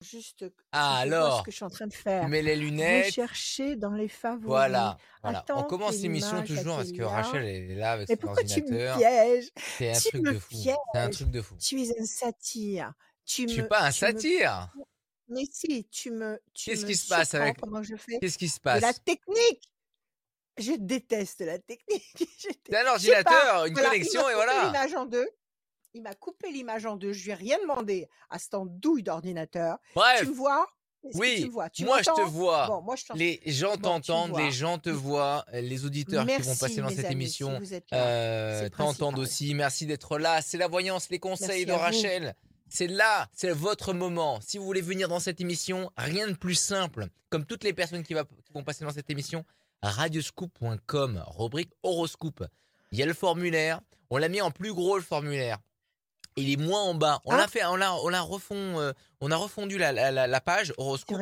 [0.00, 2.28] juste Ah je vois ce alors, que je suis en train de faire.
[2.28, 3.06] mets les lunettes.
[3.06, 4.46] Rechercher dans les favoris.
[4.46, 5.44] Voilà, voilà.
[5.48, 7.02] On Attends commence l'émission toujours parce que.
[7.02, 8.98] Rachel est là avec Mais son pourquoi tu me ordinateur.
[8.98, 9.50] pièges?
[9.56, 10.54] C'est un Tu truc me de fou.
[10.54, 11.56] C'est un truc de fou.
[11.58, 12.92] Tu es un satire.
[13.24, 14.72] Tu Je suis pas un me satire.
[15.28, 17.56] mais si, tu me Qu'est-ce qui se passe avec
[18.20, 19.04] qu'est-ce qui se de la passe?
[19.04, 19.72] technique.
[20.58, 22.04] Je déteste la technique.
[22.38, 24.66] Je dé C'est un ordinateur, une Voilà, connexion et voilà.
[24.66, 25.28] l'image en 2.
[25.96, 27.12] Il m'a coupé l'image en 2.
[27.14, 29.78] Je lui ai rien demandé à cette andouille d'ordinateur.
[29.88, 30.66] Tu Bref, me vois?
[31.10, 31.70] Tu oui, me vois?
[31.70, 32.66] Tu moi je te vois.
[32.66, 33.18] Bon, moi je t'entends.
[33.18, 34.50] Les gens Bon, tu t'entendent, les vois.
[34.50, 37.58] gens te voient, les auditeurs qui vont passer dans cette amis, émission
[37.94, 39.54] euh, t'entendent aussi.
[39.54, 40.42] Merci d'être là.
[40.42, 41.72] C'est la voyance, les conseils Merci de.
[41.72, 42.34] Rachel.
[42.68, 44.38] C'est là, c'est votre moment.
[44.42, 47.06] Si vous voulez venir dans cette émission, rien de plus simple.
[47.30, 49.44] Comme toutes les personnes qui, va- qui vont passer dans cette émission,
[49.82, 52.44] radioscoop.com, rubrique horoscope.
[52.92, 53.80] Il y a le formulaire.
[54.10, 55.58] On l'a mis en plus gros le formulaire.
[56.36, 57.20] Il est moins en bas.
[57.24, 57.38] On Ah.
[57.38, 60.40] l'a fait, on l'a, on l'a refond, euh, on a refondu la, la, la- la
[60.40, 61.18] page horoscope.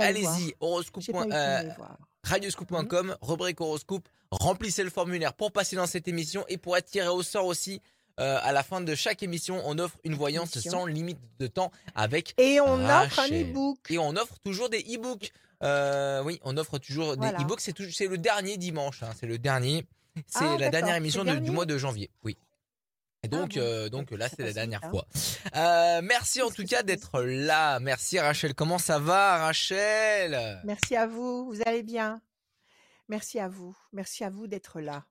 [0.00, 1.04] allez-y, horoscope.
[1.30, 1.62] Euh.
[1.62, 3.16] Mhm.
[3.22, 7.22] rubrique horoscope, remplissez le formulaire pour passer dans cette émission et pour être tiré au
[7.22, 7.80] sort aussi.
[8.18, 10.70] euh, à la fin de chaque émission, on offre une voyance Émission.
[10.72, 13.76] sans limite de temps avec Et on offre un e-book.
[13.90, 15.32] et on offre toujours des e-books.
[15.62, 17.36] Euh, oui, on offre toujours Voilà.
[17.36, 17.60] des e-books.
[17.60, 19.02] C'est le dernier dimanche.
[19.02, 19.84] hein, c'est le dernier.
[20.28, 22.08] C'est Ah, la dernière émission du dernier mois de janvier.
[22.24, 22.38] Oui.
[23.26, 23.60] Et donc, bon.
[23.60, 24.90] euh, donc Donc, là, c'est la dernière hein.
[24.90, 25.06] fois.
[25.56, 27.80] Euh, merci en tout cas d'être là.
[27.80, 28.54] Merci Rachel.
[28.54, 30.60] Comment ça va, Rachel?
[30.64, 31.46] Merci à vous.
[31.46, 32.22] Vous allez bien?
[33.08, 33.76] Merci à vous.
[33.92, 35.04] Merci à vous d'être là.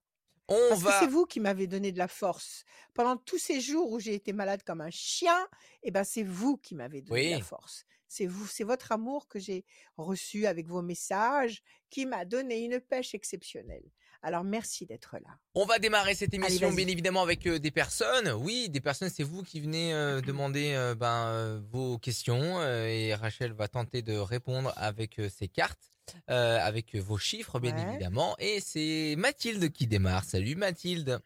[0.48, 1.00] On Parce que va.
[1.00, 2.64] c'est vous qui m'avez donné de la force.
[2.94, 5.48] Pendant tous ces jours où j'ai été malade comme un chien,
[5.84, 7.84] eh ben c'est vous qui m'avez donné de la force.
[8.08, 9.66] C'est vous, c'est votre amour que j'ai
[9.98, 13.84] reçu avec vos messages qui m'a donné une pêche exceptionnelle.
[14.28, 15.38] Alors merci d'être là.
[15.54, 18.32] On va démarrer cette émission bien évidemment avec euh, des personnes.
[18.32, 22.88] Oui, des personnes, c'est vous qui venez euh, demander euh, ben, euh, vos questions euh,
[22.88, 25.92] et Rachel va tenter de répondre avec euh, ses cartes,
[26.32, 27.84] euh, avec vos chiffres bien Ouais.
[27.94, 28.36] évidemment.
[28.40, 30.24] Et c'est Mathilde qui démarre.
[30.24, 31.20] Salut Mathilde.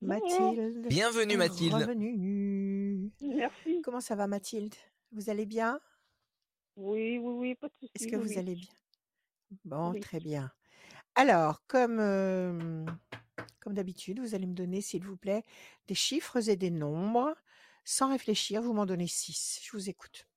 [0.00, 0.88] Mathilde.
[0.88, 1.74] Bienvenue Mathilde.
[1.74, 3.08] Revenue.
[3.22, 3.80] Merci.
[3.84, 4.74] Comment ça va Mathilde?
[5.12, 5.78] Vous allez bien?
[6.74, 7.88] Oui, oui, oui, pas de.
[7.94, 8.72] Est-ce que oui, vous allez bien?
[9.64, 10.00] Bon, Oui.
[10.00, 10.50] très bien.
[11.18, 12.84] Alors, comme, euh,
[13.60, 15.44] comme d'habitude, vous allez me donner, s'il vous plaît,
[15.88, 17.34] des chiffres et des nombres.
[17.84, 19.60] Sans réfléchir, vous m'en donnez six.
[19.64, 20.28] Je vous écoute.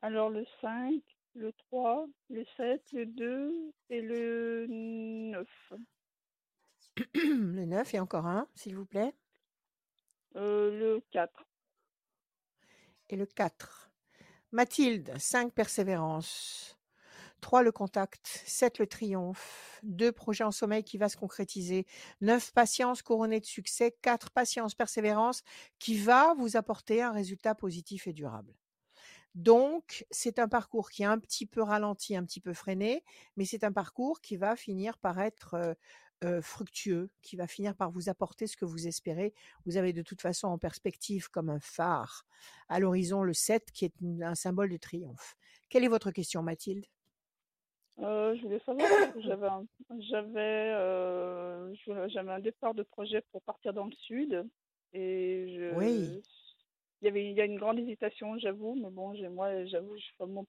[0.00, 1.02] Alors, le 5,
[1.34, 5.72] le 3, le 7, le 2 et le 9.
[7.14, 9.12] Le 9 et encore un, s'il vous plaît.
[10.36, 11.44] Euh, le 4.
[13.10, 13.90] Et le 4.
[14.52, 16.78] Mathilde, 5 persévérance.
[17.44, 21.84] 3 le contact, 7 le triomphe, 2 projet en sommeil qui va se concrétiser,
[22.22, 25.42] 9 patience couronnée de succès, 4 patience persévérance
[25.78, 28.54] qui va vous apporter un résultat positif et durable.
[29.34, 33.04] Donc, c'est un parcours qui est un petit peu ralenti, un petit peu freiné,
[33.36, 35.74] mais c'est un parcours qui va finir par être euh,
[36.24, 39.34] euh, fructueux, qui va finir par vous apporter ce que vous espérez.
[39.66, 42.24] Vous avez de toute façon en perspective comme un phare
[42.70, 45.36] à l'horizon le 7 qui est un symbole de triomphe.
[45.68, 46.86] Quelle est votre question, Mathilde?
[48.00, 48.88] Euh, je voulais savoir,
[49.20, 49.64] j'avais un,
[50.00, 51.74] j'avais, euh,
[52.08, 54.44] j'avais un départ de projet pour partir dans le sud.
[54.92, 56.22] Et je, Oui.
[57.02, 60.16] il y avait, il y a une grande hésitation, j'avoue, mais bon, j'aimerais, j'avoue, je-
[60.18, 60.46] vraiment,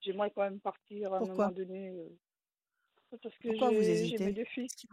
[0.00, 1.90] j'aimerais quand même partir à un moment donné.
[1.90, 2.08] euh,
[3.10, 4.68] parce que Pourquoi vous j'ai, j'ai mes deux filles.
[4.68, 4.88] Qui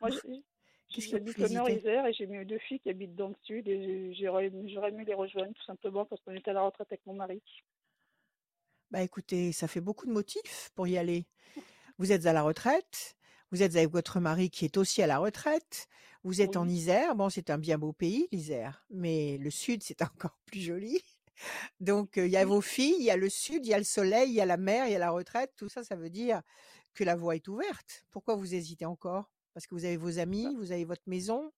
[0.00, 3.36] Moi, j'ai- j'habite au nord Isère et j'ai mes deux filles qui habitent dans le
[3.42, 6.88] sud et j'aurais, j'aurais aimé les rejoindre tout simplement parce qu'on était à la retraite
[6.90, 7.42] avec mon mari.
[8.90, 11.26] Bah écoutez, ça fait beaucoup de motifs pour y aller.
[11.98, 13.16] Vous êtes à la retraite,
[13.52, 15.88] vous êtes avec votre mari qui est aussi à la retraite,
[16.24, 16.68] vous êtes en.
[16.68, 21.00] Isère, bon c'est un bien beau pays l'Isère, mais le sud c'est encore plus joli.
[21.80, 23.84] Donc il y a vos filles, il y a le sud, il y a le
[23.84, 26.10] soleil, il y a la mer, il y a la retraite, tout ça ça veut
[26.10, 26.42] dire
[26.94, 28.06] que la voie est ouverte.
[28.10, 29.30] Pourquoi vous hésitez encore?
[29.54, 31.52] Parce que vous avez vos Bah, amis, vous avez votre maison?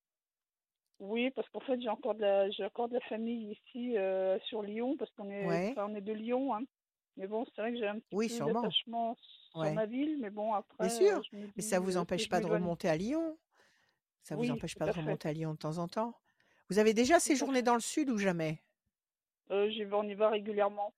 [0.98, 4.38] Oui, parce qu'en fait, j'ai encore de la, j'ai encore de la famille ici euh,
[4.40, 6.62] sur Lyon, parce qu'on est, Ouais, enfin, on est de Lyon, hein.
[7.16, 10.18] Mais bon, c'est vrai que j'ai un petit oui peu d'attachement sur ouais, ma ville,
[10.18, 11.18] mais bon, bien après, sûr.
[11.18, 13.38] euh, je me Mais ça dis vous empêche pas de remonter à Lyon.
[14.22, 16.20] Ça vous Oui, empêche pas de remonter à Lyon de temps en temps.
[16.70, 18.64] Vous avez déjà séjourné dans le sud ou jamais?
[19.50, 20.94] Euh, j'y vais, on y va régulièrement.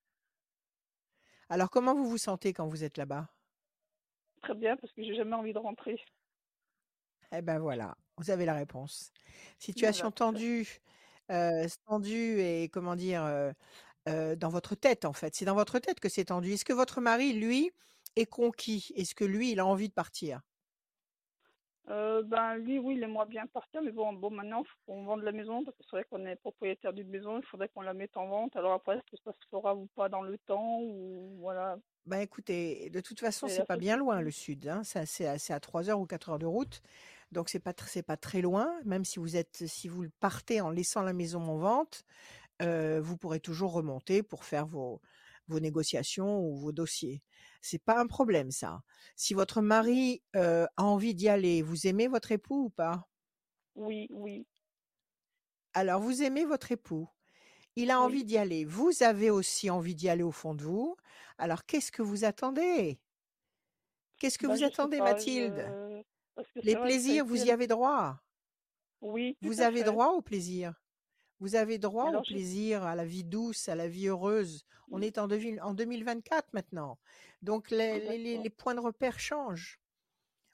[1.51, 3.29] Alors comment vous vous sentez quand vous êtes là-bas?
[4.43, 5.97] Très bien, parce que j'ai jamais envie de rentrer.
[7.33, 9.13] Eh ben voilà, vous avez la réponse.
[9.59, 10.81] Situation Voilà, tendue,
[11.31, 13.53] euh, tendue et comment dire euh,
[14.09, 15.35] euh, dans votre tête en fait.
[15.35, 16.53] C'est dans votre tête que c'est tendu.
[16.53, 17.71] Est-ce que votre mari, lui,
[18.17, 18.93] est conquis?
[18.97, 20.43] Est-ce que lui, il a envie de partir?
[21.91, 25.23] Euh, ben lui, oui, il aimerait bien partir, mais bon, bon maintenant, faut qu'on vende
[25.23, 27.95] la maison, parce que c'est vrai qu'on est propriétaire d'une maison, il faudrait qu'on la
[27.95, 28.55] mette en vente.
[28.57, 31.79] Alors après, est-ce que ça se fera ou pas dans le temps, ou voilà.
[32.07, 34.83] Bah écoutez, de toute façon, C'est pas bien loin le sud, hein.
[34.83, 36.81] C'est à, à- c'est à 3 heures ou 4 heures de route.
[37.33, 38.73] Donc c'est pas, c'est pas très loin.
[38.87, 42.05] Même si vous êtes, si vous partez en laissant la maison en vente,
[42.63, 45.01] euh, vous pourrez toujours remonter pour faire vos,
[45.49, 47.23] vos négociations ou vos dossiers.
[47.63, 48.83] C'est pas un problème, ça.
[49.17, 53.09] Si votre mari euh, a envie d'y aller, vous aimez votre époux ou pas?
[53.75, 54.47] Oui, oui,
[55.73, 57.09] Alors, vous aimez votre époux.
[57.77, 58.05] Il a oui.
[58.07, 58.65] envie d'y aller.
[58.65, 60.97] Vous avez aussi envie d'y aller au fond de vous.
[61.39, 63.01] Alors, qu'est-ce que vous attendez?
[64.19, 65.73] Qu'est-ce que Ben vous attendez, pas, Mathilde?
[66.63, 68.21] Les plaisirs, vous y avez droit.
[69.01, 69.85] Oui, Vous avez fait.
[69.85, 70.75] droit au plaisir.
[71.41, 74.65] Vous avez droit au alors, plaisir, à la vie douce, à la vie heureuse.
[74.91, 76.99] On est en, devi- en 2024 maintenant.
[77.43, 78.01] Donc, les,
[78.39, 79.79] les- points de repère changent.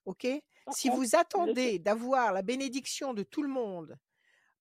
[0.04, 0.26] OK?
[0.72, 3.98] Si vous attendez d'avoir la bénédiction de tout le monde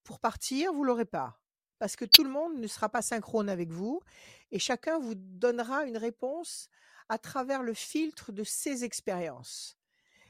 [0.04, 1.40] pour partir, vous l'aurez pas.
[1.80, 4.02] Parce que tout le monde ne sera pas synchrone avec vous
[4.52, 6.70] et chacun vous donnera une réponse
[7.10, 9.78] à travers le filtre de ses expériences.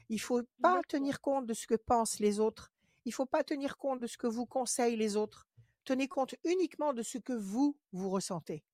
[0.08, 2.72] Il faut pas tenir compte de ce que pensent les autres.
[3.04, 5.46] Il faut pas tenir compte de ce que vous conseillent les autres.
[5.84, 8.64] Tenez compte uniquement de ce que vous, vous ressentez.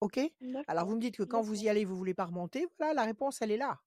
[0.00, 0.18] OK?
[0.66, 2.66] Alors, vous me dites que quand vous y allez, vous voulez pas remonter.
[2.78, 3.80] Voilà, la réponse, elle est là.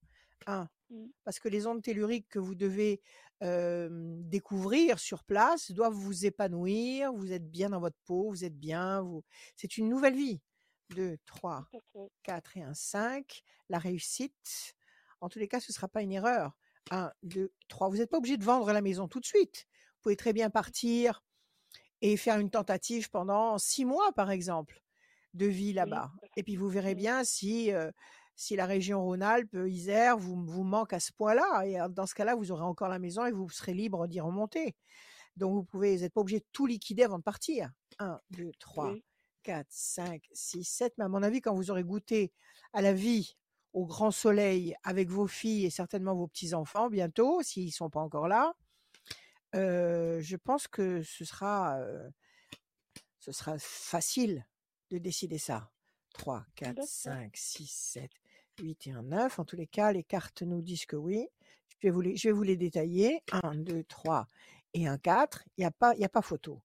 [0.45, 1.07] Un, Mm.
[1.23, 3.01] parce que les ondes telluriques que vous devez
[3.41, 3.89] euh,
[4.21, 7.11] découvrir sur place doivent vous épanouir.
[7.13, 9.01] Vous êtes bien dans votre peau, vous êtes bien.
[9.01, 9.23] Vous...
[9.55, 10.41] C'est une nouvelle vie.
[10.95, 12.11] 2, 3, Tout à fait.
[12.23, 13.43] 4 et un 5.
[13.69, 14.75] La réussite.
[15.21, 16.55] En tous les cas, ce ne sera pas une erreur.
[16.91, 17.89] 1, 2, 3.
[17.89, 19.65] Vous n'êtes pas obligé de vendre la maison tout de suite.
[19.95, 21.23] Vous pouvez très bien partir
[22.03, 24.83] et faire une tentative pendant six mois, par exemple,
[25.33, 26.11] de vie là-bas.
[26.35, 27.89] Et puis vous verrez bien si, euh,
[28.35, 31.65] si la région Rhône-Alpes, Isère, vous, vous manque à ce point-là.
[31.65, 34.19] Et euh, dans ce cas-là, vous aurez encore la maison et vous serez libre d'y
[34.19, 34.75] remonter.
[35.37, 37.71] Donc vous pouvez, vous n'êtes pas obligé de tout liquider avant de partir.
[37.99, 39.03] 1, 2, 3, Oui,
[39.43, 40.93] 4, 5, 6, 7.
[40.97, 42.33] Mais à mon avis, quand vous aurez goûté
[42.73, 43.37] à la vie
[43.71, 48.01] au grand soleil avec vos filles et certainement vos petits-enfants bientôt, s'ils ne sont pas
[48.01, 48.53] encore là,
[49.55, 52.09] euh, je pense que ce sera, euh,
[53.19, 54.45] ce sera facile
[54.89, 55.71] de décider ça.
[56.13, 56.87] 3, 4, d'accord.
[56.87, 58.11] 5, 6, 7,
[58.59, 59.39] 8 et un 9.
[59.39, 61.27] En tous les cas, les cartes nous disent que oui.
[61.79, 63.21] Je vais vous les, je vais vous les détailler.
[63.31, 64.27] 1, 2, 3
[64.73, 65.43] et un 4.
[65.57, 66.61] Il n'y a, pas- y a pas photo.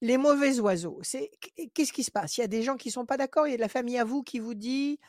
[0.00, 1.28] Les mauvais oiseaux, c'est
[1.74, 2.38] qu'est-ce qui se passe?
[2.38, 3.98] Il y a des gens qui sont pas d'accord, il y a de la famille
[3.98, 5.00] à vous qui vous dit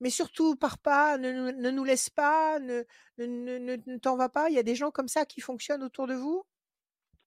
[0.00, 2.84] mais surtout pars pas, ne, nous- ne nous laisse pas, ne,
[3.18, 4.48] ne, ne, ne- ne t'en va pas.
[4.48, 6.42] Il y a des gens comme ça qui fonctionnent autour de vous?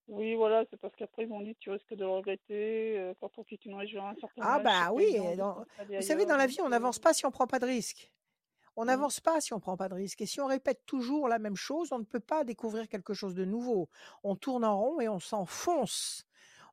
[0.07, 3.31] Oui, voilà, c'est parce qu'après ils m'ont dit tu risques de le regretter euh, quand
[3.37, 6.35] on quitte une région à un certain Ah âge, bah oui, dans- vous savez, dans
[6.35, 8.11] la vie, on euh, n'avance pas si on prend pas de risques.
[8.75, 10.21] On n'avance pas si on prend pas de risques.
[10.21, 13.35] Et si on répète toujours la même chose, on ne peut pas découvrir quelque chose
[13.35, 13.87] de nouveau.
[14.23, 16.25] On tourne en rond et on s'enfonce.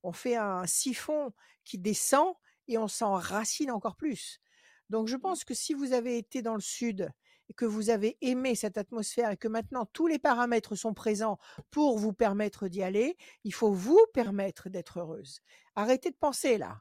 [0.02, 1.32] On fait un siphon
[1.64, 2.34] qui descend
[2.68, 4.40] et on s'enracine encore plus.
[4.88, 7.10] Donc je pense que si vous avez été dans le sud
[7.50, 11.36] et que vous avez aimé cette atmosphère et que maintenant tous les paramètres sont présents
[11.70, 15.40] pour vous permettre d'y aller, il faut vous permettre d'être heureuse.
[15.74, 16.80] Arrêtez de penser là.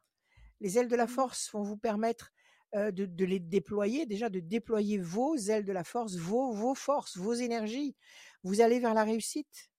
[0.61, 2.31] Les ailes de la mm, force vont vous permettre
[2.75, 6.75] euh, de, de les déployer, déjà de déployer vos ailes de la force, vos, vos
[6.75, 7.95] forces, vos énergies.
[8.43, 9.71] Vous allez vers la réussite.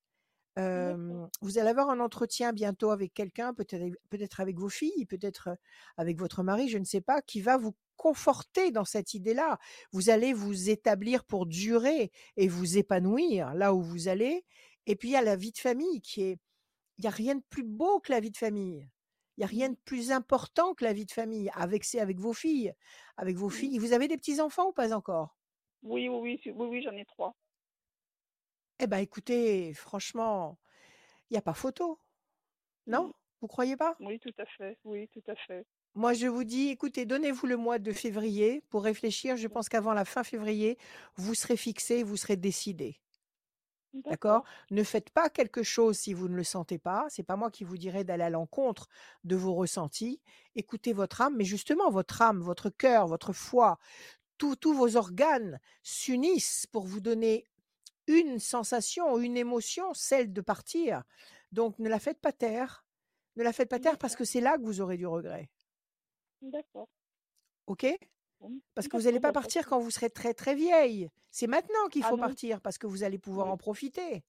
[0.59, 5.57] Euh, vous allez avoir un entretien bientôt avec quelqu'un, peut-être peut-être avec vos filles, peut-être
[5.97, 9.59] avec votre mari, je ne sais pas, qui va vous conforter dans cette idée-là.
[9.93, 14.47] Vous allez vous établir pour durer et vous épanouir là où vous allez.
[14.87, 16.39] Et puis il y a la vie de famille qui est,
[16.97, 18.89] il n'y a rien de plus beau que la vie de famille.
[19.37, 22.01] Il n'y a rien mm, de plus important que la vie de famille avec, ses-
[22.01, 22.73] avec vos filles.
[23.19, 23.77] Avec vos filles.
[23.77, 25.37] Vous avez des petits-enfants ou pas encore?
[25.83, 27.37] Oui, oui, oui, oui, oui, j'en ai trois.
[28.79, 30.59] Eh ben écoutez, franchement,
[31.29, 32.01] il n'y a pas photo.
[32.87, 33.13] Non?
[33.43, 33.95] Vous croyez pas?
[34.01, 34.79] Oui, tout à fait.
[34.85, 35.67] Oui, tout à fait.
[35.95, 39.37] Moi, je vous dis, écoutez, donnez-vous le mois de février pour réfléchir.
[39.37, 40.79] Je pense qu'avant la fin février,
[41.17, 43.01] vous serez fixé, vous serez décidé.
[43.93, 44.45] D'accord?
[44.71, 47.07] Ne faites pas quelque chose si vous ne le sentez pas.
[47.09, 48.89] C'est pas moi qui vous dirai d'aller à l'encontre
[49.25, 50.23] de vos ressentis.
[50.55, 53.79] Écoutez votre âme, mais justement, votre âme, votre cœur, votre foi,
[54.39, 57.47] tous tous vos organes s'unissent pour vous donner
[58.07, 61.03] une sensation, une émotion, celle de partir.
[61.53, 62.85] Donc, ne la faites pas taire.
[63.37, 65.51] Ne la faites pas taire parce que c'est là que vous aurez du regret.
[66.43, 66.89] D'accord.
[67.67, 67.87] OK?
[68.75, 71.11] Parce que vous n'allez pas bah, partir quand vous serez très très vieille.
[71.31, 74.25] C'est maintenant qu'il Ah faut partir parce que vous allez pouvoir oui, en profiter.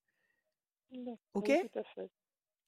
[1.33, 2.09] OK oui, tout à fait.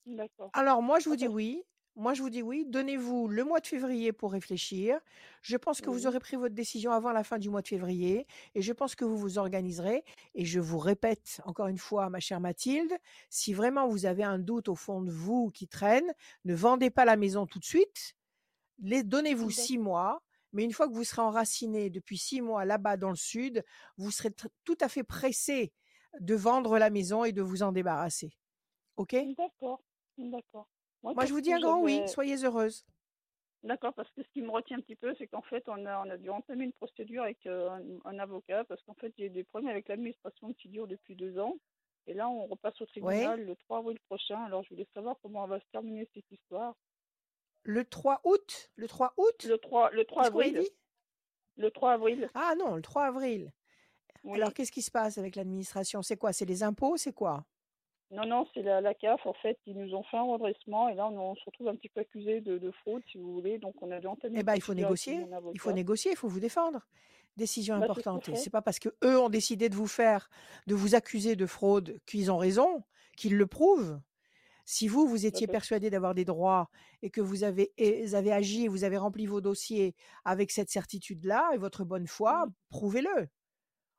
[0.05, 0.49] D'accord.
[0.53, 1.63] Alors moi je Ah, vous dis parce- oui.
[1.95, 2.65] Moi, je vous dis oui.
[2.65, 4.99] Donnez-vous le mois de février pour réfléchir.
[5.43, 8.25] Je pense que vous aurez pris votre décision avant la fin du mois de février
[8.55, 10.03] et je pense que vous vous organiserez.
[10.33, 12.93] Et je vous répète encore une fois, ma chère Mathilde,
[13.29, 16.11] si vraiment vous avez un doute au fond de vous qui traîne,
[16.45, 18.15] ne vendez pas la maison tout de suite.
[18.79, 20.21] Les, donnez-vous six mois.
[20.53, 23.63] Mais une fois que vous serez enraciné depuis six mois là-bas dans le sud,
[23.97, 24.29] vous serez
[24.63, 25.73] tout à fait pressé
[26.19, 28.37] de vendre la maison et de vous en débarrasser.
[28.97, 29.15] OK?
[29.35, 29.81] D'accord.
[30.17, 30.67] D'accord.
[31.01, 31.95] Moi, je vous dis un grand oui.
[31.95, 32.07] j'avais.
[32.07, 32.85] Soyez heureuse.
[33.63, 36.05] D'accord, parce que ce qui me retient un petit peu, c'est qu'en fait, on a,
[36.05, 39.29] on a dû entamer une procédure avec euh, un, un avocat, parce qu'en fait, j'ai
[39.29, 41.55] des problèmes avec l'administration qui durent depuis deux ans.
[42.05, 44.43] Et là, on repasse au tribunal le 3 avril prochain.
[44.43, 46.75] Alors, je voulais savoir comment va se terminer cette histoire.
[47.63, 48.71] Le 3 août?
[48.75, 49.45] Le 3 août?
[49.47, 50.59] Le 3, le 3 Qu'est-ce qu'on a avril.
[50.61, 50.69] dit?
[51.57, 52.29] Le 3 avril.
[52.33, 53.53] Ah non, le 3 avril.
[54.23, 54.37] Oui.
[54.37, 56.01] Alors, qu'est-ce qui se passe avec l'administration?
[56.01, 56.33] C'est quoi?
[56.33, 56.97] C'est les impôts?
[56.97, 57.45] C'est quoi?
[58.11, 59.25] Non, non, c'est la, la CAF.
[59.25, 60.87] En fait, ils nous ont fait un redressement.
[60.89, 63.33] Et là, on, on se retrouve un petit peu accusé de, de fraude, si vous
[63.33, 63.57] voulez.
[63.57, 65.25] Donc, on a dû entamer Eh ben, il faut négocier.
[65.53, 66.85] Il faut négocier, il faut vous défendre.
[67.37, 68.51] Décision Bah, c'est ce importante.
[68.51, 70.29] Pas parce que eux ont décidé de vous faire,
[70.67, 72.83] de vous accuser de fraude qu'ils ont raison,
[73.17, 73.99] qu'ils le prouvent.
[74.65, 76.69] Si vous, vous Bah, étiez persuadé d'avoir des droits
[77.01, 80.51] et que vous avez, et vous avez agi et vous avez rempli vos dossiers avec
[80.51, 82.53] cette certitude-là et votre bonne foi, Mhm.
[82.69, 83.27] prouvez-le.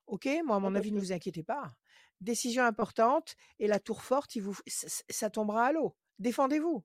[0.07, 0.29] OK?
[0.45, 1.75] Moi, à Bah, mon avis, ne vous inquiétez pas.
[2.21, 5.97] Décision importante et la tour forte, il vous, ça, tombera à l'eau.
[6.19, 6.85] Défendez-vous.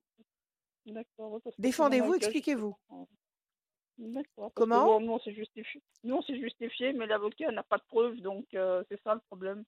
[0.86, 2.76] C'est mon Défendez-vous, expliquez-vous.
[3.98, 4.52] D'accord.
[4.54, 4.84] Que Comment?
[4.84, 5.82] bon, nous, on s'est justifié.
[6.04, 9.20] Nous, on s'est justifié, mais l'avocat n'a pas de preuves, donc euh, c'est ça le
[9.20, 9.64] problème.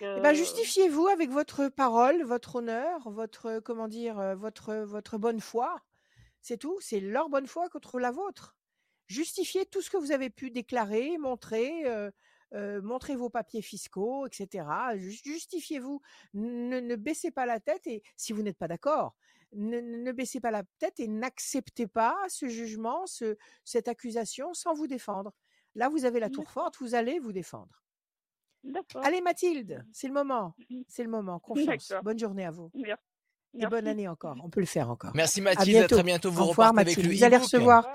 [0.00, 5.18] Eh ben, euh, justifiez-vous avec votre parole, votre honneur, votre, comment dire, euh, votre, votre
[5.18, 5.80] bonne foi.
[6.42, 6.78] C'est tout.
[6.80, 8.56] C'est leur bonne foi contre la vôtre.
[9.06, 12.10] Justifiez tout ce que vous avez pu déclarer, montrer, euh,
[12.54, 14.66] euh, montrez vos papiers fiscaux, etc.
[14.96, 16.00] Ju- Justifiez-vous.
[16.34, 19.14] Ne, ne baissez pas la tête et si vous n'êtes pas d'accord,
[19.52, 24.74] ne, ne baissez pas la tête et n'acceptez pas ce jugement, ce, cette accusation sans
[24.74, 25.32] vous défendre.
[25.74, 27.83] Là, vous avez la tour forte, vous allez vous défendre.
[28.64, 29.04] D'accord.
[29.04, 30.54] Allez Mathilde, c'est le moment.
[30.70, 30.84] Mhm.
[30.88, 31.38] C'est le moment.
[31.38, 31.88] Confiance.
[31.88, 32.02] D'accord.
[32.04, 32.70] Bonne journée à vous.
[32.74, 33.02] Merci.
[33.56, 34.36] Et bonne année encore.
[34.42, 35.12] On peut le faire encore.
[35.14, 35.94] Merci À Mathilde, à bientôt.
[35.96, 36.30] très bientôt.
[36.30, 37.44] Vous Au revoir avec le Vous allez e-book.
[37.44, 37.88] Recevoir,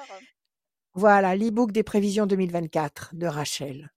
[0.93, 3.91] voilà, l'e-book des prévisions 2024 de Rachel.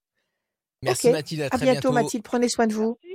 [0.81, 1.09] Merci.
[1.11, 1.91] Mathilde, à À très bientôt bientôt.
[1.93, 2.23] Mathilde.
[2.23, 2.97] Prenez soin de vous.
[3.03, 3.12] Merci.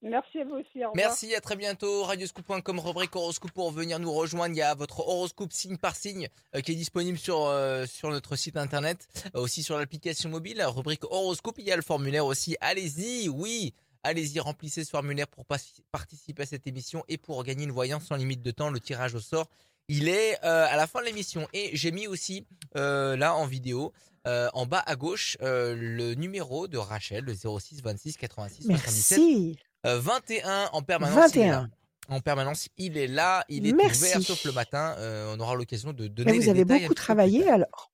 [0.00, 0.76] Merci à vous aussi.
[0.84, 0.94] Au revoir.
[0.94, 2.04] Merci, à très bientôt.
[2.04, 4.54] Radioscoop.com, rubrique horoscope pour venir nous rejoindre.
[4.54, 8.08] Il y a votre horoscope signe par signe euh, qui est disponible sur, euh, sur
[8.10, 11.56] notre site internet, euh, aussi sur l'application mobile, la rubrique horoscope.
[11.58, 12.56] Il y a le formulaire aussi.
[12.60, 13.74] Allez-y, oui,
[14.04, 15.44] allez-y, remplissez ce formulaire pour
[15.90, 18.70] participer à cette émission et pour gagner une voyance sans limite de temps.
[18.70, 19.48] Le tirage au sort,
[19.88, 21.48] il est euh, à la fin de l'émission.
[21.52, 23.92] Et j'ai mis aussi euh, là en vidéo.
[24.26, 29.18] euh, en bas à gauche, euh, le numéro de Rachel, le 06 26 86 77
[29.18, 29.58] Merci.
[29.96, 31.34] 21 en permanence.
[31.34, 31.60] Il est là.
[31.62, 31.70] 21.
[32.10, 34.04] En permanence, il est là, il est Merci.
[34.04, 34.94] ouvert, sauf le matin.
[34.98, 36.94] Euh, on aura l'occasion de donner Mais vous les avez détails un beaucoup petit peu
[36.94, 37.90] plus travaillé alors.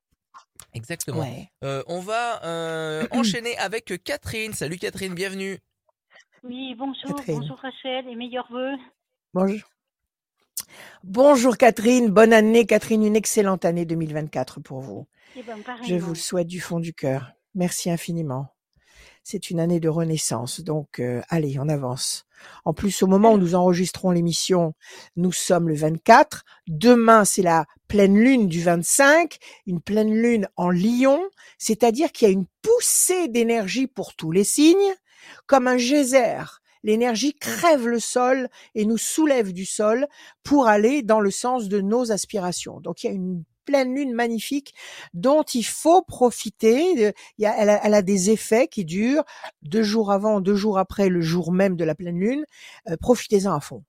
[0.73, 1.21] Exactement.
[1.21, 1.51] Ouais.
[1.65, 4.53] Euh, on va euh, enchaîner avec Catherine.
[4.53, 5.59] Salut Catherine, bienvenue.
[6.45, 7.41] Oui, bonjour, Catherine.
[7.41, 8.77] bonjour Rachel et meilleurs vœux.
[9.33, 9.69] Bonjour.
[11.03, 12.09] Bonjour Catherine.
[12.09, 13.05] Bonne année Catherine.
[13.05, 15.09] Une excellente année 2024 pour vous.
[15.37, 15.57] Eh ben,
[15.89, 17.33] Je vous le souhaite du fond du cœur.
[17.57, 18.54] Merci infiniment.
[19.27, 22.27] C'est une année de renaissance, donc euh, allez, on avance.
[22.67, 24.75] En plus, au moment où nous enregistrons l'émission,
[25.17, 26.45] nous sommes le 24.
[26.69, 31.23] Demain, c'est la pleine lune du 25, une pleine lune en lion,
[31.57, 34.95] c'est-à-dire qu'il y a une poussée d'énergie pour tous les signes,
[35.47, 36.43] comme un geyser.
[36.83, 40.07] L'énergie crève le sol et nous soulève du sol
[40.43, 42.79] pour aller dans le sens de nos aspirations.
[42.81, 44.75] Donc il y a une pleine lune magnifique
[45.15, 47.07] dont il faut profiter.
[47.07, 49.25] Euh, Il elle, a, elle a des effets qui durent
[49.63, 52.45] deux jours avant, deux jours après, le jour même de la pleine lune.
[52.89, 53.85] Euh, Profitez-en à fond.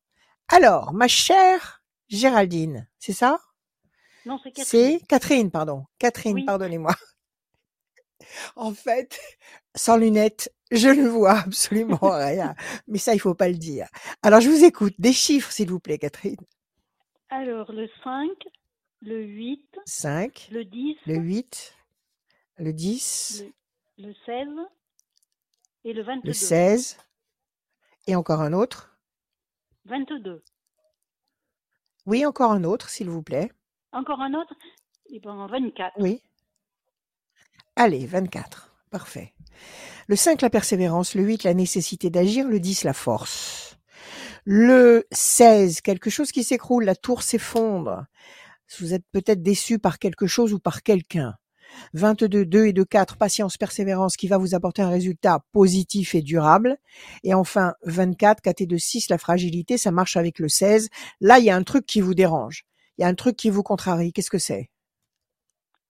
[0.48, 3.40] Alors, ma chère Géraldine, c'est ça?
[4.26, 5.00] Non, c'est Catherine.
[5.00, 5.86] C'est Catherine, pardon.
[6.00, 6.46] Catherine, Oui.
[6.46, 6.94] pardonnez-moi.
[8.56, 9.20] En fait,
[9.76, 12.56] sans lunettes, je ne vois absolument rien.
[12.88, 13.88] Mais ça, il faut pas le dire.
[14.24, 14.94] Alors, je vous écoute.
[15.00, 16.38] Des chiffres, s'il vous plaît, Catherine.
[17.30, 18.30] Alors, le 5,
[19.02, 21.76] le 8, 5, le 10, le 8,
[22.58, 23.46] le 10,
[23.98, 24.48] le, le 16
[25.84, 26.28] et le 22.
[26.28, 26.98] le 16,
[28.08, 28.98] et encore un autre.
[29.86, 30.44] 22.
[32.06, 33.52] Oui, encore un autre, s'il vous plaît.
[33.92, 34.54] Encore un autre?
[35.12, 35.94] Eh ben, 24.
[36.00, 36.22] Oui.
[37.76, 38.76] Allez, 24.
[38.92, 39.34] Parfait.
[40.08, 41.16] Le 5, la persévérance.
[41.16, 42.48] Le 8, la nécessité d'agir.
[42.48, 43.78] Le 10, la force.
[44.44, 46.86] Le 16, quelque chose qui s'écroule.
[46.86, 48.06] La tour s'effondre.
[48.80, 51.36] Vous êtes peut-être déçu par quelque chose ou par quelqu'un.
[51.94, 56.22] 22, 2 et 2, 4, patience, persévérance qui va vous apporter un résultat positif et
[56.22, 56.78] durable.
[57.24, 60.90] Et enfin, 24, 4 et 2, 6, la fragilité, ça marche avec le 16.
[61.22, 62.64] Là, il y a un truc qui vous dérange.
[62.98, 64.14] Il y a un truc qui vous contrarie.
[64.14, 64.70] Qu'est-ce que c'est?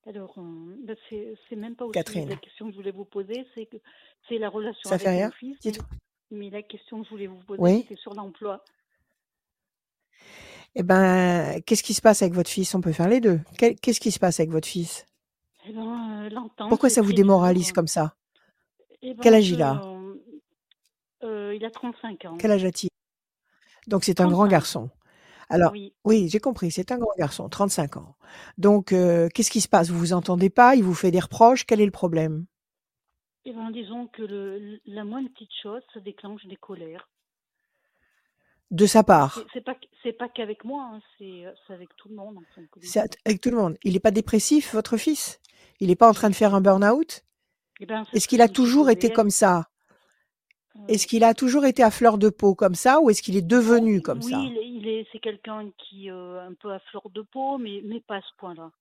[0.08, 2.30] Alors, euh, ben, c'est même pas aussi Catherine.
[2.30, 3.78] la question que je voulais vous poser, c'est que
[4.30, 5.58] c'est la relation Ça avec fait mon fils.
[5.66, 5.72] Mais,
[6.32, 7.82] mais la question que je voulais vous poser, Oui.
[7.88, 8.64] c'était sur l'emploi.
[10.76, 12.76] Eh ben, qu'est-ce qui se passe avec votre fils?
[12.76, 13.40] On peut faire les deux.
[13.58, 15.06] Qu'est-ce qui se passe avec votre fils?
[15.68, 18.14] Eh ben, euh, Pourquoi ça vous démoralise comme ça?
[19.02, 19.82] Eh ben, Quel âge il a?
[21.24, 22.38] euh, Il a 35 ans.
[22.38, 22.90] Quel âge a-t-il?
[23.88, 24.52] Donc c'est un grand 35.
[24.52, 24.90] garçon.
[25.50, 25.94] Alors, Oui.
[26.06, 28.16] oui, j'ai compris, c'est un grand garçon, 35 ans.
[28.58, 29.90] Donc, euh, qu'est-ce qui se passe?
[29.90, 30.76] Vous vous entendez pas?
[30.76, 31.66] Il vous fait des reproches?
[31.66, 32.46] Quel est le problème?
[33.46, 37.08] Eh ben, disons que le, la moindre petite chose, ça déclenche des colères.
[38.72, 42.10] De sa part C'est- pas c'est pas qu'avec moi, hein, c'est euh, c'est avec tout
[42.10, 42.42] le monde en.
[42.82, 43.78] C'est avec tout le monde.
[43.84, 45.40] Il n'est pas dépressif, votre fils?
[45.80, 47.24] Il n'est pas en train de faire un burn-out?
[47.80, 49.70] Eh ben, Est-ce ce qu'il a je toujours été comme ça?
[50.76, 53.38] Euh, Est-ce qu'il a toujours été à fleur de peau comme ça ou est-ce qu'il
[53.38, 54.42] est devenu comme oui, ça?
[54.58, 58.02] est, il est- c'est quelqu'un qui euh, un peu à fleur de peau, mais mais
[58.02, 58.72] pas à ce point-là.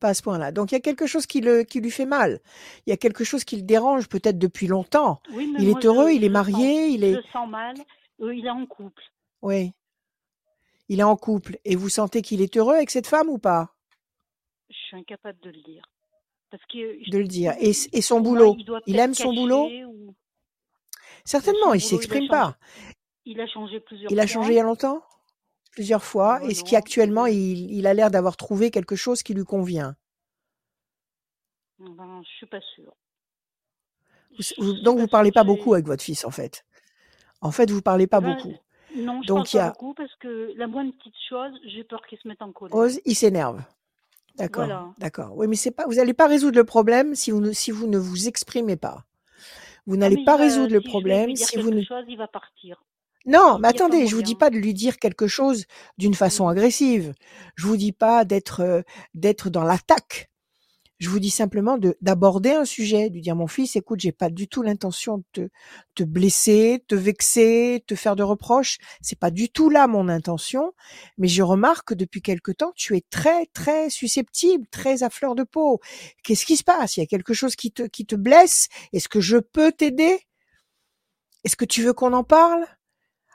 [0.00, 0.52] Pas à ce point-là.
[0.52, 2.40] Donc il y a quelque chose qui, le, qui lui fait mal.
[2.86, 5.20] Il y a quelque chose qui le dérange peut-être depuis longtemps.
[5.32, 7.12] Oui, mais Il moi est je, heureux, il je est sens, marié, il je est...
[7.16, 7.76] le sens mal.
[8.18, 9.02] Il est en couple.
[9.42, 9.72] Oui,
[10.88, 11.58] il est en couple.
[11.64, 13.74] Et vous sentez qu'il est heureux avec cette femme ou pas?
[14.70, 15.84] Je suis incapable de le dire.
[16.50, 17.54] Parce que je- De le dire.
[17.60, 19.68] Et, et son boulot il doit Il peut-être aime son boulot?
[19.86, 20.14] ou
[21.24, 22.56] Certainement, il a s'exprime pas.
[23.24, 25.02] Il a changé plusieurs Il a changé il y a longtemps?
[25.72, 26.42] Plusieurs fois.
[26.44, 29.96] Est-ce qu'actuellement, il, il a l'air d'avoir trouvé quelque chose qui lui convient?
[31.78, 32.94] Ben, je suis pas sûre.
[34.38, 35.34] Vous- vous- Donc vous parlez sûre.
[35.34, 36.64] pas beaucoup avec votre fils en fait?
[37.40, 38.54] En fait, vous parlez pas ben, beaucoup.
[38.94, 42.04] non, je Donc parle pas a beaucoup parce que la moindre petite chose, j'ai peur
[42.06, 42.76] qu'il se mette en colère.
[42.76, 43.62] Ose, il s'énerve.
[44.36, 44.94] D'accord, Voilà.
[44.98, 45.36] d'accord.
[45.36, 47.86] Oui, mais c'est pas, vous n'allez pas résoudre le problème si vous ne, si vous
[47.86, 49.04] ne vous exprimez pas.
[49.86, 51.82] Vous Ah n'allez pas va, résoudre le si problème dire si vous quelque ne.
[51.82, 52.82] chose, il va partir.
[53.26, 55.66] Non, mais attendez, je vous dis pas de lui dire quelque chose
[55.98, 56.48] d'une façon Mm.
[56.48, 57.12] agressive.
[57.56, 58.82] Je vous dis pas d'être euh,
[59.14, 60.30] d'être dans l'attaque.
[60.98, 64.30] Je vous dis simplement de d'aborder un sujet, de dire mon fils, écoute, j'ai pas
[64.30, 65.48] du tout l'intention de te,
[65.94, 68.78] te blesser, te vexer, te faire de reproches.
[69.02, 70.72] C'est pas du tout là mon intention.
[71.18, 75.34] Mais je remarque que depuis quelque temps, tu es très très susceptible, très à fleur
[75.34, 75.80] de peau.
[76.22, 76.96] Qu'est-ce qui se passe?
[76.96, 78.68] Il y a quelque chose qui te qui te blesse?
[78.94, 80.20] Est-ce que je peux t'aider?
[81.44, 82.66] Est-ce que tu veux qu'on en parle?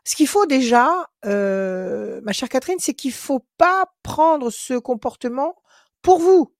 [0.04, 0.90] Ce qu'il faut déjà,
[1.26, 5.56] euh, ma chère Catherine, c'est qu'il faut pas prendre ce comportement
[6.02, 6.54] pour vous.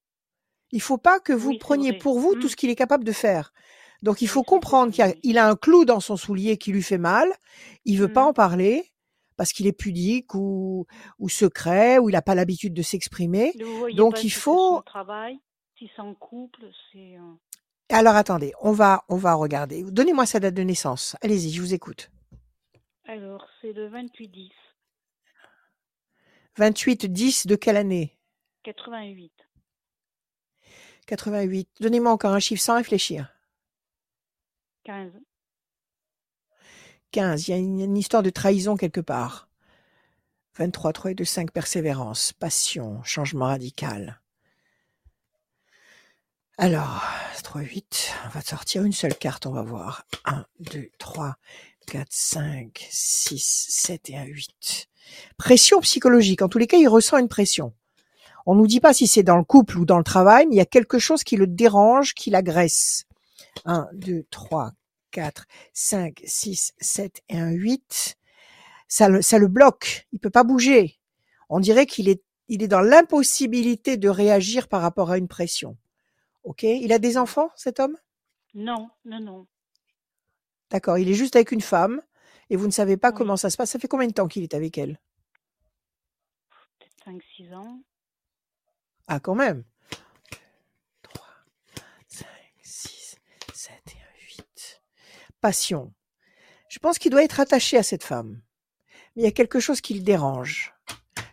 [0.72, 2.50] Il faut pas que vous Oui, preniez pour vous tout Mm.
[2.50, 3.52] ce qu'il est capable de faire.
[4.02, 7.28] Donc il faut comprendre qu'il a, un clou dans son soulier qui lui fait mal.
[7.84, 8.28] Il veut pas Mm.
[8.28, 8.92] en parler
[9.36, 10.86] parce qu'il est pudique ou,
[11.18, 13.52] ou secret ou il n'a pas l'habitude de s'exprimer.
[13.96, 14.76] Donc il si c'est faut.
[14.78, 15.38] son travail,
[15.78, 17.14] si c'est en couple, c'est.
[17.90, 19.84] Alors attendez, on va on va regarder.
[19.84, 21.14] Donnez-moi sa date de naissance.
[21.22, 22.10] Allez-y, je vous écoute.
[23.06, 24.50] Alors, c'est le 28-10,
[26.56, 28.16] 28 10 de quelle année?
[28.64, 29.32] 88,
[31.06, 31.68] 88.
[31.80, 33.32] Donnez-moi encore un chiffre sans réfléchir.
[34.84, 35.12] 15.
[37.10, 37.48] 15.
[37.48, 39.48] Il y a une, une histoire de trahison quelque part.
[40.58, 44.20] 23, 3 et 2, 5, persévérance, passion, changement radical.
[46.58, 47.02] Alors,
[47.42, 50.06] 3, 8, on va sortir une seule carte, on va voir.
[50.26, 51.36] 1, 2, 3,
[51.86, 54.88] 4, 5, 6, 7 et un 8.
[55.38, 56.42] Pression psychologique.
[56.42, 57.72] En tous les cas, il ressent une pression.
[58.46, 60.58] On nous dit pas si c'est dans le couple ou dans le travail, mais il
[60.58, 63.04] y a quelque chose qui le dérange, qui l'agresse.
[63.64, 64.72] 1, 2, 3,
[65.12, 68.16] 4, 5, 6, 7 et un 8.
[68.88, 70.06] Ça le, ça le bloque.
[70.12, 70.98] Il peut pas bouger.
[71.48, 75.76] On dirait qu'il est, il est dans l'impossibilité de réagir par rapport à une pression.
[76.44, 76.64] Ok?
[76.64, 77.96] Il a des enfants, cet homme?
[78.54, 79.46] Non, non, non.
[80.70, 80.98] D'accord.
[80.98, 82.02] Il est juste avec une femme
[82.50, 83.16] et vous ne savez pas Oui.
[83.16, 83.70] comment ça se passe.
[83.70, 84.98] Ça fait combien de temps qu'il est avec elle?
[86.78, 87.80] Peut-être 5-6 ans.
[89.14, 89.62] Ah, quand même.
[91.02, 91.26] 3,
[92.08, 92.26] 5,
[92.62, 93.16] 6,
[93.52, 94.82] 7 et un 8.
[95.42, 95.92] Passion.
[96.70, 98.40] Je pense qu'il doit être attaché à cette femme.
[99.14, 100.72] Mais il y a quelque chose qui le dérange.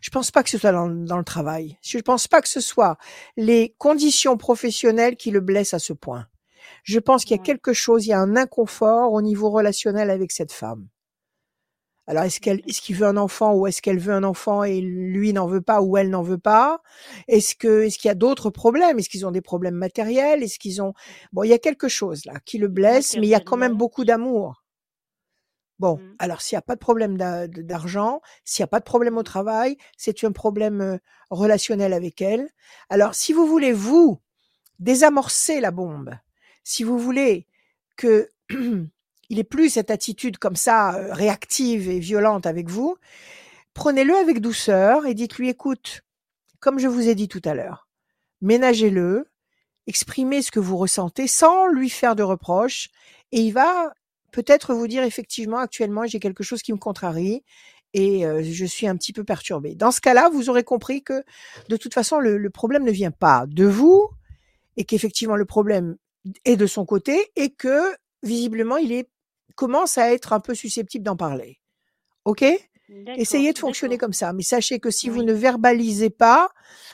[0.02, 1.78] Je pense pas que ce soit dans, dans le travail.
[1.82, 2.98] Je pense pas que ce soit
[3.38, 6.28] les conditions professionnelles qui le blessent à ce point.
[6.84, 10.10] Je pense qu'il y a quelque chose, il y a un inconfort au niveau relationnel
[10.10, 10.90] avec cette femme.
[12.10, 14.82] Alors, est-ce qu'elle, est-ce qu'il veut un enfant ou est-ce qu'elle veut un enfant et
[14.82, 16.82] lui n'en veut pas ou elle n'en veut pas?
[17.28, 18.98] Est-ce que, est-ce qu'il y a d'autres problèmes?
[18.98, 20.42] Est-ce qu'ils ont des problèmes matériels?
[20.42, 20.96] Est-ce qu'ils ont,
[21.34, 23.58] bon, il y a quelque chose là qui le blesse, mais il y a quand
[23.58, 24.64] même beaucoup d'amour.
[25.78, 26.16] Bon, Mm.
[26.18, 29.24] alors s'il n'y a pas de problème d'argent, s'il n'y a pas de problème au
[29.24, 30.98] travail, c'est un problème euh,
[31.30, 32.50] relationnel avec elle.
[32.90, 34.20] Alors, si vous voulez, vous,
[34.80, 36.18] désamorcer la bombe,
[36.64, 37.46] si vous voulez
[37.98, 38.30] que
[39.30, 42.98] il ait plus cette attitude comme ça euh, réactive et violente avec vous,
[43.74, 46.04] prenez-le avec douceur et dites-lui écoute,
[46.60, 47.88] comme je vous ai dit tout à l'heure,
[48.42, 49.28] ménagez-le,
[49.88, 52.90] exprimez ce que vous ressentez sans lui faire de reproches
[53.32, 53.94] et il va
[54.32, 57.44] peut-être vous dire effectivement actuellement j'ai quelque chose qui me contrarie
[57.94, 59.74] et euh, je suis un petit peu perturbé.
[59.74, 61.24] Dans ce cas-là, vous aurez compris que
[61.70, 64.10] de toute façon le problème ne vient pas de vous
[64.78, 65.98] et qu'effectivement le problème
[66.46, 69.10] est de son côté et que visiblement il est
[69.60, 71.60] commence à être un peu susceptible d'en parler.
[72.24, 72.46] OK?
[73.18, 76.50] Essayez de fonctionner comme ça, mais sachez que si vous ne verbalisez pas,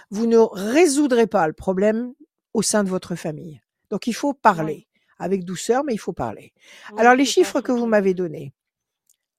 [0.10, 2.13] vous ne résoudrez pas le problème
[2.56, 3.62] au sein de votre famille.
[3.91, 4.39] Donc il faut Oui.
[4.41, 4.88] parler
[5.19, 6.54] avec douceur, mais il faut parler.
[6.91, 8.51] Oui, Alors les chiffres que vous m'avez donnés,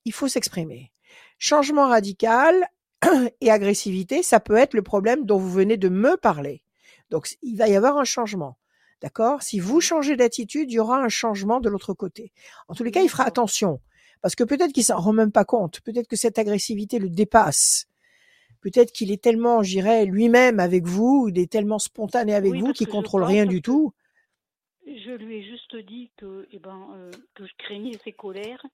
[0.05, 0.93] il faut s'exprimer.
[1.39, 2.69] Changement radical
[3.41, 6.63] et agressivité, ça peut être le problème dont vous venez de me parler.
[7.11, 8.57] Donc il va y avoir un changement.
[9.03, 9.43] D'accord?
[9.43, 12.33] Si vous changez d'attitude, il y aura un changement de l'autre côté.
[12.69, 13.81] En tous les cas, il fera attention.
[14.23, 15.81] Parce que peut-être qu'il s'en rend même pas compte.
[15.81, 17.87] Peut-être que cette agressivité le dépasse.
[18.63, 22.61] Peut-être qu'il est tellement, je dirais, lui-même avec vous, il est tellement spontané avec Oui,
[22.61, 23.93] vous qu'il contrôle rien du tout.
[24.87, 28.65] je lui ai juste dit que, eh ben, euh, que je craignais ses colères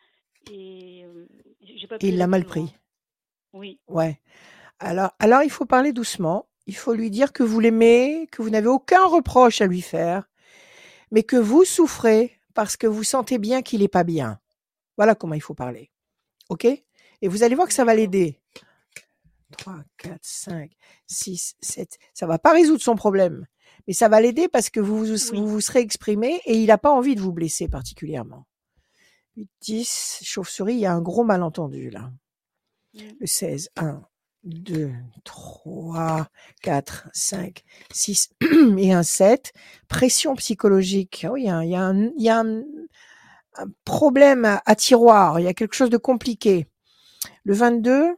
[0.50, 1.26] et euh,
[1.62, 2.74] j'ai pas il l'a mal pris.
[3.52, 4.20] Oui, Ouais.
[4.78, 6.46] Alors, alors il faut parler doucement.
[6.66, 10.28] Il faut lui dire que vous l'aimez, que vous n'avez aucun reproche à lui faire,
[11.10, 14.40] mais que vous souffrez parce que vous sentez bien qu'il est pas bien.
[14.96, 15.90] Voilà comment il faut parler.
[16.48, 16.64] OK?
[16.64, 18.40] Et vous allez voir que ça va l'aider.
[19.52, 20.72] 3, 4, 5,
[21.06, 21.98] 6, 7.
[22.14, 23.46] Ça va pas résoudre son problème,
[23.86, 26.66] mais ça va l'aider parce que vous vous, vous Oui, vous serez exprimé et il
[26.66, 28.46] n'a pas envie de vous blesser particulièrement.
[29.36, 32.10] 8, 10, chauve-souris, il y a un gros malentendu là.
[32.94, 34.02] mm, Le 16, 1,
[34.44, 34.92] 2,
[35.24, 36.28] 3,
[36.62, 38.30] 4, 5, 6
[38.78, 39.52] et un 7.
[39.88, 41.24] Pression psychologique.
[41.28, 42.62] Ah oui, il y a, y a un, y a un-
[43.56, 45.40] un problème à, à tiroir.
[45.40, 46.66] Il y a quelque chose de compliqué.
[47.44, 48.16] Le 22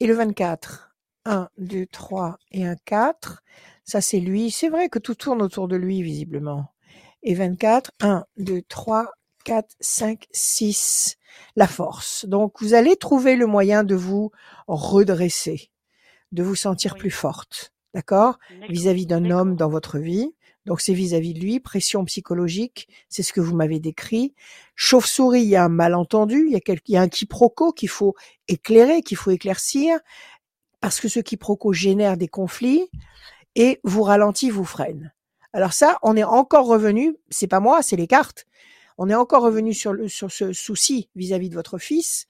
[0.00, 0.94] et le 24.
[1.24, 3.42] 1, 2, 3 et un 4.
[3.84, 4.50] Ça, c'est lui.
[4.50, 6.72] C'est vrai que tout tourne autour de lui, visiblement.
[7.22, 7.92] Et 24.
[8.00, 9.12] 1, 2, 3,
[9.44, 11.16] 4, 5, 6.
[11.56, 12.26] La force.
[12.26, 14.30] Donc, vous allez trouver le moyen de vous
[14.68, 15.70] redresser,
[16.32, 17.72] de vous sentir oui, plus forte.
[17.94, 18.38] D'accord?
[18.68, 20.34] Vis-à-vis d'un homme dans votre vie.
[20.66, 21.60] Donc, c'est vis-à-vis de lui.
[21.60, 22.88] Pression psychologique.
[23.08, 24.34] C'est ce que vous m'avez décrit.
[24.74, 26.44] Chauve-souris, il y a un malentendu.
[26.46, 28.14] Il y a, quel- il y a un quiproquo qu'il faut
[28.48, 29.98] éclairer, qu'il faut éclaircir.
[30.80, 32.90] Parce que ce quiproquo génère des conflits
[33.54, 35.12] et vous ralentit, vous freine.
[35.52, 38.44] Alors ça, on est encore revenu, c'est pas moi, c'est les cartes.
[38.98, 42.28] On est encore revenu sur, le, sur ce souci vis-à-vis de votre fils.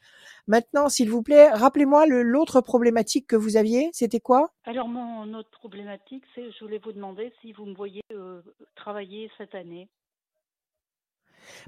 [0.48, 3.90] Maintenant, s'il vous plaît, rappelez-moi le- l'autre problématique que vous aviez.
[3.92, 4.52] C'était quoi?
[4.64, 8.42] Alors, mon autre problématique, c'est, je voulais vous demander si vous me voyez euh,
[8.74, 9.88] travailler cette année.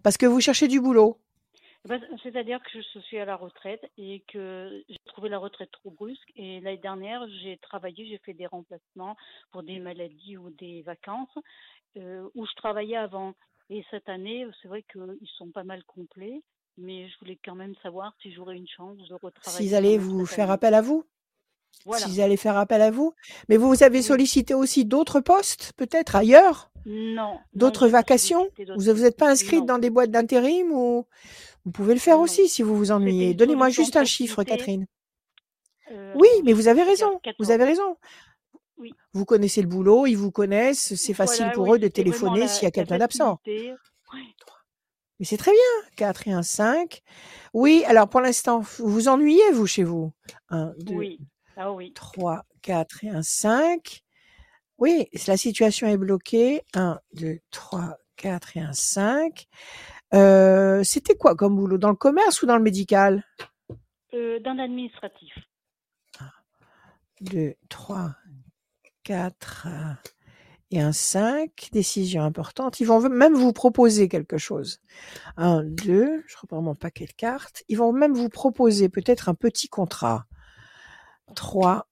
[0.02, 1.18] Parce que vous cherchez du boulot.
[1.84, 5.70] Eh ben, C'est-à-dire que je suis à la retraite et que j'ai trouvé la retraite
[5.70, 6.32] trop brusque.
[6.34, 9.16] Et l'année dernière, j'ai travaillé, j'ai fait des remplacements
[9.52, 11.36] pour des maladies ou des vacances
[11.96, 13.34] euh, où je travaillais avant.
[13.70, 16.42] Et cette année, c'est vrai qu'ils sont pas mal complets,
[16.78, 20.04] mais je voulais quand même savoir si j'aurais une chance de S'ils retravailler allaient quand
[20.04, 20.52] même vous faire année.
[20.54, 21.04] appel à vous?
[21.84, 22.06] Voilà.
[22.06, 23.12] S'ils allaient faire appel à vous?
[23.48, 26.70] Mais vous avez sollicité aussi d'autres postes, peut-être ailleurs?
[26.86, 28.48] Non, D'autres vacations?
[28.76, 31.06] Vous n'êtes pas inscrite Non, dans des boîtes d'intérim ou
[31.64, 32.22] vous pouvez le faire non.
[32.22, 33.34] aussi si vous vous ennuyez.
[33.34, 34.42] Donnez-moi juste un chiffre.
[34.44, 34.86] Catherine.
[35.90, 37.10] Euh, Oui, mais vous avez raison.
[37.12, 37.50] Vous 14.
[37.50, 37.96] avez raison.
[38.78, 38.92] Oui.
[39.12, 42.64] Vous connaissez le boulot, ils vous connaissent, c'est facile pour oui, eux de téléphoner s'il
[42.64, 43.40] y a quelqu'un d'absent.
[43.44, 43.72] facilité.
[43.72, 44.20] Ouais.
[45.18, 45.90] Mais c'est très bien.
[45.96, 47.02] 4 et un 5.
[47.52, 50.12] Oui, alors pour l'instant, vous vous ennuyez, vous, chez vous?
[50.50, 51.18] 1, 2, Oui.
[51.56, 51.92] Ah oui.
[51.92, 54.02] 3, 4 et un 5.
[54.78, 56.62] Oui, la situation est bloquée.
[56.74, 59.48] 1, 2, 3, 4 et un 5.
[60.14, 61.78] Euh, C'était quoi comme boulot?
[61.78, 63.24] Dans le commerce ou dans le médical?
[64.14, 65.34] Euh, dans l'administratif.
[67.20, 68.14] 2, 3,
[69.08, 69.70] 4 euh,
[70.70, 71.70] et un 5.
[71.72, 72.78] Décision importante.
[72.78, 74.80] Ils vont même vous proposer quelque chose.
[75.38, 77.62] 1, 2, je reprends mon paquet de cartes.
[77.68, 80.26] Ils vont même vous proposer peut-être un petit contrat.
[81.34, 81.88] 3,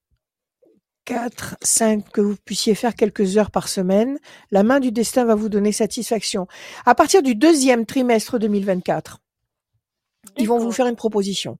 [1.06, 4.18] 4, 5, que vous puissiez faire quelques heures par semaine.
[4.50, 6.46] La main du destin va vous donner satisfaction.
[6.84, 9.20] À partir du deuxième trimestre 2024,
[10.36, 11.56] ils vont vous faire une proposition.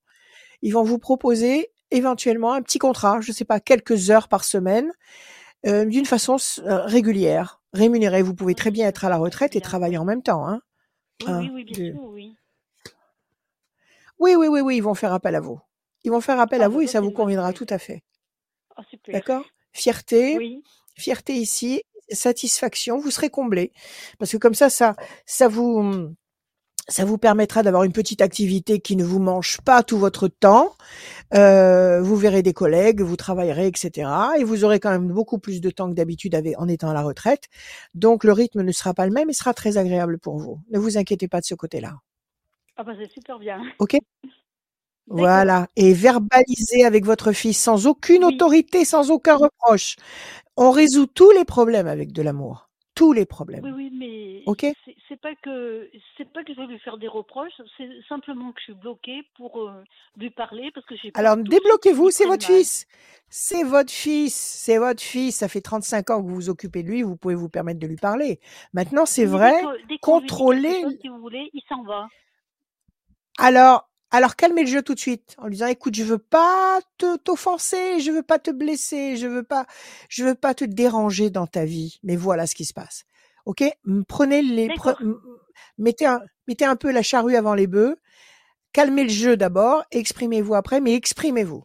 [0.61, 4.45] Ils vont vous proposer éventuellement un petit contrat, je ne sais pas, quelques heures par
[4.45, 4.93] semaine,
[5.67, 8.23] euh, d'une façon euh, régulière, rémunérée.
[8.23, 10.47] Vous pouvez très bien être à la retraite et travailler en même temps.
[10.49, 10.61] Hein.
[11.27, 12.37] Oui, oui, oui, bien sûr, oui.
[14.19, 15.61] Oui, oui, oui, oui, ils vont faire appel à vous.
[16.05, 17.79] Ils vont faire appel à Ah, vous bah et ça, ça vous conviendra tout à
[17.79, 18.03] fait.
[18.77, 18.83] Ah.
[19.09, 19.45] D'accord?
[19.73, 20.63] Fierté, Oui,
[20.97, 21.83] fierté ici.
[22.11, 23.73] satisfaction, vous serez comblé.
[24.19, 24.95] Parce que comme ça, ça,
[25.27, 26.15] ça vous, mmh,
[26.89, 30.75] ça vous permettra d'avoir une petite activité qui ne vous mange pas tout votre temps.
[31.35, 34.11] Euh, vous verrez des collègues, vous travaillerez, etc.
[34.39, 37.03] Et vous aurez quand même beaucoup plus de temps que d'habitude en étant à la
[37.03, 37.45] retraite.
[37.95, 40.61] Donc le rythme ne sera pas le même et sera très agréable pour vous.
[40.71, 41.95] Ne vous inquiétez pas de ce côté-là.
[42.77, 43.61] Ah bah c'est super bien.
[43.79, 43.97] Ok?
[45.09, 49.95] Voilà, et verbaliser avec votre fils sans aucune autorité, sans aucun reproche.
[50.57, 52.66] On résout tous les problèmes avec de l'amour,
[52.97, 53.65] tous les problèmes.
[53.65, 54.67] Oui, oui, mais Ok
[55.09, 58.59] c'est pas que c'est pas que je veux lui faire des reproches, c'est simplement que
[58.61, 59.85] je suis bloquée pour euh,
[60.17, 62.87] lui parler parce que j'ai Alors débloquez-vous, c'est votre fils.
[63.29, 65.37] C'est votre fils, c'est votre fils.
[65.37, 67.87] Ça fait 35 ans que vous vous occupez de lui, vous pouvez vous permettre de
[67.87, 68.41] lui parler.
[68.73, 69.63] Maintenant, c'est vrai,
[70.01, 70.85] contrôler.
[71.01, 72.09] si vous voulez, il s'en va.
[73.39, 76.81] Alors, alors calmez le jeu tout de suite en lui disant écoute, je veux pas
[76.99, 79.67] te t'offenser, je veux pas te blesser, je veux pas
[80.09, 83.05] je veux pas te déranger dans ta vie, mais voilà ce qui se passe.
[83.47, 83.65] OK?
[84.09, 84.69] Prenez les
[85.79, 87.97] mettez un mettez un peu la charrue avant les bœufs.
[88.73, 91.65] Calmez le jeu d'abord, exprimez-vous après, mais exprimez-vous.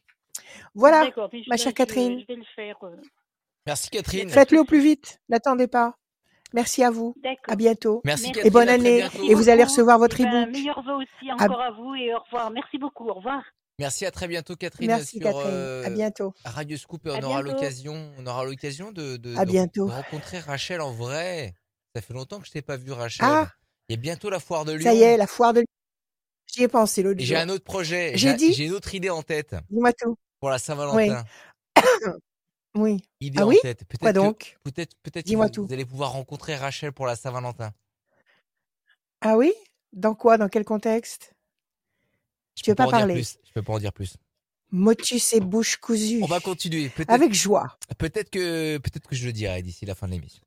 [0.74, 1.10] Voilà,
[1.48, 2.24] ma chère Catherine.
[2.30, 2.96] Euh.
[3.66, 4.30] Merci Catherine.
[4.30, 5.96] Faites-le au plus vite, n'attendez pas.
[6.54, 7.16] Merci à vous.
[7.48, 8.02] À bientôt.
[8.04, 9.06] Merci, Et bonne année.
[9.28, 10.34] Et vous allez recevoir votre eh e-book.
[10.34, 11.72] Ben, meilleurs vœux aussi encore à...
[11.72, 12.52] vous et au revoir.
[12.52, 13.08] Merci beaucoup.
[13.08, 13.42] Au revoir.
[13.80, 14.88] Merci, à très bientôt Catherine.
[14.88, 15.48] Merci Catherine.
[15.48, 16.34] à euh, bientôt.
[16.46, 19.36] Radio Scoop et on aura l'occasion, on aura l'occasion de, de,
[19.90, 21.56] rencontrer Rachel en vrai.
[21.96, 23.26] Ça fait longtemps que je t'ai pas vu Rachel.
[23.28, 23.50] Ah
[23.90, 24.84] Il y a bientôt la foire de Lyon.
[24.84, 25.68] Ça y est, la foire de Lyon.
[26.54, 27.28] J'y ai pensé l'autre jour.
[27.28, 28.12] J'ai un autre projet.
[28.16, 28.54] J'ai dit.
[28.54, 29.56] J'ai une autre idée en tête.
[29.70, 30.18] Dis-moi tout.
[30.40, 31.24] Pour la Saint-Valentin.
[31.78, 31.84] Oui.
[32.76, 33.58] Idée ah en oui?
[33.62, 33.84] tête.
[34.00, 34.58] Quoi donc?
[34.64, 35.66] Peut-être, peut-être Dis-moi vous, tout.
[35.66, 37.74] vous allez pouvoir rencontrer Rachel pour la Saint-Valentin.
[39.22, 39.54] Ah oui?
[39.94, 40.38] Dans quoi?
[40.38, 41.34] Dans quel contexte?
[42.56, 43.16] Je Tu veux pas, parler?
[43.16, 43.38] plus.
[43.46, 44.16] Je peux pas en dire plus.
[44.72, 46.22] Motus et bouche cousue.
[46.24, 46.92] On va continuer.
[47.08, 47.78] Avec joie.
[47.98, 50.42] Peut-être que, peut-être que je le dirai d'ici la fin de l'émission.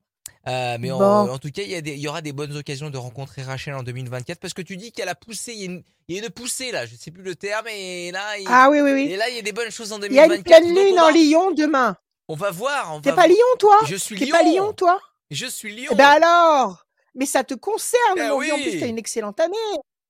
[0.47, 3.75] Euh, mais en, tout cas, il y, y, aura des bonnes occasions de rencontrer Rachel
[3.75, 6.85] en 2024 parce que tu dis qu'elle a poussé, il y, a une, poussée là,
[6.85, 9.03] je sais plus le terme, et là, il, ah oui, oui, oui.
[9.11, 10.11] Et là, il y a des bonnes choses en 2024.
[10.11, 11.97] Il y a une pleine lune en Lyon demain.
[12.29, 13.01] On va voir.
[13.03, 13.81] T'es pas Lyon, toi?
[13.87, 14.27] Je suis Lyon.
[14.27, 14.99] T'es pas Lyon, toi?
[15.31, 15.91] Je suis Lyon.
[15.93, 18.51] Eh ben alors Mais ça te concerne, eh En oui.
[18.63, 19.57] plus, t'as une excellente année.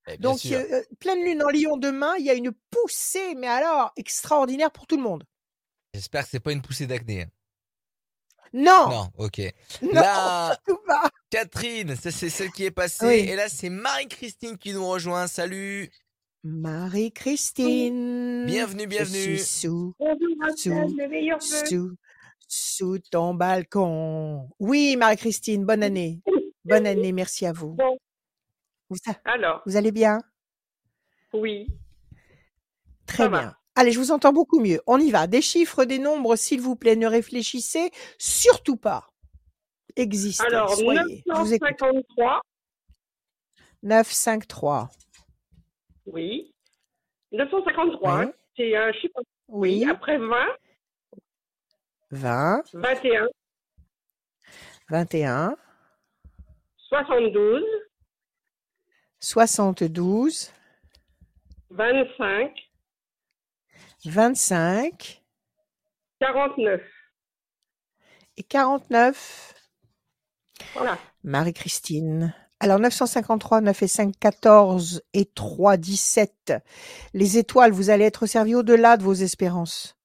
[0.07, 3.93] Eh, Donc, euh, pleine lune en Lyon demain, il y a une poussée, mais alors,
[3.97, 5.25] extraordinaire pour tout le monde.
[5.95, 7.23] J'espère que c'est pas une poussée d'acné.
[7.23, 7.29] Hein.
[8.53, 8.89] Non.
[8.91, 9.41] Non, ok.
[9.83, 11.11] Non, là, pas.
[11.31, 13.27] Catherine, ça c'est celle qui est passée.
[13.29, 15.27] Et là, c'est Marie-Christine qui nous rejoint.
[15.27, 15.91] Salut.
[16.45, 18.45] Marie-Christine.
[18.47, 19.19] Bienvenue, bienvenue.
[19.19, 20.19] Je suis sous, Bonjour,
[20.57, 20.71] sous,
[21.67, 21.97] sous,
[22.59, 24.49] sous ton balcon.
[24.61, 26.21] Oui, Marie-Christine, bonne année.
[26.65, 27.75] Bonne année, merci à vous.
[27.75, 27.99] Bon.
[28.89, 29.61] Vous, Alors.
[29.67, 30.19] Vous allez bien?
[31.33, 31.67] Oui.
[33.07, 33.57] Très bien.
[33.75, 34.81] Allez, je vous entends beaucoup mieux.
[34.87, 35.27] On y va.
[35.27, 36.95] Des chiffres, des nombres, s'il vous plaît.
[36.95, 39.09] Ne réfléchissez surtout pas.
[39.97, 40.47] Existez.
[40.47, 41.25] Alors, soyez.
[41.27, 42.41] 953.
[43.83, 44.91] 953.
[46.07, 46.55] Oui.
[47.33, 48.25] 953, Oui.
[48.27, 48.33] hein.
[48.57, 49.21] c'est un chiffre.
[49.49, 49.85] Oui.
[49.91, 50.27] Après 20,
[52.15, 53.27] 20, 21,
[54.89, 55.57] 21,
[56.77, 57.65] 72,
[59.19, 60.53] 72,
[61.71, 62.53] 25,
[64.05, 65.25] 25
[66.21, 66.81] 49.
[68.37, 69.55] et 49.
[70.75, 70.97] Voilà.
[71.25, 72.33] Marie-Christine.
[72.61, 76.55] Alors 953, 9 et 5, 14 et 3, 17.
[77.13, 79.97] Les étoiles, vous allez être servi au-delà de vos espérances.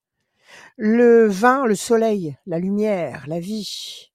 [0.77, 4.11] Le 20, le soleil, la lumière, la vie.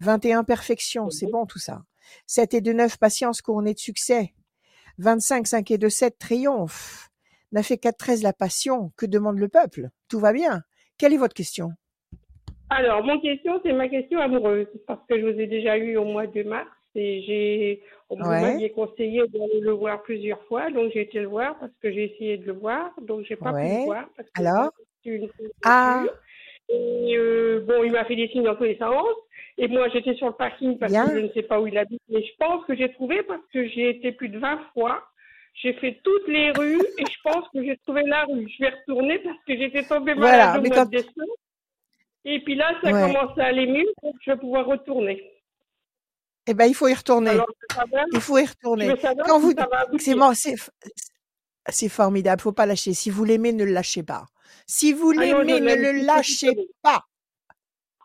[0.00, 1.82] 21, perfection, c'est bon tout ça.
[2.26, 4.34] 7 et 2, 9, patience couronnée de succès.
[4.98, 7.10] 25, 5 et 2, 7, triomphe.
[7.52, 8.92] 9 et 4, 13, la passion.
[8.96, 9.90] Que demande le peuple?
[10.08, 10.62] Tout va bien.
[10.98, 11.72] Quelle est votre question?
[12.70, 16.04] Alors, mon question, c'est ma question amoureuse, parce que je vous ai déjà eu au
[16.04, 18.40] mois de mars et j'ai, on Ouais.
[18.40, 22.14] m'aviez conseillé d'aller le voir plusieurs fois, donc j'ai été le voir parce que j'ai
[22.14, 24.70] essayé de le voir, donc j'ai pas pu le voir parce que Alors?
[25.04, 25.28] Une
[25.64, 26.04] Ah.
[26.68, 29.04] Et euh, bon, il m'a fait des signes dans tous les sens.
[29.58, 31.06] Et moi, j'étais sur le parking parce Bien.
[31.08, 33.42] que je ne sais pas où il habite, mais je pense que j'ai trouvé parce
[33.52, 35.04] que j'ai été plus de 20 fois.
[35.54, 38.48] J'ai fait toutes les rues et je pense que j'ai trouvé la rue.
[38.48, 41.36] Je vais retourner parce que j'étais tombée Voilà, malade au mais mois quand- de décembre.
[42.24, 43.12] Et puis là, ça Ouais.
[43.12, 45.22] commence à aller mieux, donc je vais pouvoir retourner.
[46.46, 47.30] Eh ben, il faut y retourner.
[47.30, 47.46] Alors,
[48.12, 48.94] Il faut y retourner.
[49.26, 49.52] Quand vous,
[49.98, 50.14] c'est
[51.68, 52.40] c'est, formidable.
[52.40, 52.92] Faut pas lâcher.
[52.94, 54.24] Si vous l'aimez, ne le lâchez pas.
[54.66, 56.50] Si vous Ah l'aimez, ne le lâchez
[56.82, 57.02] pas.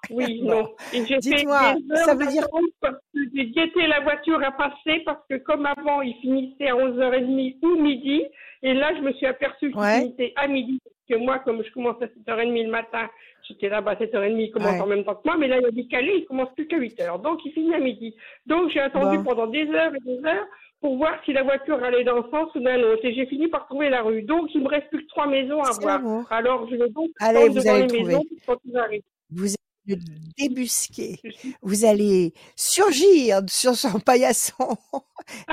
[0.10, 0.74] Oui, non.
[0.94, 4.00] Et j'ai fait Dites-moi, des heures ça veut dire- d'attente parce que j'ai guetté la
[4.02, 8.24] voiture à passer parce que comme avant, il finissait à 11h30 ou midi,
[8.64, 10.00] Et là, je me suis aperçue qu'il Ouais.
[10.02, 10.80] finissait à midi.
[10.84, 13.08] Parce que moi, comme je commence à 7h30 le matin,
[13.48, 14.82] j'étais là-bas à 7h30, il commence Ouais.
[14.82, 17.20] en même temps que moi, mais là, il a décalé, il commence plus qu'à 8h.
[17.22, 18.16] Donc, il finit à midi.
[18.48, 19.24] Donc, j'ai attendu Bon.
[19.26, 20.48] pendant des heures et des heures
[20.82, 23.04] pour voir si la voiture allait dans un sens ou dans l'autre.
[23.06, 24.22] Et j'ai fini par trouver la rue.
[24.24, 26.26] Donc, il me reste plus que trois maisons à voir.
[26.32, 28.42] Alors, je vais donc Allez, vous devant allez les le maisons trouver.
[28.46, 29.02] quand ils arrivent.
[29.32, 29.56] Vous allez
[29.96, 29.98] le
[30.38, 31.20] débusquer.
[31.62, 34.78] Vous allez surgir sur son paillasson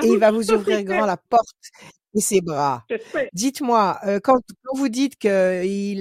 [0.02, 1.54] et il va vous ouvrir grand la porte
[2.14, 2.85] et ses bras.
[3.33, 5.31] Dites-moi, euh, quand, quand vous dites qu'il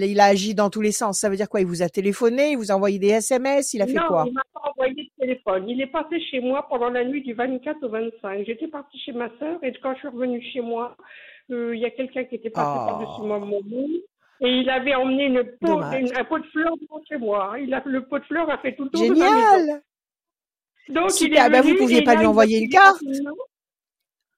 [0.04, 1.62] il a agi dans tous les sens, ça veut dire quoi?
[1.62, 4.24] Il vous a téléphoné, il vous a envoyé des SMS, il a fait non, quoi?
[4.28, 5.68] il m'a pas envoyé de téléphone.
[5.70, 8.44] Il est passé chez moi pendant la nuit du 24 au 25.
[8.46, 10.96] J'étais partie chez ma sœur et quand je suis revenue chez moi,
[11.52, 12.86] euh, il y a quelqu'un qui était passé Oh.
[12.88, 14.04] par-dessus moi, mon lit,
[14.42, 16.02] et il avait emmené une pot, Dommage.
[16.02, 17.56] une- un pot de fleurs devant chez moi.
[17.62, 19.58] Il a, le pot de fleurs a fait tout le tour de ma maison.
[19.58, 19.82] Génial
[20.90, 22.98] Donc, il est Bah, vous venu pouviez pas lui envoyer une carte?
[23.06, 23.32] rapidement.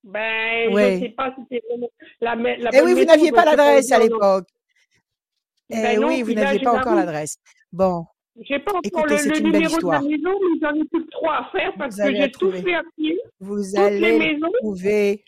[0.06, 0.96] Ben, Ouais.
[0.98, 1.90] je sais pas si c'était vraiment
[2.22, 4.48] la, me- la Eh bonne oui, vous n'aviez pas l'adresse à l'époque.
[5.72, 7.38] Eh Ben oui, vous n'aviez pas la encore l'adresse.
[7.74, 8.06] Bon,
[8.40, 11.50] J'ai pas encore le, numéro de la maison, mais j'en ai plus que trois à
[11.52, 13.20] faire parce Vous que la j'ai tout fait à pied.
[13.40, 14.52] vous Toutes allez maisons.
[14.62, 15.24] trouver.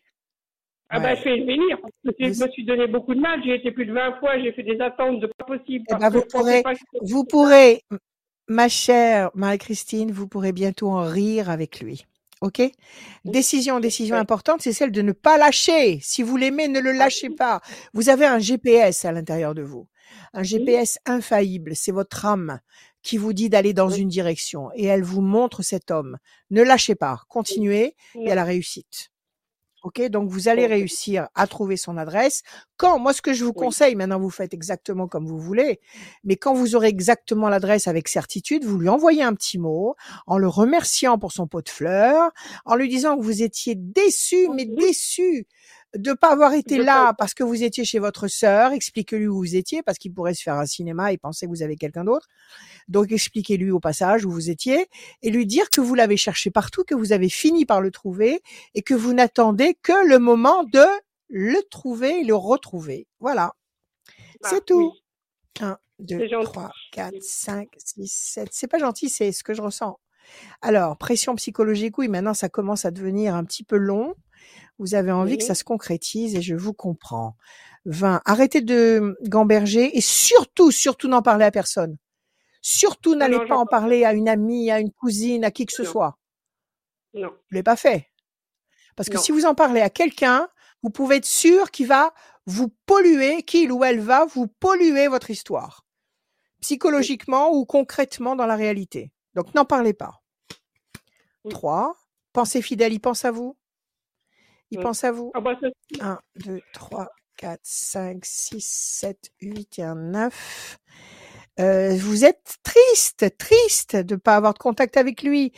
[0.89, 1.03] Ah Ouais.
[1.03, 3.41] ben, fais venir, parce que je me suis donné beaucoup de mal.
[3.43, 5.83] J'ai été plus de 20 fois, j'ai fait des attentes de pas possible.
[5.89, 7.81] Eh Parce ben, vous je pourrez, pas que c'était vous pourrez,
[8.47, 12.05] ma chère Marie-Christine, vous pourrez bientôt en rire avec lui.
[12.41, 12.61] OK?
[13.25, 14.21] Décision, décision Ouais.
[14.21, 15.99] importante, c'est celle de ne pas lâcher.
[16.01, 17.61] Si vous l'aimez, ne le lâchez pas.
[17.93, 19.87] Vous avez un GPS à l'intérieur de vous.
[20.33, 21.75] Un GPS infaillible.
[21.75, 22.59] C'est votre âme
[23.01, 26.17] qui vous dit d'aller dans une direction et elle vous montre cet homme.
[26.51, 27.21] Ne lâchez pas.
[27.27, 29.09] Continuez et à la réussite.
[29.83, 30.01] OK?
[30.09, 32.43] Donc, vous allez réussir à trouver son adresse.
[32.77, 35.79] Quand Moi, ce que je vous conseille, maintenant, vous faites exactement comme vous voulez,
[36.23, 40.37] mais quand vous aurez exactement l'adresse avec certitude, vous lui envoyez un petit mot en
[40.37, 42.31] le remerciant pour son pot de fleurs,
[42.65, 45.47] en lui disant que vous étiez déçu, mais déçu
[45.95, 48.71] de pas avoir été là parce que vous étiez chez votre sœur.
[48.71, 51.63] Expliquez-lui où vous étiez parce qu'il pourrait se faire un cinéma et penser que vous
[51.63, 52.27] avez quelqu'un d'autre.
[52.87, 54.87] Donc, expliquez-lui au passage où vous étiez
[55.21, 58.41] et lui dire que vous l'avez cherché partout, que vous avez fini par le trouver
[58.75, 60.83] et que vous n'attendez que le moment de
[61.29, 63.07] le trouver et le retrouver.
[63.19, 63.53] Voilà.
[64.43, 64.91] Ah, C'est tout.
[64.93, 65.63] oui.
[65.65, 66.45] 1, 2, C'est gentil.
[66.45, 68.49] 3, 4, 5, 6, 7.
[68.51, 69.99] C'est pas gentil, c'est ce que je ressens.
[70.61, 74.13] Alors, pression psychologique, oui, maintenant ça commence à devenir un petit peu long.
[74.79, 77.35] Vous avez envie que ça se concrétise et je vous comprends.
[77.85, 78.21] 20.
[78.25, 81.97] Arrêtez de gamberger et surtout, surtout n'en parlez à personne.
[82.61, 85.65] Surtout Non, n'allez pas en parle parler à une amie, à une cousine, à qui
[85.65, 85.91] que ce Non.
[85.91, 86.17] soit.
[87.13, 87.29] Non.
[87.29, 88.09] Vous l'avez pas fait.
[88.95, 89.21] Parce que Non.
[89.21, 90.49] si vous en parlez à quelqu'un,
[90.83, 92.13] vous pouvez être sûr qu'il va
[92.45, 95.85] vous polluer, qu'il ou elle va vous polluer votre histoire.
[96.61, 99.11] Psychologiquement ou concrètement dans la réalité.
[99.33, 100.21] Donc n'en parlez pas.
[101.45, 101.51] Oui.
[101.51, 101.95] 3.
[102.33, 103.55] Pensez fidèle, il pense à vous.
[104.71, 104.83] Il Oui.
[104.83, 105.31] pense à vous.
[105.33, 105.67] Ah bah, ça-
[106.01, 110.77] 1, 2, 3, 4, 5, 6, 7, 8 et un 9.
[111.59, 115.53] Euh, vous êtes triste, triste de ne pas avoir de contact avec lui.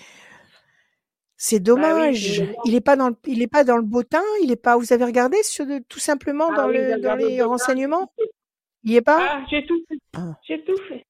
[1.41, 2.43] C'est bah oui, dommage.
[2.65, 4.19] il n'est pas dans le, il est pas dans le beau temps.
[4.43, 4.78] Il est pas.
[4.78, 5.38] Vous avez regardé
[5.88, 8.12] tout simplement Ah dans oui, le, dans les renseignements?
[8.84, 9.19] Il y est pas?
[9.22, 9.98] Ah, j'ai tout fait.
[10.15, 10.38] Ah.
[10.48, 11.06] J'ai tout fait.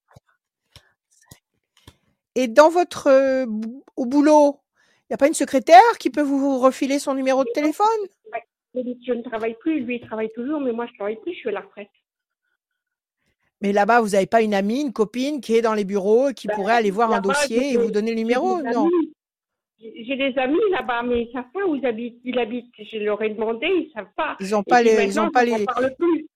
[2.36, 3.46] Et dans votre euh,
[3.96, 4.62] au boulot,
[5.10, 7.88] n'y a pas une secrétaire qui peut vous refiler son numéro de téléphone?
[8.76, 11.50] Je ne travaille plus, lui il travaille toujours, mais moi je travaille plus, je suis
[11.50, 11.90] à la retraite.
[13.62, 16.34] Mais là-bas, vous n'avez pas une amie, une copine qui est dans les bureaux et
[16.34, 18.62] qui Ben, pourrait aller voir un dossier et vous donner le numéro?
[18.62, 18.88] Non.
[19.80, 22.20] J'ai des amis là-bas, mais ils savent pas où ils habitent.
[22.24, 22.74] Ils habitent.
[22.78, 24.38] Je leur ai demandé, ils savent pas.
[24.40, 25.66] Ils n'ont pas les, ils ont pas les.
[25.66, 26.28] parle plus.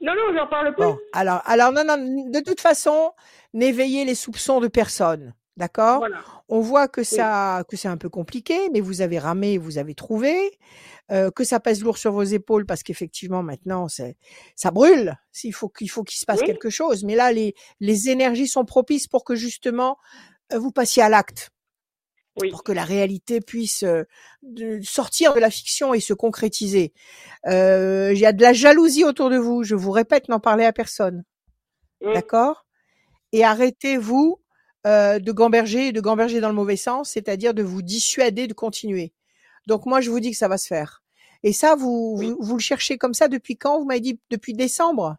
[0.00, 0.84] Non, non, j'en parle plus.
[0.84, 3.12] Bon, alors, alors non, non, de toute façon,
[3.52, 5.98] n'éveillez les soupçons de personne, d'accord?
[5.98, 6.18] Voilà.
[6.52, 9.94] On voit que ça, que c'est un peu compliqué, mais vous avez ramé, vous avez
[9.94, 10.58] trouvé,
[11.12, 14.16] euh, que ça pèse lourd sur vos épaules parce qu'effectivement maintenant c'est,
[14.56, 15.14] ça brûle.
[15.30, 16.46] S'il faut qu'il faut qu'il se passe Oui.
[16.46, 19.96] quelque chose, mais là les les énergies sont propices pour que justement
[20.52, 21.50] euh, vous passiez à l'acte,
[22.40, 22.50] Oui.
[22.50, 24.02] pour que la réalité puisse euh,
[24.42, 26.92] de- sortir de la fiction et se concrétiser.
[27.46, 29.62] Euh, Il y a de la jalousie autour de vous.
[29.62, 31.22] Je vous répète, n'en parlez à personne.
[32.02, 32.12] Mm.
[32.14, 32.66] D'accord?
[33.32, 34.40] Et arrêtez-vous
[34.86, 38.54] euh, de gamberger et de gamberger dans le mauvais sens, c'est-à-dire de vous dissuader de
[38.54, 39.12] continuer.
[39.66, 41.02] Donc moi, je vous dis que ça va se faire.
[41.42, 42.26] Et ça, vous, Oui.
[42.26, 43.78] vous, vous le cherchez comme ça depuis quand?
[43.78, 45.16] Vous m'avez dit depuis décembre?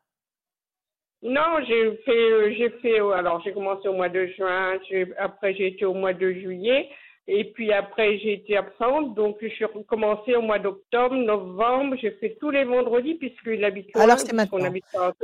[1.23, 4.79] Non, j'ai fait, euh, j'ai fait, euh, alors j'ai commencé au mois de juin,
[5.19, 6.89] après j'ai été au mois de juillet,
[7.27, 12.09] et puis après j'ai été absente, donc je suis recommencée au mois d'octobre, novembre, j'ai
[12.13, 14.73] fait tous les vendredis puisqu'il habite loin, Alors, c'est maintenant.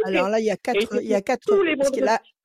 [0.05, 2.35] Alors là, il y a quatre, il y a quatre, tous les là, vendredis.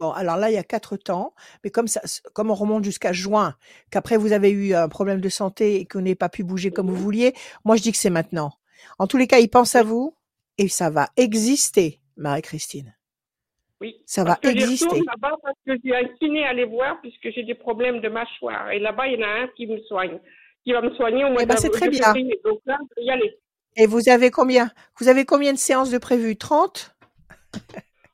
[0.00, 2.00] Bon, alors là, il y a quatre temps, mais comme ça,
[2.32, 3.54] comme on remonte jusqu'à juin,
[3.90, 6.88] qu'après vous avez eu un problème de santé et qu'on n'ait pas pu bouger comme
[6.88, 7.02] vous Mhm.
[7.02, 7.34] vouliez,
[7.64, 8.52] moi je dis que c'est maintenant.
[8.98, 10.14] En tous les cas, il pense à vous
[10.58, 12.94] et ça va exister, Marie-Christine.
[13.80, 13.96] Oui.
[14.06, 14.84] Ça va exister.
[14.86, 15.94] retourne là-bas parce que j'ai
[16.44, 18.70] à aller voir puisque j'ai des problèmes de mâchoire.
[18.70, 20.18] Et là-bas, il y en a un qui me soigne,
[20.64, 22.12] qui va me soigner au mois Eh ben, c'est très bien.
[22.12, 22.40] février.
[22.44, 23.38] Donc là, je vais y aller.
[23.76, 26.36] Et vous avez combien Vous avez combien de séances de prévues?
[26.36, 26.94] 30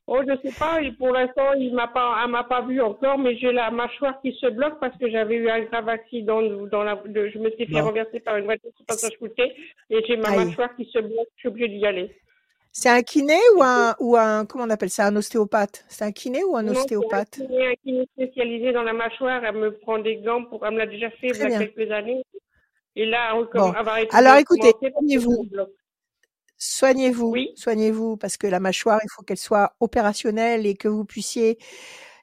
[0.09, 3.17] Oh, je sais pas, et pour l'instant, il m'a pas, elle m'a pas vu encore,
[3.17, 6.41] mais j'ai la mâchoire qui se bloque parce que j'avais eu un grave accident
[6.71, 7.83] dans la, de- je me suis fait Bon.
[7.83, 9.53] renverser par une voiture sur passage routier
[9.89, 10.45] et j'ai ma Aïe.
[10.45, 12.09] mâchoire qui se bloque, je suis obligée d'y aller.
[12.71, 15.83] C'est un kiné ou un, ou un, comment on appelle ça, un ostéopathe?
[15.89, 19.43] C'est un kiné ou un Non, ostéopathe un kiné, un kiné spécialisé dans la mâchoire,
[19.43, 21.65] elle me prend des gants pour, elle me l'a déjà fait il y a bien.
[21.65, 22.23] quelques années.
[22.95, 23.71] Et là, elle Bon.
[23.71, 24.87] va arrêter Alors, écoutez, que
[26.57, 27.17] soignez-vous.
[27.17, 27.51] Soignez-vous, Oui.
[27.55, 31.57] soignez-vous, parce que la mâchoire, il faut qu'elle soit opérationnelle et que vous puissiez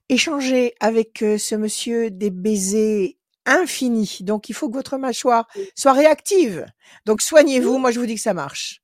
[0.09, 4.19] échanger avec euh, ce monsieur des baisers infinis.
[4.23, 6.67] Donc, il faut que votre mâchoire soit réactive.
[7.05, 7.79] Donc, soignez-vous.
[7.79, 8.83] Moi, je vous dis que ça marche.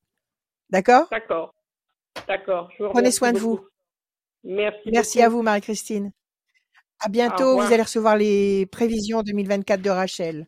[0.71, 1.09] D'accord?
[1.11, 1.55] D'accord.
[2.27, 2.71] D'accord.
[2.91, 3.61] Prenez soin de vous.
[4.45, 4.91] Merci.
[4.93, 6.13] Merci à vous, Marie-Christine.
[7.01, 7.59] À bientôt.
[7.59, 10.47] Vous allez recevoir les prévisions 2024 de Rachel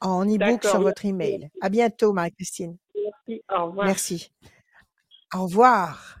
[0.00, 1.50] en e-book sur votre email.
[1.60, 2.76] À bientôt, Marie-Christine.
[3.04, 3.42] Merci.
[3.48, 3.86] Au revoir.
[3.86, 4.32] Merci.
[5.34, 6.16] Au revoir.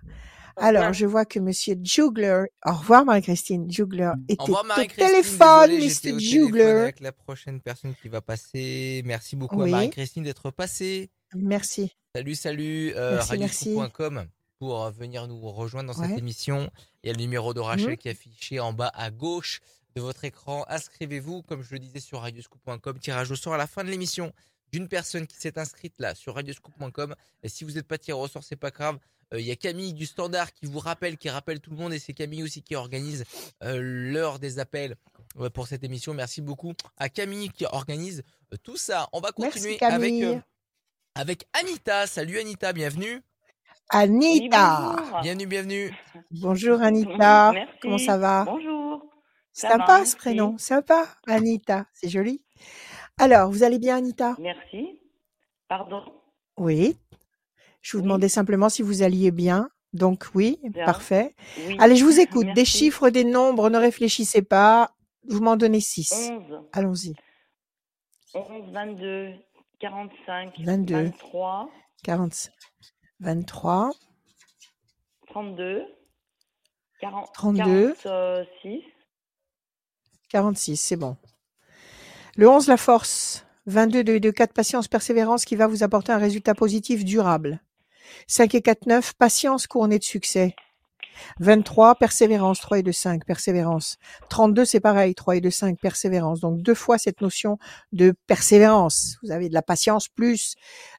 [0.56, 0.92] Au Alors, revoir.
[0.92, 5.78] je vois que Monsieur Jugler, au revoir Marie-Christine, Jugler Au était revoir au téléphone, Désolé,
[5.78, 5.90] Mr.
[5.90, 6.62] au téléphone Jugler.
[6.62, 9.02] avec la prochaine personne qui va passer.
[9.04, 9.70] Merci beaucoup Oui.
[9.70, 11.10] à Marie-Christine d'être passée.
[11.34, 11.96] Merci.
[12.14, 14.26] Salut, salut, euh, radioscoop.com
[14.58, 16.18] pour euh, venir nous rejoindre dans cette Ouais.
[16.18, 16.70] émission.
[17.02, 17.96] Il y a le numéro de Rachel Mhm.
[17.96, 19.60] qui est affiché en bas à gauche
[19.96, 20.64] de votre écran.
[20.68, 24.32] Inscrivez-vous, comme je le disais sur radioscoop.com, tirage au sort à la fin de l'émission
[24.72, 27.14] d'une personne qui s'est inscrite là sur radioscoop.com.
[27.42, 28.98] Et si vous n'êtes pas tiré au sort, c'est pas grave.
[29.32, 31.92] Euh, Il y a Camille du Standard qui vous rappelle, qui rappelle tout le monde,
[31.92, 33.24] et c'est Camille aussi qui organise
[33.62, 34.96] euh, l'heure des appels
[35.38, 36.14] euh, pour cette émission.
[36.14, 39.08] Merci beaucoup à Camille qui organise euh, tout ça.
[39.12, 40.38] On va Merci continuer avec, euh,
[41.14, 42.06] avec Anita.
[42.06, 43.22] Salut Anita, bienvenue.
[43.90, 44.96] Anita.
[44.96, 45.20] Oui.
[45.22, 45.94] Bienvenue, bienvenue.
[46.30, 47.52] Bonjour Anita.
[47.54, 47.72] Merci.
[47.82, 48.44] Comment ça va?
[48.44, 49.04] Bonjour.
[49.52, 50.58] Ça Sympa va, ce prénom.
[50.58, 51.08] Sympa.
[51.26, 51.86] Anita.
[51.92, 52.44] C'est joli.
[53.20, 54.34] Alors, vous allez bien Anita?
[54.38, 54.98] Merci.
[55.68, 56.02] Pardon?
[56.56, 56.96] Oui.
[57.82, 58.04] Je vous Oui.
[58.04, 59.68] demandais simplement si vous alliez bien.
[59.92, 60.84] Donc oui, Bien.
[60.86, 61.34] parfait.
[61.66, 61.76] Oui.
[61.80, 62.46] Allez, je vous écoute.
[62.54, 64.94] Des chiffres, des nombres, ne réfléchissez pas.
[65.28, 66.30] Vous m'en donnez six.
[66.30, 67.14] 11, Allons-y.
[68.32, 69.34] 11, 22,
[69.80, 70.94] 45, 22.
[70.94, 71.68] 23,
[72.04, 72.52] 45,
[73.20, 73.90] 23,
[75.26, 75.84] 32,
[77.00, 77.94] 40, 32.
[78.02, 78.82] 46,
[80.30, 81.16] 46, c'est bon.
[82.40, 83.44] Le 11, la force.
[83.66, 87.60] 22, 2 et 2, 4, patience, persévérance qui va vous apporter un résultat positif durable.
[88.28, 90.54] 5 et 4, 9, patience couronnée de succès.
[91.40, 93.98] 23, persévérance, 3 et 2, 5, persévérance.
[94.30, 96.40] 32, c'est pareil, 3 et 2, 5, persévérance.
[96.40, 97.58] Donc deux fois cette notion
[97.92, 99.18] de persévérance.
[99.22, 100.54] Vous avez de la patience plus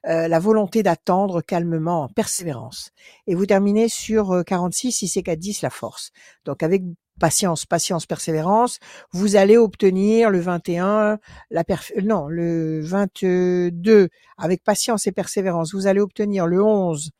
[0.06, 2.92] euh, la volonté d'attendre calmement, persévérance.
[3.26, 6.12] Et vous terminez sur euh, 46, 6 et 4, 10, la force.
[6.44, 6.82] Donc avec
[7.20, 8.78] patience, patience, persévérance,
[9.12, 11.18] vous allez obtenir le 21,
[11.50, 14.08] la euh, non, le 22
[14.38, 17.10] avec patience et persévérance, vous allez obtenir le 11,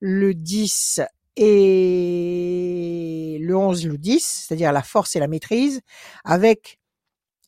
[0.00, 1.00] le 10
[1.36, 5.80] et le 11, le 10, c'est-à-dire la force et la maîtrise,
[6.24, 6.78] avec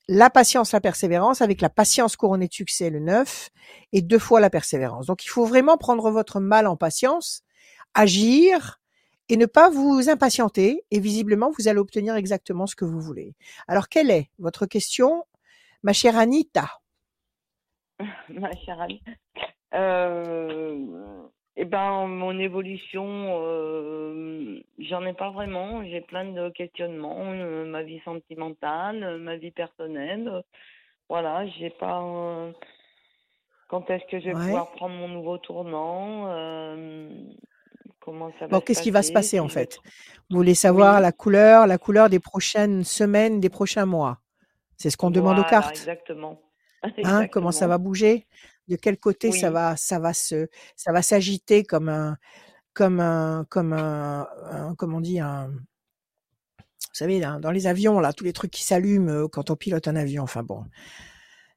[0.08, 3.50] la patience, la persévérance, avec la patience couronnée de succès, le 9,
[3.92, 5.06] et deux fois la persévérance.
[5.06, 7.42] Donc il faut vraiment prendre votre mal en patience,
[7.94, 8.80] agir,
[9.30, 10.84] et ne pas vous impatienter.
[10.90, 13.34] Et visiblement, vous allez obtenir exactement ce que vous voulez.
[13.68, 15.24] Alors, quelle est votre question,
[15.82, 16.68] ma chère Anita?
[18.30, 19.02] Ma chère amie.
[19.74, 21.22] Euh,
[21.56, 23.06] eh ben, mon évolution,
[23.42, 25.84] euh, j'en ai pas vraiment.
[25.84, 27.32] J'ai plein de questionnements.
[27.32, 30.42] euh, ma vie sentimentale, ma vie personnelle.
[31.08, 32.52] Voilà, j'ai pas.
[33.68, 34.44] quand est-ce que je vais Ouais.
[34.46, 36.26] pouvoir prendre mon nouveau tournant
[38.00, 39.78] Comment ça va Bon, qu'est-ce qui va se passer en fait?
[40.30, 41.02] Vous voulez savoir Oui.
[41.02, 44.20] la couleur, la couleur des prochaines semaines, des prochains mois.
[44.76, 45.76] C'est ce qu'on demande aux cartes.
[45.76, 46.40] exactement.
[47.04, 48.26] Hein, comment ça va bouger?
[48.68, 52.16] De quel côté ça va, ça va se, ça va s'agiter comme un,
[52.72, 58.14] comme un, comme un, un- comment on dit un, vous savez, dans les avions là,
[58.14, 60.22] tous les trucs qui s'allument euh, quand on pilote un avion.
[60.22, 60.64] Enfin bon,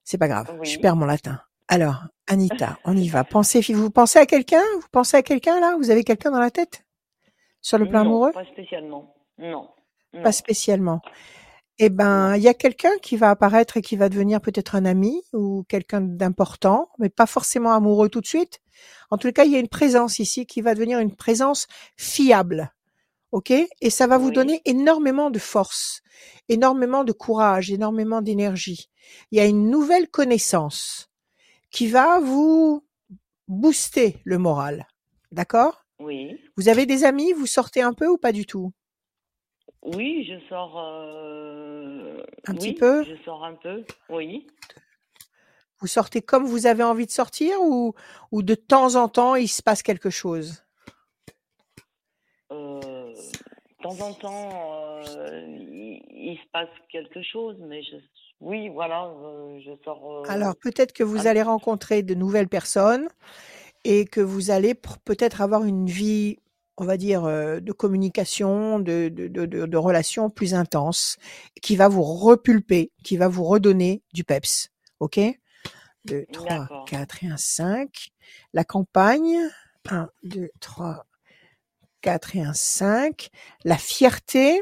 [0.03, 0.53] c'est pas grave.
[0.63, 1.39] Je perds mon latin.
[1.73, 3.23] Alors, Anita, on y va.
[3.23, 4.61] Pensez, vous pensez à quelqu'un?
[4.79, 5.75] Vous pensez à quelqu'un là?
[5.75, 6.85] Vous avez quelqu'un dans la tête?
[7.61, 8.31] Sur le plan Non, amoureux?
[8.31, 9.15] pas spécialement.
[9.39, 9.69] Non.
[10.21, 11.01] Pas spécialement.
[11.79, 14.85] Eh ben, il y a quelqu'un qui va apparaître et qui va devenir peut-être un
[14.85, 18.59] ami ou quelqu'un d'important, mais pas forcément amoureux tout de suite.
[19.09, 21.65] En tout cas, il y a une présence ici qui va devenir une présence
[21.97, 22.71] fiable.
[23.31, 23.49] OK?
[23.49, 24.33] Et ça va vous Oui.
[24.35, 26.01] donner énormément de force,
[26.49, 28.91] énormément de courage, énormément d'énergie.
[29.31, 31.09] Il y a une nouvelle connaissance
[31.73, 32.85] qui va vous
[33.49, 34.87] booster le moral.
[35.31, 35.83] D'accord?
[35.99, 36.39] Oui.
[36.55, 38.71] Vous avez des amis Vous sortez un peu ou pas du tout?
[39.81, 40.79] Oui, je sors.
[40.79, 43.03] euh, Un petit peu?
[43.03, 43.83] je sors un peu.
[44.09, 44.47] Oui.
[45.79, 47.93] Vous sortez comme vous avez envie de sortir ou,
[48.31, 50.63] ou de temps en temps il se passe quelque chose?
[52.51, 52.79] Euh,
[53.11, 54.49] de temps en temps,
[55.17, 57.97] euh, il, il se passe quelque chose, mais je,
[58.43, 60.25] oui, voilà, euh, je sors.
[60.25, 63.07] euh, Alors peut-être que vous allez rencontrer de nouvelles personnes
[63.85, 66.37] et que vous allez peut-être avoir une vie,
[66.77, 71.17] on va dire, euh, de communication, de, de, de, de, relations plus intense,
[71.61, 74.69] qui va vous repulper, qui va vous redonner du peps.
[74.99, 75.19] OK?
[76.05, 76.85] 2, 3, D'accord.
[76.85, 78.09] 4 et un 5.
[78.53, 79.37] La campagne,
[79.89, 81.05] 1, 2, 3,
[82.01, 83.29] 4 et un 5.
[83.63, 84.61] La fierté.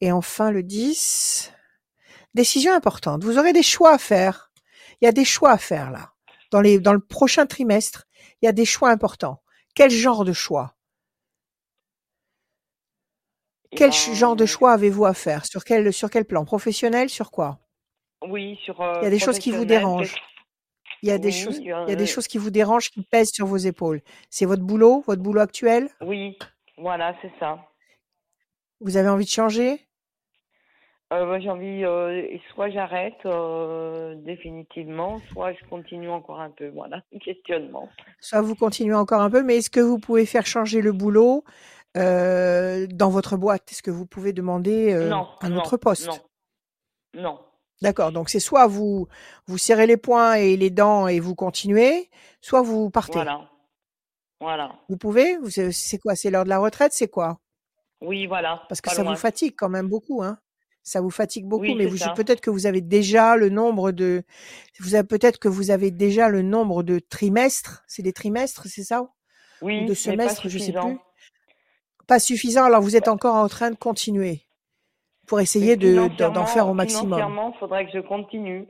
[0.00, 1.52] Et enfin le 10.
[2.34, 3.24] Décision importante.
[3.24, 4.50] Vous aurez des choix à faire.
[5.00, 6.12] Il y a des choix à faire là.
[6.50, 8.06] Dans, les, dans le prochain trimestre,
[8.40, 9.42] il y a des choix importants.
[9.74, 10.74] Quel genre de choix?
[13.74, 15.46] Quel genre de ben, choix avez-vous à faire?
[15.46, 16.44] Sur quel, sur quel plan?
[16.44, 17.08] Professionnel?
[17.08, 17.58] Sur quoi?
[18.22, 20.14] Oui, sur Il euh, y a des choses qui vous dérangent.
[21.02, 22.90] Il y a des Oui, choses, il y a euh, des choses qui vous dérangent,
[22.90, 24.02] qui pèsent sur vos épaules.
[24.30, 25.88] C'est votre boulot, votre boulot actuel?
[26.00, 26.38] Oui,
[26.76, 27.66] voilà, c'est ça.
[28.80, 29.88] Vous avez envie de changer?
[31.12, 36.68] Euh, moi, j'ai envie, euh, soit j'arrête euh, définitivement, soit je continue encore un peu.
[36.68, 37.88] Voilà, questionnement.
[38.20, 41.44] Soit vous continuez encore un peu, mais est-ce que vous pouvez faire changer le boulot
[41.94, 43.70] dans votre boîte?
[43.70, 46.08] Est-ce que vous pouvez demander non, un non, autre poste?
[47.14, 47.38] non, non.
[47.82, 49.08] D'accord, donc c'est soit vous
[49.46, 52.08] vous serrez les poings et les dents et vous continuez,
[52.40, 53.14] soit vous partez.
[53.14, 53.50] Voilà,
[54.40, 54.72] voilà.
[54.88, 55.36] Vous pouvez?
[55.72, 56.14] C'est quoi?
[56.14, 57.40] C'est l'heure de la retraite C'est quoi?
[58.00, 60.38] Oui, voilà, Parce que ça vous fatigue quand même beaucoup, hein
[60.82, 64.24] Ça vous fatigue beaucoup, Oui, mais vous peut-être que vous avez déjà le nombre de
[64.80, 67.84] vous avez peut-être que vous avez déjà le nombre de trimestres.
[67.86, 69.02] C'est des trimestres, c'est ça?
[69.02, 69.08] Ou
[69.62, 70.98] Oui, de mais pas semestres, je sais plus.
[72.08, 72.64] Pas suffisant.
[72.64, 74.42] Alors vous êtes encore en train de continuer
[75.26, 77.04] pour essayer de d'en faire au maximum.
[77.04, 78.66] financièrement, faudrait que je continue.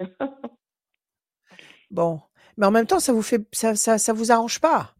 [1.90, 2.20] Bon,
[2.56, 4.94] mais en même temps, ça vous fait, ça, ça, ça vous arrange pas.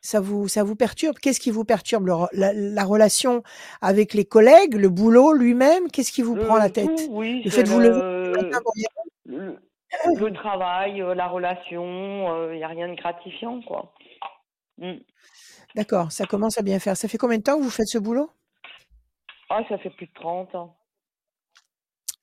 [0.00, 1.18] Ça vous, ça vous perturbe?
[1.18, 2.06] Qu'est-ce qui vous perturbe?
[2.06, 3.42] Le la, la relation
[3.80, 5.90] avec les collègues, le boulot lui-même.
[5.90, 7.08] Qu'est-ce qui vous prend la tête?
[7.10, 8.00] oui, Le c'est fait de vous lever
[9.24, 9.58] le
[10.18, 13.94] le, travail, euh, la relation, il n'y a rien de gratifiant, quoi.
[14.78, 14.96] Mm.
[15.74, 16.96] D'accord, ça commence à bien faire.
[16.96, 18.30] Ça fait combien de temps que vous faites ce boulot?
[19.48, 20.76] Ah, ça fait plus de 30 ans.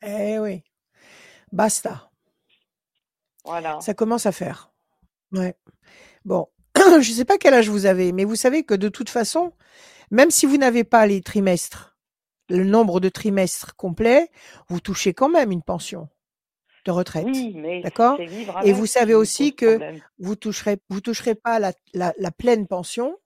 [0.02, 0.64] Eh oui,
[1.52, 2.10] basta.
[3.46, 3.80] Voilà.
[3.82, 4.72] Ça commence à faire.
[5.32, 5.56] Ouais.
[6.26, 6.48] Bon,
[7.02, 9.54] je ne sais pas quel âge vous avez, mais vous savez que de toute façon,
[10.12, 11.96] même si vous n'avez pas les trimestres,
[12.50, 14.30] le nombre de trimestres complets,
[14.70, 16.10] vous touchez quand même une pension
[16.86, 17.26] de retraite.
[17.26, 18.20] Oui, mais D'accord?
[18.64, 20.02] Et vous savez aussi que problème.
[20.20, 23.18] vous toucherez, vous toucherez pas la, la, la pleine pension,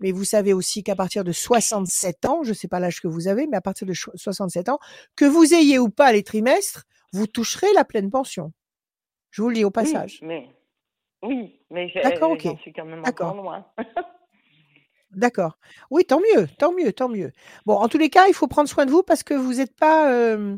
[0.00, 3.08] mais vous savez aussi qu'à partir de 67 ans, je ne sais pas l'âge que
[3.08, 4.78] vous avez, mais à partir de cho- 67 ans,
[5.16, 6.84] que vous ayez ou pas les trimestres,
[7.14, 8.52] vous toucherez la pleine pension.
[9.30, 10.18] Je vous le dis au Oui, passage.
[10.22, 10.48] mais
[11.22, 12.40] oui, mais ok.
[12.42, 13.66] j'en suis quand même encore loin.
[15.12, 15.58] D'accord.
[15.90, 17.32] Oui, tant mieux, tant mieux, tant mieux.
[17.66, 19.74] Bon, en tous les cas, il faut prendre soin de vous parce que vous n'êtes
[19.74, 20.56] pas, euh,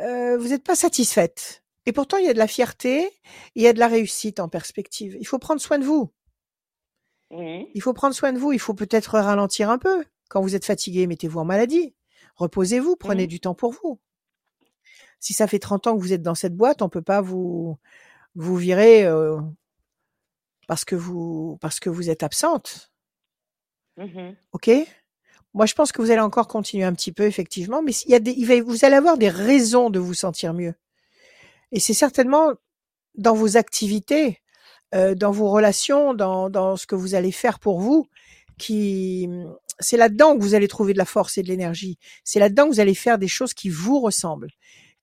[0.00, 1.62] euh, vous n'êtes pas satisfaite.
[1.86, 3.10] Et pourtant, il y a de la fierté,
[3.54, 5.16] il y a de la réussite en perspective.
[5.20, 6.10] Il faut prendre soin de vous.
[7.30, 8.52] Oui, Il faut prendre soin de vous.
[8.52, 10.04] Il faut peut-être ralentir un peu.
[10.28, 11.94] Quand vous êtes fatigué, mettez-vous en maladie.
[12.36, 14.00] Reposez-vous, prenez du temps pour vous.
[15.20, 17.76] Si ça fait 30 ans que vous êtes dans cette boîte, on peut pas vous
[18.34, 19.40] vous virer euh,
[20.70, 22.92] parce que vous parce que vous êtes absente.
[23.96, 24.70] mhm, OK?
[25.52, 28.14] Moi, je pense que vous allez encore continuer un petit peu, effectivement, mais il y
[28.14, 30.74] a des, il va, vous allez avoir des raisons de vous sentir mieux.
[31.72, 32.52] Et c'est certainement
[33.16, 34.38] dans vos activités,
[34.94, 38.06] euh, dans vos relations, dans, dans ce que vous allez faire pour vous,
[38.56, 39.28] qui,
[39.80, 41.98] c'est là-dedans que vous allez trouver de la force et de l'énergie.
[42.22, 44.52] C'est là-dedans que vous allez faire des choses qui vous ressemblent,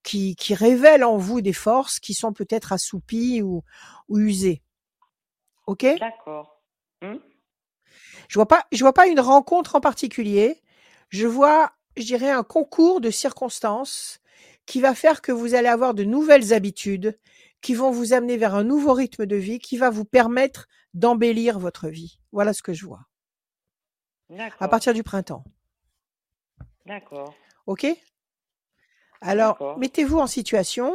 [0.02, 3.64] qui, qui révèlent en vous des forces qui sont peut-être assoupies ou,
[4.08, 4.62] ou usées.
[5.68, 5.84] OK?
[6.00, 6.62] D'accord.
[7.02, 7.18] Hmm,
[8.28, 10.62] Je vois pas, je vois pas une rencontre en particulier.
[11.10, 14.20] Je vois, je dirais, un concours de circonstances
[14.64, 17.18] qui va faire que vous allez avoir de nouvelles habitudes,
[17.60, 21.58] qui vont vous amener vers un nouveau rythme de vie, qui va vous permettre d'embellir
[21.58, 22.18] votre vie.
[22.32, 23.02] Voilà ce que je vois.
[24.60, 25.44] À partir du printemps.
[26.86, 27.34] d'accord,
[27.66, 27.86] OK?
[29.20, 30.94] Alors, mettez-vous en situation,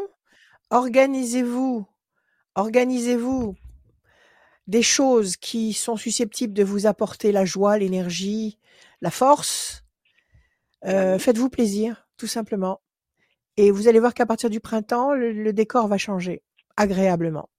[0.71, 1.85] organisez-vous,
[2.55, 3.55] organisez-vous
[4.67, 8.59] des choses qui sont susceptibles de vous apporter la joie, l'énergie,
[9.01, 9.83] la force.
[10.85, 12.81] Euh, Oui, Faites-vous plaisir, tout simplement.
[13.57, 16.43] Et vous allez voir qu'à partir du printemps, le, le décor va changer
[16.77, 17.49] agréablement.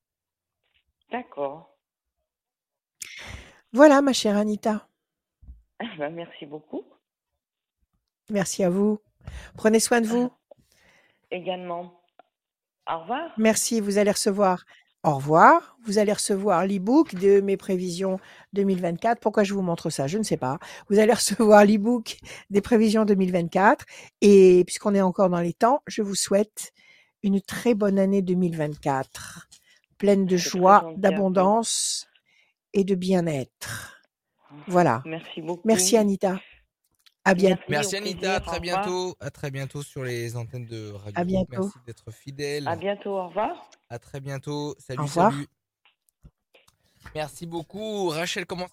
[1.10, 1.70] d'accord.
[3.72, 4.88] Voilà, ma chère Anita.
[5.80, 6.84] Ah bah, merci beaucoup.
[8.30, 9.00] Merci à vous.
[9.56, 10.30] Prenez soin de vous.
[11.30, 12.00] Également.
[12.90, 13.32] Au revoir.
[13.36, 14.64] Merci, vous allez recevoir.
[15.04, 15.76] Au revoir.
[15.84, 18.18] Vous allez recevoir l'e-book de mes prévisions
[18.54, 19.20] 2024.
[19.20, 20.06] Pourquoi je vous montre ça?
[20.06, 20.58] Je ne sais pas.
[20.88, 22.16] Vous allez recevoir l'e-book
[22.48, 23.84] des prévisions 2024.
[24.22, 26.72] Et puisqu'on est encore dans les temps, je vous souhaite
[27.22, 29.48] une très bonne année 2024,
[29.98, 32.06] pleine de joie, d'abondance
[32.72, 34.00] et de bien-être.
[34.68, 35.02] Voilà.
[35.04, 35.62] Merci beaucoup.
[35.64, 36.40] Merci Anita.
[37.26, 37.62] À bientôt.
[37.68, 39.16] Merci Anita, à très bientôt.
[39.18, 41.46] À très bientôt sur les antennes de Radio À bientôt.
[41.62, 42.68] Merci d'être fidèle.
[42.68, 43.70] À bientôt, au revoir.
[43.88, 44.74] À très bientôt.
[44.78, 45.32] Salut, Au revoir.
[45.32, 45.46] salut.
[47.14, 48.08] Merci beaucoup.
[48.10, 48.66] Rachel, comment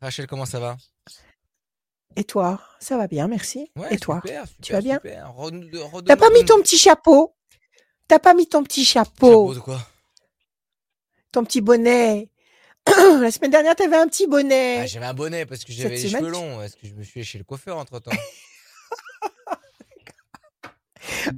[0.00, 0.76] Rachel, comment ça va?
[2.16, 2.60] Et toi?
[2.80, 3.70] Ça va bien, merci.
[3.76, 4.20] Ouais, et toi?
[4.24, 4.98] super, super, Tu vas bien?
[6.06, 7.34] T'as pas mis ton- ton petit chapeau?
[8.08, 9.26] T'as pas mis ton petit chapeau?
[9.50, 9.80] Chapeau, de quoi?
[11.30, 12.28] Ton petit bonnet?
[13.20, 14.86] La semaine dernière, t'avais un petit Ah, bonnet.
[14.88, 16.62] J'avais un bonnet parce que j'avais les cheveux tu- longs.
[16.62, 18.10] Est-ce que je me suis chez le coiffeur entre temps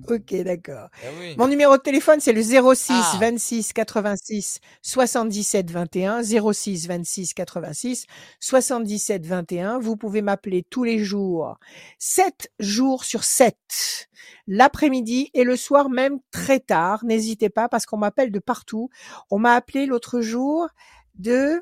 [0.08, 0.88] ok, d'accord.
[1.02, 1.34] Ah oui.
[1.36, 3.18] Mon numéro de téléphone, c'est le 06 Ah.
[3.20, 6.22] 26 86 77 21.
[6.22, 8.06] 06 26 86
[8.40, 9.78] 77 21.
[9.78, 11.58] Vous pouvez m'appeler tous les jours,
[11.98, 13.56] 7 jours sur 7,
[14.46, 17.04] l'après-midi et le soir même très tard.
[17.04, 18.90] N'hésitez pas parce qu'on m'appelle de partout.
[19.30, 20.66] On m'a appelé l'autre jour
[21.20, 21.60] de, vous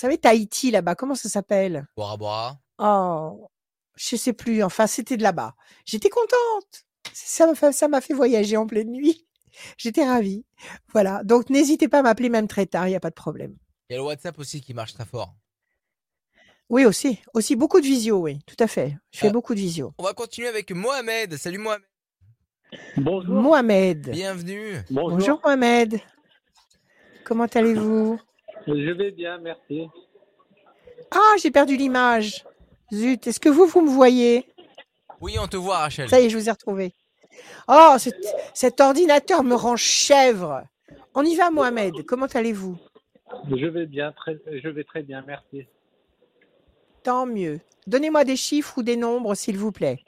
[0.00, 0.94] savez, Tahiti là-bas.
[0.94, 1.86] Comment ça s'appelle?
[1.96, 2.58] Bora Bora.
[2.78, 3.48] Oh,
[3.96, 4.62] je sais plus.
[4.62, 5.54] Enfin, c'était de là-bas.
[5.84, 6.84] J'étais contente.
[7.12, 9.26] Ça m'a fait, ça m'a fait voyager en pleine nuit.
[9.78, 10.44] J'étais ravie.
[10.92, 11.22] Voilà.
[11.24, 12.86] Donc, n'hésitez pas à m'appeler même très tard.
[12.88, 13.56] Il n'y a pas de problème.
[13.88, 15.34] Il y a le WhatsApp aussi qui marche très fort.
[16.70, 17.20] Oui, aussi.
[17.34, 18.38] Aussi beaucoup de visio, oui.
[18.46, 18.96] Tout à fait.
[19.12, 19.32] Je fais Ah.
[19.32, 19.92] beaucoup de visio.
[19.98, 21.36] On va continuer avec Mohamed.
[21.36, 21.84] Salut Mohamed.
[22.96, 23.34] Bonjour.
[23.34, 24.10] Mohamed.
[24.10, 24.78] Bienvenue.
[24.90, 25.18] Bonjour.
[25.18, 26.00] Bonjour, Mohamed.
[27.24, 28.18] Comment allez-vous?
[28.66, 29.88] Je vais bien, merci.
[31.10, 32.44] Ah, j'ai perdu l'image.
[32.92, 33.26] Zut.
[33.26, 34.46] Est-ce que vous, vous me voyez?
[35.20, 36.08] Oui, on te voit Rachel.
[36.08, 36.92] Ça y est, je vous ai retrouvé.
[37.68, 38.16] Oh, cet,
[38.52, 40.62] cet ordinateur me rend chèvre.
[41.14, 42.04] On y va, Mohamed.
[42.06, 42.76] Comment allez-vous?
[43.50, 45.66] Je vais bien, très, je vais très bien, merci.
[47.02, 47.60] Tant mieux.
[47.86, 49.98] Donnez-moi des chiffres ou des nombres, s'il vous plaît.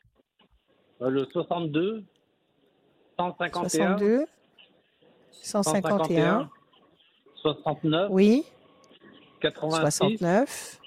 [1.03, 2.05] Euh, Le 62,
[3.19, 4.27] 151, 62,
[5.43, 6.51] 151,
[7.53, 8.45] 69, oui,
[9.41, 10.81] 86, 69,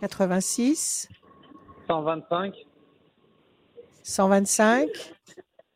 [0.00, 1.08] 86,
[1.86, 2.54] 125
[4.02, 4.88] 125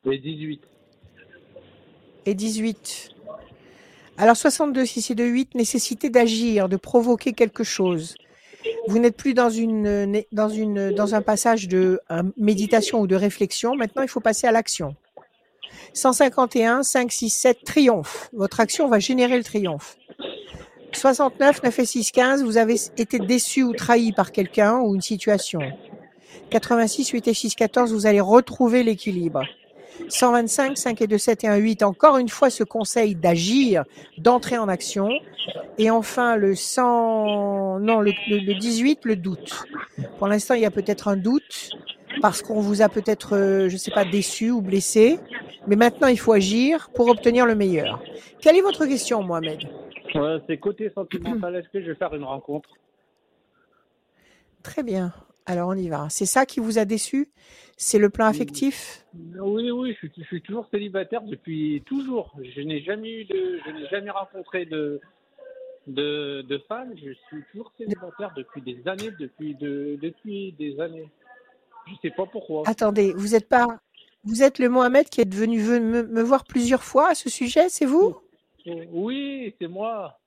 [0.05, 0.62] et 18.
[2.26, 3.11] et 18.
[4.18, 8.16] Alors 62, si c'est de 8, nécessité d'agir, de provoquer quelque chose.
[8.89, 13.14] Vous n'êtes plus dans, une, dans, une, dans un passage de euh, méditation ou de
[13.14, 13.76] réflexion.
[13.76, 14.97] Maintenant, il faut passer à l'action.
[15.93, 18.30] 151, 5, 6, 7, triomphe.
[18.32, 19.97] Votre action va générer le triomphe.
[20.93, 25.03] 69, 9 et 6, 15, vous avez été déçu ou trahi par quelqu'un ou une
[25.03, 25.61] situation.
[26.51, 29.43] 86, 8 et 6, 14, vous allez retrouver l'équilibre.
[30.09, 33.84] 125, 5 et 2, 7 et 1, 8, encore une fois ce conseil d'agir,
[34.18, 35.11] d'entrer en action.
[35.78, 39.64] Et enfin le 100, non, le, le, le 18, le doute.
[40.18, 41.70] Pour l'instant, il y a peut-être un doute
[42.20, 45.18] parce qu'on vous a peut-être, euh, je ne sais pas, déçu ou blessé.
[45.67, 48.03] Mais maintenant, il faut agir pour obtenir le meilleur.
[48.41, 49.64] Quelle est votre question, Mohamed?
[50.14, 51.57] Ouais, c'est côté sentimental.
[51.57, 52.71] Est-ce que je vais faire une rencontre?
[54.62, 55.12] Très bien.
[55.45, 56.07] Alors, on y va.
[56.09, 57.31] C'est ça qui vous a déçu?
[57.77, 59.05] C'est le plan affectif?
[59.39, 62.33] Oui, oui, je suis, je suis toujours célibataire depuis toujours.
[62.43, 65.01] Je n'ai jamais eu de, je n'ai jamais rencontré de,
[65.87, 66.93] de, de femme.
[66.97, 71.09] Je suis toujours célibataire depuis des années, depuis de, depuis des années.
[71.87, 72.64] Je sais pas pourquoi.
[72.67, 73.79] Attendez, vous êtes pas,
[74.25, 77.31] vous êtes le Mohamed qui est venu ve- me, me voir plusieurs fois à ce
[77.31, 78.17] sujet, c'est vous?
[78.91, 80.19] Oui, c'est moi.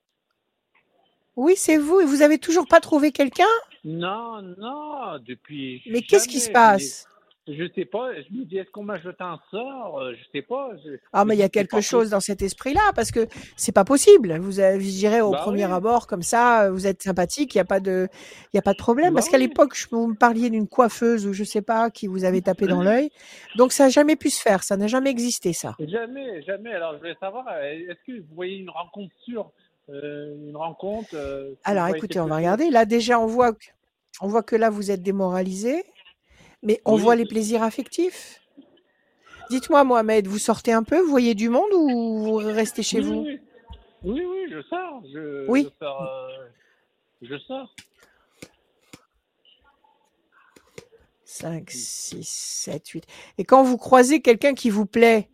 [1.36, 2.00] Oui, c'est vous.
[2.00, 3.44] Et vous avez toujours pas trouvé quelqu'un?
[3.84, 5.82] Non, non, depuis.
[5.86, 7.06] Mais qu'est-ce qui se passe?
[7.56, 8.12] Je sais pas.
[8.14, 9.98] Je me dis, est-ce qu'on m'a jeté un sort?
[10.00, 10.70] Euh, Je sais pas.
[10.84, 13.26] je- Ah, mais il y a quelque chose dans cet esprit-là, parce que
[13.56, 14.36] c'est pas possible.
[14.38, 15.72] Vous, avez- je dirais au Bah premier oui.
[15.72, 18.08] abord, comme ça, vous êtes sympathique, il n'y a pas de,
[18.54, 19.10] y a pas de problème.
[19.14, 22.24] Bah parce qu'à l'époque, vous me parliez d'une coiffeuse ou je sais pas qui vous
[22.24, 23.10] avait tapé dans l'œil.
[23.56, 25.74] Donc ça n'a jamais pu se faire, ça n'a jamais existé, ça.
[25.80, 26.72] Jamais, jamais.
[26.74, 29.50] Alors, je voulais savoir, euh, est-ce que vous voyez une rencontre sûre
[29.88, 32.70] euh, Une rencontre euh, Alors écoutez, on va regarder.
[32.70, 33.64] Là, déjà, on voit que,
[34.20, 35.82] on voit que là, vous êtes démoralisé,
[36.62, 37.00] mais on Oui.
[37.02, 38.40] voit les plaisirs affectifs.
[39.50, 43.04] Dites-moi, Mohamed, vous sortez un peu, vous voyez du monde ou vous restez chez oui,
[43.06, 43.22] vous?
[43.22, 43.40] oui.
[44.04, 45.02] oui, oui, je sors.
[45.12, 45.64] Je, Oui.
[45.64, 46.02] Je sors.
[46.02, 46.46] euh,
[47.22, 47.74] je sors.
[51.24, 53.06] 5, 6, 7, 8.
[53.38, 55.28] Et quand vous croisez quelqu'un qui vous plaît,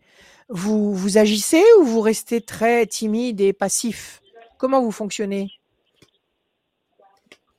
[0.49, 4.21] vous, vous agissez ou vous restez très timide et passif?
[4.57, 5.51] Comment vous fonctionnez?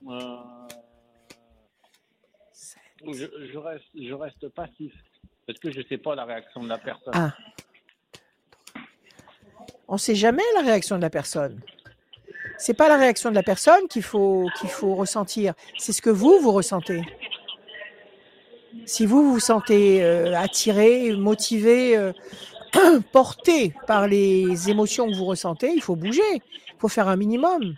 [0.08, 0.37] Euh,
[3.12, 4.92] je, reste, passif
[5.46, 7.12] parce que je sais pas la réaction de la personne.
[7.14, 7.34] Ah.
[9.86, 11.60] On ne sait jamais la réaction de la personne.
[12.58, 15.54] C'est pas la réaction de la personne qu'il faut qu'il faut ressentir.
[15.78, 17.02] C'est ce que vous vous ressentez.
[18.84, 22.12] Si vous vous sentez euh, attiré, motivé, euh,
[23.12, 26.22] porté par les émotions que vous ressentez, il faut bouger.
[26.34, 27.76] Il faut faire un minimum.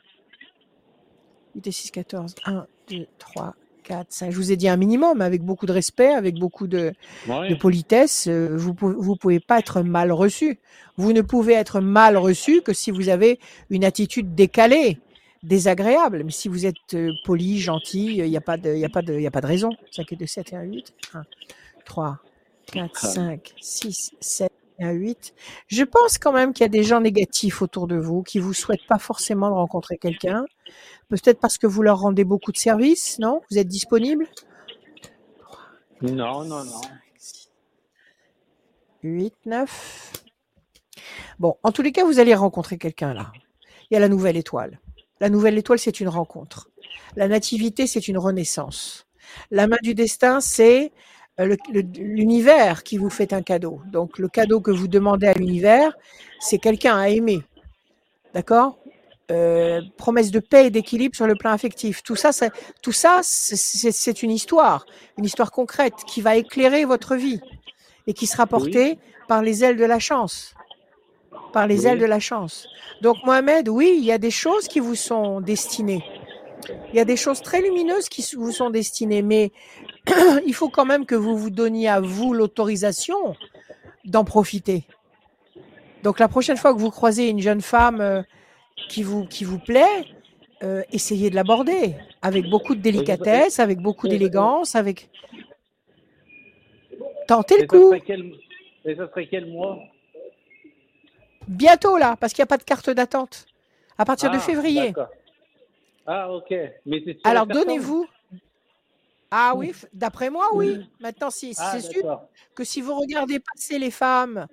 [1.54, 2.34] 8 et 6, 14.
[2.44, 3.54] 1, 2, 3,
[3.90, 4.30] 4, 5.
[4.30, 6.92] Je vous ai dit un minimum, avec beaucoup de respect, avec beaucoup de,
[7.28, 7.48] Ouais.
[7.50, 8.26] de politesse.
[8.28, 10.58] euh, Vous vous pouvez pas être mal reçu.
[10.96, 13.38] Vous ne pouvez être mal reçu que si vous avez
[13.70, 14.98] une attitude décalée,
[15.42, 16.22] désagréable.
[16.24, 19.02] Mais si vous êtes euh, poli, gentil, il n'y a pas de, y a pas
[19.02, 19.70] de, il y a pas de raison.
[19.90, 20.92] 5 et 2, 7 et 1, 8.
[21.14, 21.22] 1,
[21.84, 22.18] 3,
[22.72, 25.34] 4, 5, 6, 7 et 1, 8.
[25.66, 28.52] Je pense quand même qu'il y a des gens négatifs autour de vous qui vous
[28.52, 30.44] souhaitent pas forcément de rencontrer quelqu'un.
[31.08, 33.40] Peut-être parce que vous leur rendez beaucoup de services, non?
[33.50, 34.26] Vous êtes disponible?
[36.02, 36.80] Non, non, non.
[39.02, 40.12] 8, 9.
[41.38, 43.32] Bon, en tous les cas, vous allez rencontrer quelqu'un là.
[43.90, 44.78] Il y a la nouvelle étoile.
[45.20, 46.70] La nouvelle étoile, c'est une rencontre.
[47.16, 49.06] La nativité, c'est une renaissance.
[49.50, 50.92] La main du destin, c'est
[51.40, 53.80] euh, l'univers qui vous fait un cadeau.
[53.92, 55.96] Donc, le cadeau que vous demandez à l'univers,
[56.40, 57.42] c'est quelqu'un à aimer.
[58.34, 58.78] D'accord?
[59.30, 62.02] Euh, Promesse de paix et d'équilibre sur le plan affectif.
[62.02, 62.50] Tout ça, c'est-
[62.82, 64.86] tout ça, c'est- c'est c'est une histoire,
[65.18, 67.40] une histoire concrète qui va éclairer votre vie
[68.08, 70.54] et qui sera portée par les ailes de la chance.
[71.52, 71.86] Par les Oui.
[71.86, 72.66] ailes de la chance.
[73.02, 76.04] Donc, Mohamed, oui, il y a des choses qui vous sont destinées.
[76.92, 79.52] Il y a des choses très lumineuses qui vous sont destinées, mais
[80.46, 83.36] il faut quand même que vous vous donniez à vous l'autorisation
[84.04, 84.84] d'en profiter.
[86.02, 88.22] Donc, la prochaine fois que vous croisez une jeune femme euh,
[88.88, 90.04] qui vous, qui vous plaît,
[90.62, 95.08] euh, essayez de l'aborder avec beaucoup de délicatesse, avec beaucoup d'élégance, avec.
[97.26, 97.88] Tentez le Et ça coup.
[97.88, 98.32] serait quel,
[98.84, 99.78] et ça serait quel mois?
[101.46, 103.46] Bientôt là, parce qu'il n'y a pas de carte d'attente.
[103.98, 104.92] À partir de Ah, février.
[106.06, 106.54] Ah, ok.
[106.86, 108.06] Mais Alors donnez-vous.
[109.30, 110.80] Ah oui, d'après moi, oui.
[110.98, 112.22] Maintenant, si, Ah, c'est sûr
[112.54, 114.46] que si vous regardez passer les femmes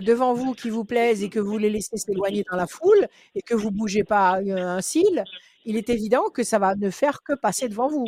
[0.00, 3.42] devant vous qui vous plaisent et que vous les laissez s'éloigner dans la foule et
[3.42, 5.24] que vous bougez pas un cil,
[5.64, 8.06] il est évident que ça va ne faire que passer devant vous.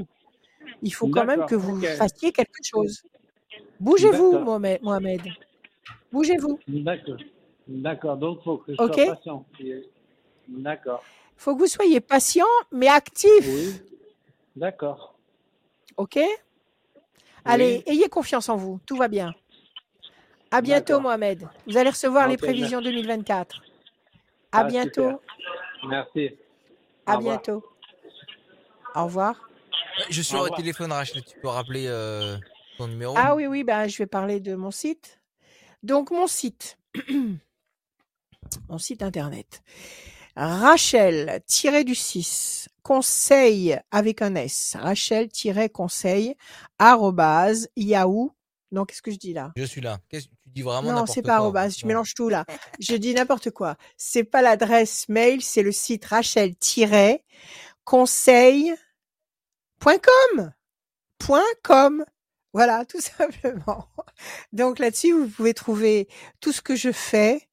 [0.83, 3.03] Il faut quand même que vous fassiez quelque chose.
[3.81, 4.39] Bougez-vous.
[4.39, 5.23] Mohamed.
[6.13, 6.59] Bougez-vous.
[6.69, 7.17] D'accord.
[7.67, 8.17] D'accord.
[8.17, 8.95] Donc, faut que je Ok.
[8.95, 9.47] sois patient.
[10.49, 11.03] D'accord.
[11.05, 13.47] Il faut que vous soyez patient, mais actif.
[13.47, 13.75] Oui.
[14.57, 15.15] D'accord.
[15.97, 16.19] OK
[17.45, 18.81] Allez, ayez confiance en vous.
[18.85, 19.35] Tout va bien.
[20.51, 21.01] À bientôt.
[21.01, 21.49] Mohamed.
[21.67, 23.63] Vous allez recevoir les prévisions 2024.
[24.53, 24.91] À Ah, bientôt.
[24.91, 25.19] super.
[25.89, 26.37] Merci.
[27.07, 27.37] À Au revoir.
[27.37, 27.65] bientôt.
[28.95, 29.49] Au revoir.
[29.99, 31.23] Ouais, Je suis Au téléphone, Rachel.
[31.25, 32.37] Tu peux rappeler euh,
[32.77, 33.15] ton numéro?
[33.17, 35.21] Ah oui, oui, ben, je vais parler de mon site.
[35.83, 36.77] Donc, mon site.
[38.69, 39.63] mon site internet.
[40.37, 44.77] Rachel-du-6, conseil avec un S.
[44.79, 46.37] Rachel-conseil,
[46.79, 48.33] arrobase, yahoo.
[48.73, 49.53] Non, qu'est-ce que je dis là?
[49.57, 49.99] Je suis là.
[50.09, 52.45] Qu'est-ce que tu dis vraiment Non, c'est pas arrobase, je mélange tout là.
[52.81, 53.77] Je dis n'importe quoi.
[53.97, 56.05] C'est pas l'adresse mail, c'est le site
[59.81, 60.53] rachel-conseil.com.
[61.19, 62.05] Point .com.
[62.53, 63.89] Voilà, tout simplement.
[64.53, 66.09] Donc là-dessus, vous pouvez trouver
[66.41, 67.49] tout ce que je fais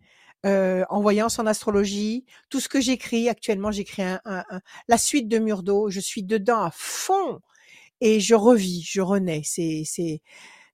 [0.45, 3.27] euh, en voyance, en astrologie, tout ce que j'écris.
[3.29, 5.89] Actuellement, j'écris un, un- un- la suite de Murdo.
[5.89, 7.39] Je suis dedans à fond
[8.01, 9.41] et je revis, je renais.
[9.43, 10.21] C'est, c'est,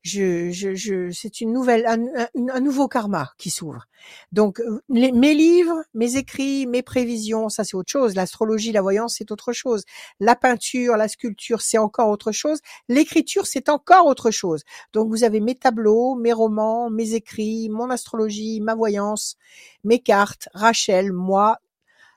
[0.03, 3.85] je, je, je, c'est une nouvelle, un, un- un nouveau karma qui s'ouvre.
[4.33, 8.13] Donc, euh, mes livres, mes écrits, mes prévisions, ça c'est autre chose.
[8.13, 9.85] L'astrologie, la voyance, c'est autre chose.
[10.19, 12.59] La peinture, la sculpture, c'est encore autre chose.
[12.89, 14.63] L'écriture, c'est encore autre chose.
[14.91, 19.37] Donc, vous avez mes tableaux, mes romans, mes écrits, mon astrologie, ma voyance,
[19.85, 21.59] mes cartes, Rachel, moi,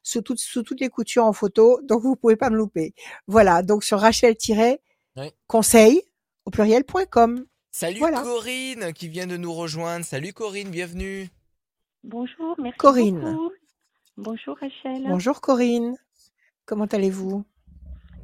[0.03, 1.79] sous, toutes sous toutes les coutures en photo.
[1.85, 2.95] Donc, vous pouvez pas me louper.
[3.29, 3.63] Voilà.
[3.63, 6.03] Donc, sur Rachel-conseil
[6.45, 7.47] au pluriel.com.
[7.79, 8.23] Salut Voilà.
[8.23, 10.03] Corinne qui vient de nous rejoindre.
[10.03, 11.29] Salut Corinne, bienvenue.
[12.05, 13.21] Bonjour, merci Corinne.
[13.21, 13.53] beaucoup.
[14.17, 15.03] Bonjour Rachel.
[15.07, 15.95] Bonjour Corinne.
[16.65, 17.45] Comment allez-vous?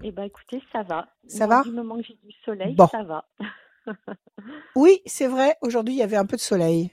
[0.03, 1.07] Eh ben écoutez, ça va.
[1.29, 1.63] Ça Moi, va?
[1.65, 2.89] Du moment que j'ai du soleil, Bon.
[2.89, 3.27] ça va.
[4.75, 5.59] Oui, c'est vrai.
[5.61, 6.91] Aujourd'hui, il y avait un peu de soleil.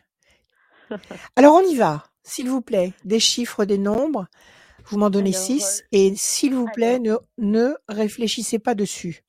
[1.38, 2.04] Alors, on y va.
[2.24, 4.28] S'il vous plaît, des chiffres, des nombres.
[4.88, 5.80] Vous m'en donnez Alors, six.
[5.80, 9.24] euh, Et s'il vous plaît, ne, ne réfléchissez pas dessus.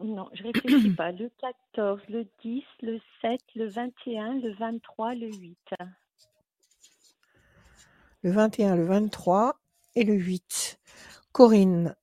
[0.00, 1.10] Non, je réfléchis pas.
[1.10, 5.58] Le 14, le 10, le 7, le 21, le 23, le 8.
[8.22, 9.58] Le 21, le 23
[9.96, 10.78] et le 8.
[11.32, 11.94] Corinne,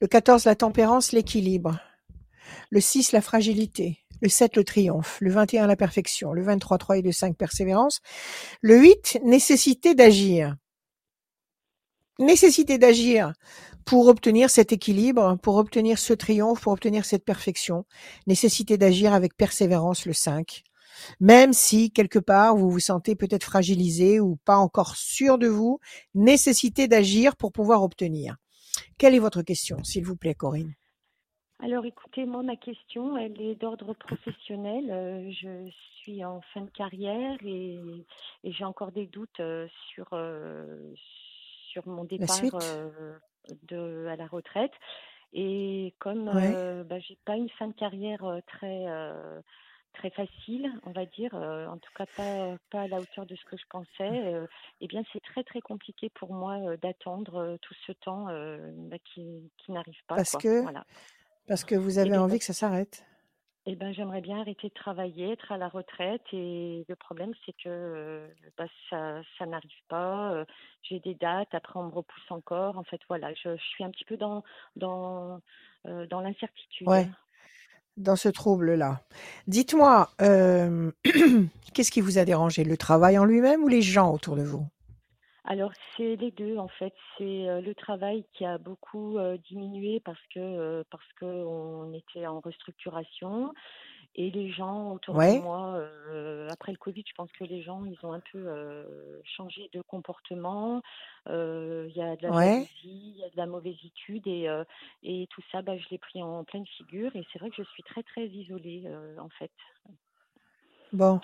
[0.00, 1.80] Le 14, la tempérance, l'équilibre.
[2.70, 3.98] Le 6, la fragilité.
[4.20, 5.18] Le 7, le triomphe.
[5.20, 6.32] Le 21, la perfection.
[6.32, 8.00] Le 23, 3 et le 5, persévérance.
[8.60, 10.56] Le 8, nécessité d'agir.
[12.18, 13.32] Nécessité d'agir
[13.84, 17.84] pour obtenir cet équilibre, pour obtenir ce triomphe, pour obtenir cette perfection.
[18.26, 20.62] Nécessité d'agir avec persévérance, le 5.
[21.20, 25.80] Même si quelque part vous vous sentez peut-être fragilisé ou pas encore sûr de vous,
[26.14, 28.36] nécessité d'agir pour pouvoir obtenir.
[28.98, 30.74] Quelle est votre question, s'il vous plaît, Corinne?
[31.62, 34.90] Alors écoutez, moi ma question, elle est d'ordre professionnel.
[34.90, 37.78] Euh, je suis en fin de carrière et,
[38.44, 40.94] et j'ai encore des doutes euh, sur, euh,
[41.70, 42.40] sur mon départ
[43.62, 44.72] de, à la retraite.
[45.32, 46.54] Et comme Ouais.
[46.54, 49.40] euh, bah, j'ai pas une fin de carrière euh, très euh,
[49.94, 53.34] très facile, on va dire, euh, en tout cas pas pas à la hauteur de
[53.36, 54.46] ce que je pensais, euh,
[54.80, 58.26] eh bien c'est très très compliqué pour moi d'attendre tout ce temps
[58.90, 60.42] bah, qui qui n'arrive pas Parce quoi.
[60.42, 60.84] que Voilà.
[61.46, 63.04] parce que vous avez envie parce que ça s'arrête.
[63.66, 67.52] Eh ben, j'aimerais bien arrêter de travailler, être à la retraite et le problème c'est
[67.52, 70.32] que euh, bah, ça ça n'arrive pas.
[70.32, 70.44] euh,
[70.82, 72.78] j'ai des dates, après on me repousse encore.
[72.78, 74.42] En fait, voilà, je, suis un petit peu dans
[75.86, 76.88] euh, l'incertitude.
[77.96, 79.02] Dans ce trouble-là.
[79.46, 80.08] Dites-moi,
[81.74, 84.66] qu'est-ce qui vous a dérangé, le travail en lui-même ou les gens autour de vous?
[85.50, 86.94] Alors c'est les deux en fait.
[87.18, 91.92] C'est euh, le travail qui a beaucoup euh, diminué parce que euh, parce que on
[91.92, 93.52] était en restructuration
[94.14, 97.84] et les gens autour de moi euh, après le Covid, je pense que les gens
[97.84, 98.46] ils ont un peu
[99.24, 100.82] changé de comportement.
[101.26, 102.46] Il y a de la ouais.
[102.46, 104.48] jalousie, il y a de la mauvaisétude et
[105.02, 107.68] et tout ça, bah, je l'ai pris en pleine figure et c'est vrai que je
[107.70, 108.84] suis très très isolée
[109.18, 109.50] en fait.
[110.92, 111.20] Bon,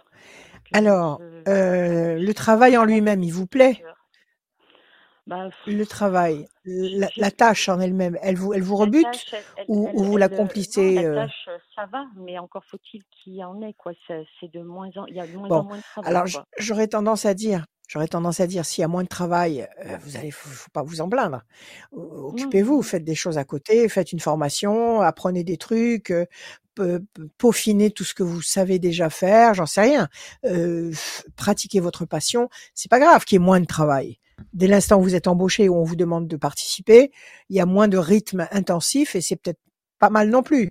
[0.72, 3.83] alors, le travail en lui-même, il vous plaît?
[5.27, 9.64] Bah, Le travail, la, tâche en elle-même, elle vous, elle vous rebute tâche, elle, elle,
[9.68, 13.35] ou, ou vous euh, l'accomplissez la euh, tâche, euh, ça va, mais encore faut-il qu'il
[13.35, 13.93] y en ait, quoi.
[14.07, 16.27] C'est de moins en, il y a de moins en moins de travail, alors
[16.59, 19.97] j'aurais tendance à dire, j'aurais tendance à dire, s'il y a moins de travail, euh,
[20.05, 21.43] vous allez, faut, faut pas vous en plaindre.
[21.93, 26.27] Occupez-vous, faites des choses à côté, faites une formation, apprenez des trucs, euh,
[26.74, 30.09] pe- pe- peaufinez tout ce que vous savez déjà faire, j'en sais rien.
[30.45, 30.93] Euh,
[31.37, 34.18] pratiquez votre passion, c'est pas grave qu'il y ait moins de travail.
[34.53, 37.11] Dès l'instant où vous êtes embauché ou on vous demande de participer,
[37.49, 39.61] il y a moins de rythme intensif et c'est peut-être
[39.99, 40.70] pas mal non plus.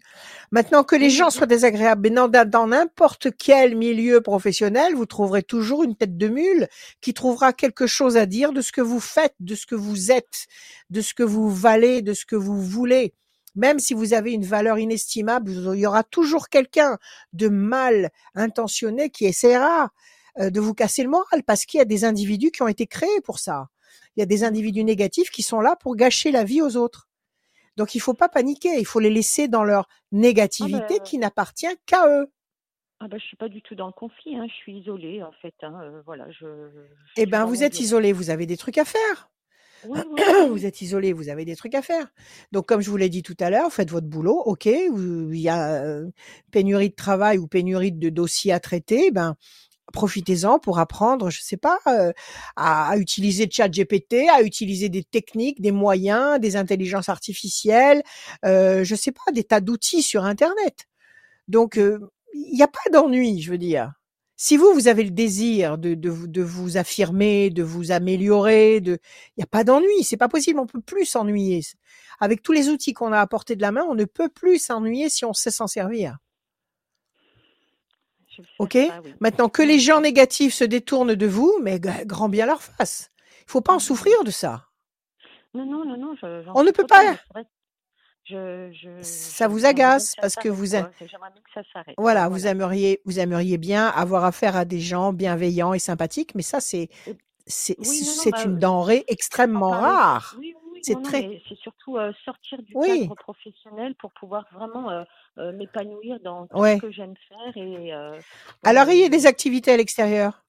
[0.51, 5.83] Maintenant que les gens soient désagréables, mais dans n'importe quel milieu professionnel, vous trouverez toujours
[5.83, 6.67] une tête de mule
[7.01, 10.11] qui trouvera quelque chose à dire de ce que vous faites, de ce que vous
[10.11, 10.45] êtes,
[10.91, 13.13] de ce que vous valez, de ce que vous voulez.
[13.55, 16.97] Même si vous avez une valeur inestimable, il y aura toujours quelqu'un
[17.33, 19.91] de mal intentionné qui essaiera
[20.39, 23.21] de vous casser le moral parce qu'il y a des individus qui ont été créés
[23.23, 23.67] pour ça.
[24.15, 27.07] Il y a des individus négatifs qui sont là pour gâcher la vie aux autres.
[27.77, 29.87] Donc il faut pas paniquer, il faut les laisser dans leur
[30.59, 32.27] Ah négativité ben, qui n'appartient qu'à eux.
[32.99, 34.47] ah ben, je suis pas du tout dans le conflit, hein.
[34.49, 35.79] Je suis isolée, en fait, hein.
[35.83, 36.79] Euh, voilà, je, je
[37.17, 37.83] Eh ben vous êtes bureau.
[37.83, 39.29] isolé, vous avez des trucs à faire.
[39.83, 42.07] Oui, oui, oui, vous êtes isolé, vous avez des trucs à faire.
[42.51, 44.65] Donc comme je vous l'ai dit tout à l'heure, faites votre boulot, ok.
[44.65, 46.09] Il y a euh,
[46.51, 49.35] pénurie de travail ou pénurie de dossiers à traiter, ben
[49.93, 52.11] profitez-en pour apprendre, je sais pas, euh,
[52.55, 58.03] à, à utiliser ChatGPT, à utiliser des techniques, des moyens, des intelligences artificielles,
[58.45, 60.85] euh, je sais pas, des tas d'outils sur Internet.
[61.47, 61.99] Donc, euh,
[62.33, 63.93] il n'y a pas d'ennui, je veux dire.
[64.37, 68.99] Si vous, vous avez le désir de, de, de vous affirmer, de vous améliorer, de,
[69.29, 70.03] il n'y a pas d'ennui.
[70.03, 70.59] C'est pas possible.
[70.59, 71.61] On peut plus s'ennuyer.
[72.19, 74.59] Avec tous les outils qu'on a à portée de la main, on ne peut plus
[74.59, 76.17] s'ennuyer si on sait s'en servir.
[78.59, 78.73] OK?
[78.73, 79.13] ça, oui.
[79.19, 83.11] Maintenant que les gens négatifs se détournent de vous, mais grand bien leur face.
[83.47, 84.65] Il faut pas en souffrir de ça.
[85.53, 87.15] Non, non, non, non, je- On ne peut pas,
[88.27, 90.91] je, je, Ça vous bien que agace ça parce que vous, a- quoi.
[90.99, 92.01] J'aimerais bien que ça s'arrête, quoi.
[92.01, 96.41] voilà, vous aimeriez, vous aimeriez bien avoir affaire à des gens bienveillants et sympathiques, mais
[96.41, 96.89] ça, c'est,
[97.45, 97.85] c'est, Oui,
[98.31, 100.35] bah, une denrée extrêmement rare.
[100.39, 104.89] oui, oui, C'est très, c'est surtout euh, sortir du oui, cadre professionnel pour pouvoir vraiment
[104.91, 105.03] euh,
[105.39, 107.91] euh, m'épanouir dans ce que j'aime faire et
[108.63, 110.43] Alors, ayez des activités à l'extérieur.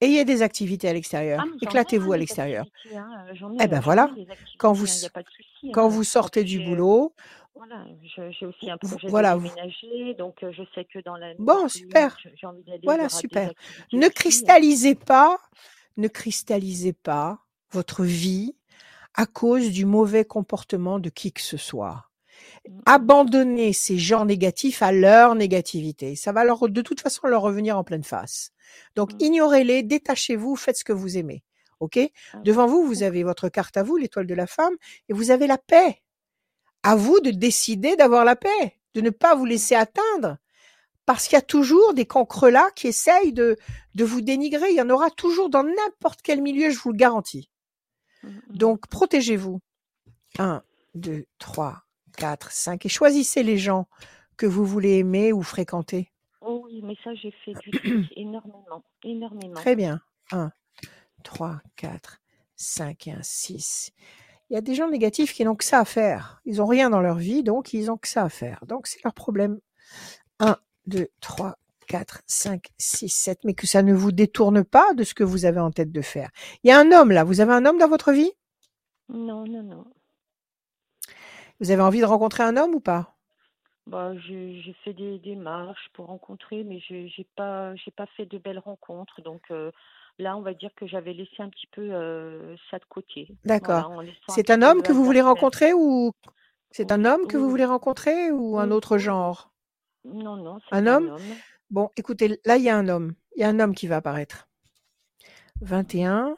[0.00, 1.44] Ayez des activités à Ah, l'extérieur.
[1.44, 2.64] ai, Éclatez-vous hein, à l'extérieur.
[2.96, 3.26] hein,
[3.60, 4.10] Eh ben j'en voilà.
[4.58, 5.70] Quand vous, souci.
[5.72, 5.88] quand Hein.
[5.88, 7.14] vous sortez du boulot,
[7.54, 7.84] voilà,
[8.30, 9.36] j'ai aussi un projet de voilà.
[9.36, 12.18] déménager, donc je sais que dans l'année Bon, super.
[12.34, 13.52] j'ai envie d'aller, Voilà, super.
[13.92, 15.38] Ne cristallisez pas,
[15.98, 17.38] ne cristallisez pas
[17.70, 18.56] votre vie
[19.14, 22.10] à cause du mauvais comportement de qui que ce soit.
[22.68, 22.82] Mm, mm.
[22.86, 26.16] Abandonnez ces gens négatifs à leur négativité.
[26.16, 28.50] Ça va leur, de toute façon leur revenir en pleine face.
[28.96, 29.18] Donc, Mm.
[29.20, 31.44] ignorez-les, détachez-vous, faites ce que vous aimez.
[31.80, 31.98] OK?
[32.44, 34.74] Devant vous, vous avez votre carte à vous, l'étoile de la femme,
[35.08, 36.02] et vous avez la paix.
[36.84, 40.38] à vous de décider d'avoir la paix, de ne pas vous laisser atteindre.
[41.06, 43.56] Parce qu'il y a toujours des cancres là qui essayent de,
[43.96, 44.70] de vous dénigrer.
[44.70, 47.50] Il y en aura toujours dans n'importe quel milieu, je vous le garantis.
[48.22, 48.28] Mm.
[48.50, 49.60] Donc, protégez-vous.
[50.38, 50.62] 1,
[50.94, 51.82] 2, 3,
[52.16, 52.86] 4, 5.
[52.86, 53.86] Et choisissez les gens
[54.36, 56.10] que vous voulez aimer ou fréquenter.
[56.40, 59.54] Oh oui, mais ça, j'ai fait du énormément, énormément.
[59.54, 60.00] Très bien.
[60.32, 60.50] 1,
[61.22, 62.20] 3, 4,
[62.56, 63.92] 5 et 1, 6.
[64.50, 66.40] Il y a des gens négatifs qui n'ont que ça à faire.
[66.44, 68.64] Ils n'ont rien dans leur vie, donc ils n'ont que ça à faire.
[68.66, 69.60] Donc c'est leur problème.
[70.40, 70.56] 1,
[70.86, 71.56] 2, 3,
[71.92, 73.40] 4, 5, 6, 7.
[73.44, 76.02] Mais que ça ne vous détourne pas de ce que vous avez en tête de
[76.02, 76.30] faire.
[76.64, 77.24] Il y a un homme là.
[77.24, 78.32] Vous avez un homme dans votre vie?
[79.26, 79.84] Non, non, non.
[81.60, 83.16] Vous avez envie de rencontrer un homme ou pas?
[83.86, 88.60] Bah, j'ai fait des démarches pour rencontrer, mais j'ai pas j'ai pas fait de belles
[88.60, 89.20] rencontres.
[89.22, 89.72] Donc euh,
[90.18, 93.34] là, on va dire que j'avais laissé un petit peu euh, ça de côté.
[93.44, 93.84] D'accord.
[93.96, 96.10] un C'est un homme que vous voulez rencontrer ou
[96.72, 99.52] c'est un Oui, homme que vous voulez rencontrer ou un autre genre?
[100.04, 101.08] Non, non, Un un homme?
[101.08, 101.42] homme.
[101.72, 103.14] Bon, écoutez, là, il y a un homme.
[103.34, 104.46] Il y a un homme qui va apparaître.
[105.62, 106.36] 21,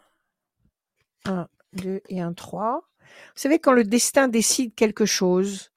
[1.24, 2.89] 1, 2 et 1, 3.
[3.01, 5.72] Vous savez, quand le destin décide quelque chose,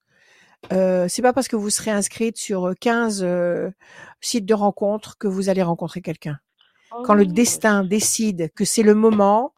[0.73, 3.71] euh, c'est pas parce que vous serez inscrite sur 15 euh,
[4.21, 6.37] sites de rencontres que vous allez rencontrer quelqu'un.
[6.91, 9.55] Oh Quand le oui, destin décide que c'est le moment,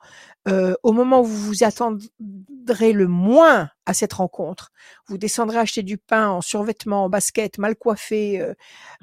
[0.48, 4.72] euh, au moment où vous vous attendrez le moins à cette rencontre,
[5.08, 8.54] vous descendrez acheter du pain en survêtement, en basket, mal coiffé, euh,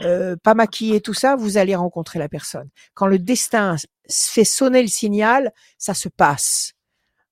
[0.01, 2.68] euh, pas maquillé, tout ça, vous allez rencontrer la personne.
[2.95, 3.76] Quand le destin
[4.09, 6.72] fait sonner le signal, ça se passe.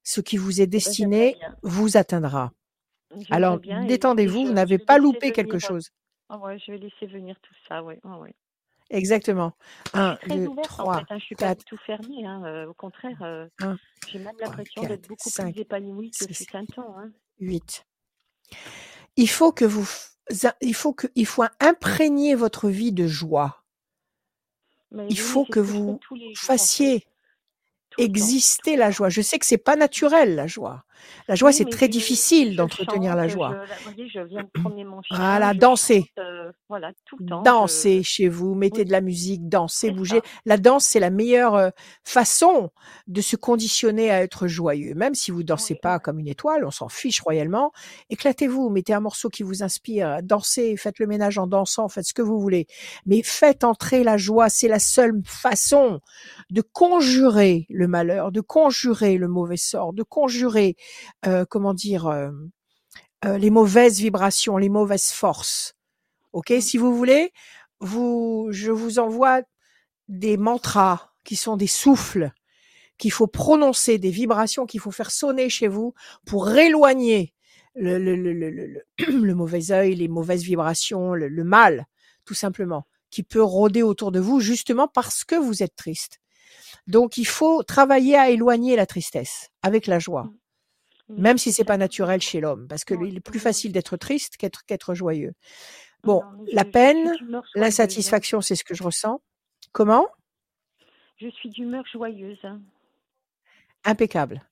[0.02, 2.52] Ce qui vous est destiné vous atteindra.
[3.30, 5.90] Alors, détendez-vous, vous n'avez pas loupé quelque euh, chose.
[6.28, 8.00] Ah ouais, je vais laisser venir tout ça, ouais.
[8.90, 9.54] Exactement.
[9.94, 11.64] Je 1, suis très 2, ouverte en 3, fait, hein, je suis pas 4, du
[11.64, 13.78] tout fermée, hein, euh, au contraire, euh, 1,
[14.08, 16.96] j'ai même 3, l'impression 4, d'être beaucoup 5, plus épanouie que 6, fut un temps.
[16.98, 17.10] Hein.
[17.40, 17.86] 8.
[19.16, 19.88] Il faut que vous,
[20.60, 23.64] il faut que, il faut imprégner votre vie de joie.
[24.90, 28.90] Mais Il oui, faut que je vous jours en fait, fassiez le temps, exister la
[28.90, 29.08] joie.
[29.08, 30.84] Je sais que c'est pas naturel, la joie.
[31.28, 33.56] La joie, Oui, c'est très difficile d'entretenir la je, joie.
[33.84, 36.00] voyez, je viens de promener mon chien, Voilà, je dansez.
[36.00, 39.48] chante, euh, voilà, tout le temps, Dansez je, chez vous, mettez oui, de la musique,
[39.48, 40.18] dansez, bougez.
[40.18, 40.22] ça.
[40.46, 41.70] La danse, c'est la meilleure euh,
[42.04, 42.70] façon
[43.06, 44.94] de se conditionner à être joyeux.
[44.94, 47.72] Même si vous dansez Oui, pas comme une étoile, on s'en fiche royalement.
[48.10, 52.14] Éclatez-vous, mettez un morceau qui vous inspire, dansez, faites le ménage en dansant, faites ce
[52.14, 52.66] que vous voulez.
[53.06, 56.00] Mais faites entrer la joie, c'est la seule façon
[56.50, 60.76] de conjurer le malheur, de conjurer le mauvais sort, de conjurer,
[61.26, 62.30] euh, comment dire, euh,
[63.24, 65.74] euh, les mauvaises vibrations, les mauvaises forces.
[66.32, 66.60] Ok, Mm.
[66.60, 67.32] si vous voulez,
[67.80, 69.42] vous, je vous envoie
[70.08, 72.32] des mantras qui sont des souffles
[72.98, 75.94] qu'il faut prononcer, des vibrations qu'il faut faire sonner chez vous
[76.26, 77.34] pour éloigner
[77.74, 81.86] le, le, le, le, mauvais œil, les mauvaises vibrations, le, mal,
[82.24, 86.20] tout simplement, qui peut rôder autour de vous justement parce que vous êtes triste.
[86.86, 90.38] Donc, il faut travailler à éloigner la tristesse avec la joie, Mm.
[91.08, 93.96] Même Mais si c'est pas naturel chez l'homme, parce que il est plus facile d'être
[93.96, 95.32] triste qu'être qu'être joyeux.
[96.02, 97.34] Bon, Non, mais la peine, joyeuse.
[97.34, 97.42] hein.
[97.54, 99.20] l'insatisfaction, c'est ce que je ressens.
[99.72, 100.06] Comment?
[101.16, 102.38] Je suis d'humeur joyeuse.
[102.44, 102.60] hein.
[103.84, 104.42] Impeccable.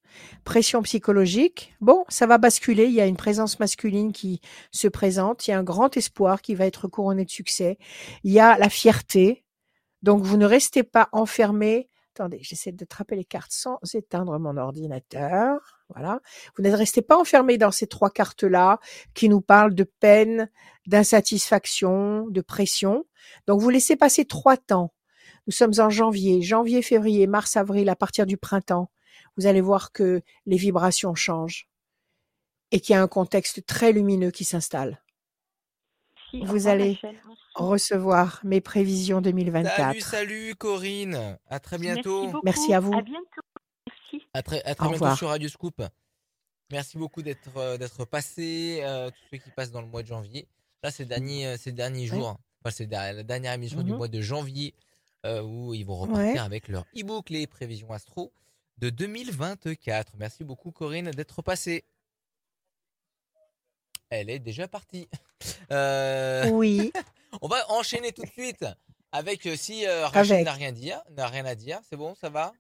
[0.45, 1.75] Pression psychologique.
[1.81, 2.85] Bon, ça va basculer.
[2.85, 4.41] Il y a une présence masculine qui
[4.71, 5.47] se présente.
[5.47, 7.79] Il y a un grand espoir qui va être couronné de succès.
[8.25, 9.43] Il y a la fierté.
[10.03, 11.89] Donc, vous ne restez pas enfermé.
[12.15, 15.83] Attendez, j'essaie de trapper les cartes sans éteindre mon ordinateur.
[15.89, 16.21] Voilà.
[16.57, 18.81] Vous ne restez pas enfermé dans ces trois cartes-là
[19.15, 20.51] qui nous parlent de peine,
[20.87, 23.07] d'insatisfaction, de pression.
[23.47, 24.93] Donc, vous laissez passer trois temps.
[25.47, 28.91] Nous sommes en janvier, janvier, février, mars, avril, à partir du printemps
[29.37, 31.69] vous allez voir que les vibrations changent
[32.71, 35.03] et qu'il y a un contexte très lumineux qui s'installe.
[36.41, 37.19] Vous revoir allez merci.
[37.55, 40.01] recevoir mes prévisions Salut, 2024.
[40.01, 41.39] salut Corinne.
[41.49, 42.41] À très Merci bientôt.
[42.45, 42.95] Merci à vous.
[42.95, 43.27] À bientôt.
[43.87, 44.27] Merci.
[44.35, 45.19] À très, à très Au bientôt revoir.
[45.19, 45.83] sur Radio Scoop.
[46.71, 50.09] Merci beaucoup d'être euh, d'être passé, euh, tous ceux qui passent dans le mois de
[50.09, 50.49] janvier.
[50.83, 52.17] Là, c'est le dernier, euh, c'est le dernier Ouais.
[52.17, 52.39] jour.
[52.65, 53.97] Enfin, c'est la dernière émission du Mhm.
[53.99, 54.75] mois de janvier
[55.27, 56.39] euh, où ils vont repartir Ouais.
[56.39, 58.33] avec leur e-book Les prévisions astro
[58.79, 60.15] de 2024.
[60.19, 61.85] Merci beaucoup Corinne d'être passée.
[64.15, 65.09] Elle est déjà partie.
[65.73, 66.93] Euh, Oui,
[67.43, 68.65] on va enchaîner tout de suite
[69.11, 71.81] avec euh, si euh, Rachel n'a rien, dire, n'a rien à dire.
[71.89, 72.53] C'est bon, ça va?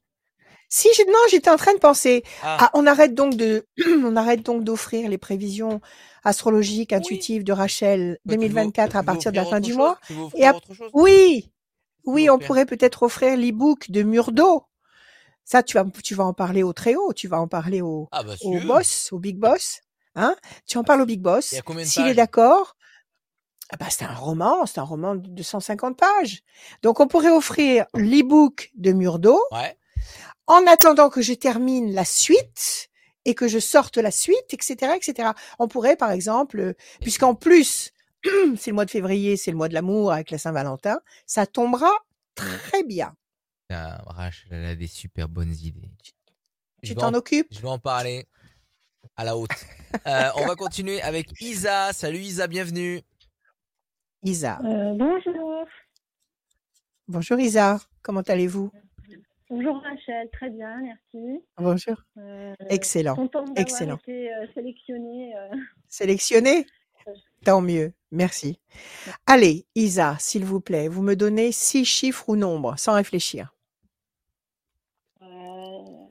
[0.68, 2.24] Si, j'ai- non, j'étais en train de penser.
[2.42, 3.66] Ah, Ah, on arrête donc de,
[4.02, 5.80] on arrête donc d'offrir les prévisions
[6.24, 6.96] astrologiques oui.
[6.98, 9.70] intuitives de Rachel Quoi, tu veux- 2024 à tu veux partir de la fin du
[9.70, 9.76] chose?
[9.78, 9.98] mois.
[10.34, 10.42] Et
[10.74, 10.90] chose?
[10.94, 11.52] oui,
[12.04, 14.64] oui, on pourrait peut-être offrir l'e-book de Murdo.
[15.44, 18.08] Ça, tu vas, tu vas en parler au très haut, tu vas en parler au,
[18.10, 19.82] Ah bah au boss, au big boss.
[20.14, 20.36] Hein
[20.66, 21.54] Tu en parles au big boss.
[21.84, 22.76] S'il est d'accord,
[23.70, 26.42] ah bah, c'est un roman, c'est un roman de 250 pages.
[26.82, 29.76] Donc on pourrait offrir l'e-book de Murdo Ouais.
[30.46, 32.90] en attendant que je termine la suite
[33.24, 35.30] et que je sorte la suite, etc., etc.
[35.58, 37.92] On pourrait, par exemple, puisqu'en plus,
[38.58, 41.90] c'est le mois de février, c'est le mois de l'amour avec la Saint-Valentin, ça tombera
[42.34, 43.14] très bien.
[43.70, 45.88] Ah, Rachel, elle a des super bonnes idées.
[46.82, 47.46] Tu t'en en- occupes?
[47.52, 48.26] Je vais en parler
[49.16, 49.50] à la haute.
[50.06, 51.92] Euh, on va continuer avec Isa.
[51.92, 53.00] Salut Isa, bienvenue.
[54.22, 54.58] Isa.
[54.64, 55.64] Euh, bonjour.
[57.08, 58.70] Bonjour Isa, comment allez-vous?
[59.50, 61.44] Bonjour Rachel, très bien, merci.
[61.58, 61.96] Bonjour.
[62.16, 63.96] Euh, Excellent, Contente excellent.
[63.96, 65.36] été euh, sélectionnée.
[65.36, 65.54] euh,
[65.88, 66.66] Sélectionné
[67.44, 68.60] Tant mieux, merci.
[69.26, 73.52] Allez, Isa, s'il vous plaît, vous me donnez six chiffres ou nombres, sans réfléchir.
[75.20, 76.06] euh,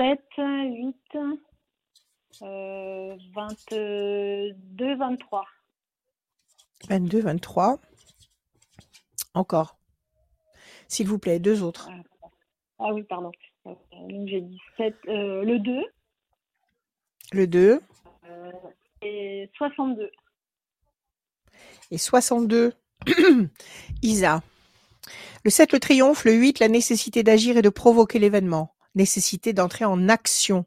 [0.00, 0.96] 7, 8,
[2.40, 5.44] euh, 22, 23.
[6.88, 7.78] 22, 23.
[9.34, 9.78] Encore.
[10.88, 11.88] S'il vous plaît, deux autres.
[12.78, 13.30] Ah oui, pardon.
[13.66, 13.74] Euh,
[14.08, 15.82] donc j'ai dit 7, euh, le 2
[17.32, 17.80] Le 2
[18.28, 18.50] euh,
[19.02, 20.10] et 62.
[21.90, 22.72] et 62.
[24.02, 24.42] Isa.
[25.44, 26.24] Le 7, le triomphe.
[26.24, 28.74] Le 8, la nécessité d'agir et de provoquer l'événement.
[28.94, 30.66] Nécessité d'entrer en action.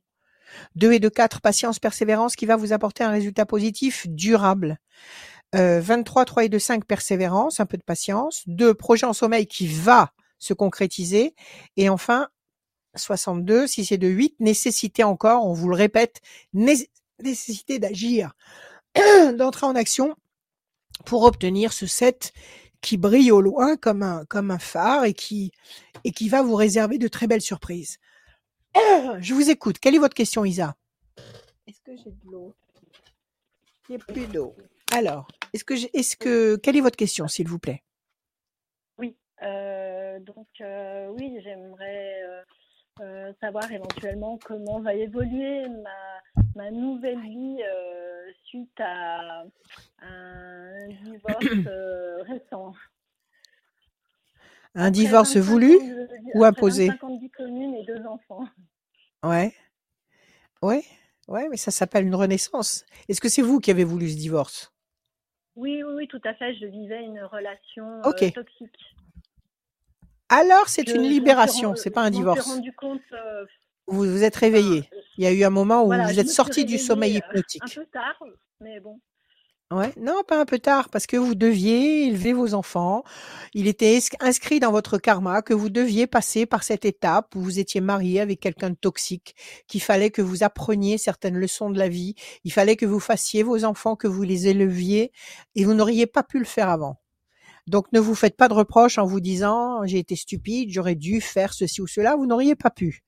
[0.76, 4.80] 2 et 2, 4, patience, persévérance qui va vous apporter un résultat positif durable.
[5.56, 8.44] Euh, 23, 3 et 2, 5, persévérance, un peu de patience.
[8.48, 11.36] 2, projet en sommeil qui va se concrétiser.
[11.78, 12.28] Et enfin,
[12.96, 16.22] 62, 6 et 2, 8, nécessité encore, on vous le répète,
[16.54, 16.90] né-
[17.24, 18.34] nécessité d'agir,
[19.36, 20.16] d'entrer en action
[21.06, 22.34] pour obtenir ce 7
[22.82, 25.52] qui brille au loin comme un, comme un phare et qui,
[26.04, 27.98] et qui va vous réserver de très belles surprises.
[29.20, 29.80] Je vous écoute.
[29.80, 30.76] Quelle est votre question, Isa?
[31.68, 32.54] Est-ce que j'ai de l'eau?
[33.90, 34.56] Il n'y a plus d'eau.
[34.94, 37.84] Alors, est-ce que, est-ce que, quelle est votre question, s'il vous plaît?
[38.98, 42.42] Oui, euh, donc euh, oui, j'aimerais euh,
[43.02, 49.44] euh, savoir éventuellement comment va évoluer ma, ma nouvelle vie euh, suite à
[50.02, 52.74] un divorce euh, récent.
[54.76, 56.88] Un Après divorce 25 voulu de- ou imposé?
[56.88, 58.46] 25 ans de vie commune et deux enfants.
[59.24, 59.54] Ouais.
[60.62, 60.84] Ouais.
[61.28, 62.86] Ouais, mais ça s'appelle une renaissance.
[63.10, 64.72] Est-ce que c'est vous qui avez voulu ce divorce?
[65.56, 66.54] Oui, oui, oui, tout à fait.
[66.56, 68.96] Je vivais une relation euh, toxique.
[70.30, 72.42] Alors, c'est une libération, c'est pas un divorce.
[72.44, 73.02] suis rendu compte.
[73.14, 73.46] euh,
[73.88, 74.90] Vous vous êtes réveillé.
[75.18, 77.64] Il y a eu un moment où voilà, vous êtes sorti du sommeil euh, hypnotique.
[77.64, 78.22] Un peu tard,
[78.60, 79.00] mais bon.
[79.72, 83.04] Ouais, non, pas un peu tard, parce que vous deviez élever vos enfants.
[83.56, 87.42] Il était ins- inscrit dans votre karma que vous deviez passer par cette étape où
[87.42, 89.36] vous étiez marié avec quelqu'un de toxique,
[89.68, 92.14] qu'il fallait que vous appreniez certaines leçons de la vie.
[92.44, 95.12] Il fallait que vous fassiez vos enfants, que vous les éleviez,
[95.56, 97.02] et vous n'auriez pas pu le faire avant.
[97.68, 101.22] Donc, ne vous faites pas de reproches en vous disant j'ai été stupide, j'aurais dû
[101.22, 102.16] faire ceci ou cela.
[102.16, 103.04] Vous n'auriez pas pu.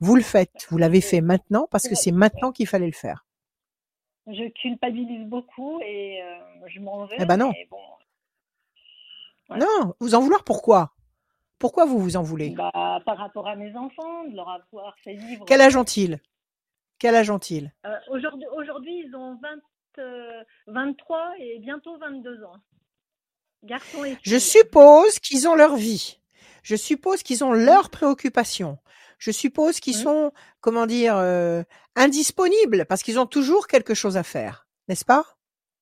[0.00, 0.66] Vous le faites.
[0.70, 3.26] Vous l'avez fait maintenant parce que c'est maintenant qu'il fallait le faire.
[4.28, 7.16] Je culpabilise beaucoup et euh, je m'en vais.
[7.18, 7.52] Eh ben non.
[9.50, 10.92] Non, vous en vouloir pourquoi?
[11.58, 12.50] Pourquoi vous vous en voulez?
[12.50, 15.44] Bah, par rapport à mes enfants, de leur avoir fait vivre.
[15.46, 16.20] Quel âge ont-ils?
[16.98, 17.72] Quel âge ont-ils?
[17.84, 19.48] Euh, Aujourd'hui, aujourd'hui, ils ont 20,
[19.98, 22.56] euh, 23 et bientôt 22 ans.
[23.64, 24.40] Garçons et Je filles.
[24.40, 26.18] suppose qu'ils ont leur vie.
[26.62, 28.78] Je suppose qu'ils ont leurs préoccupations.
[29.24, 30.02] Je suppose qu'ils Mhm.
[30.02, 31.62] sont, comment dire, euh,
[31.94, 35.24] indisponibles parce qu'ils ont toujours quelque chose à faire, n'est-ce pas?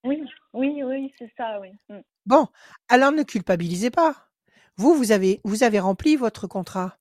[0.04, 0.22] Oui,
[0.52, 1.70] oui, oui, c'est ça, oui.
[1.88, 2.00] Mm.
[2.26, 2.48] Bon,
[2.90, 4.28] alors ne culpabilisez pas.
[4.76, 6.98] Vous, vous avez, vous avez rempli votre contrat.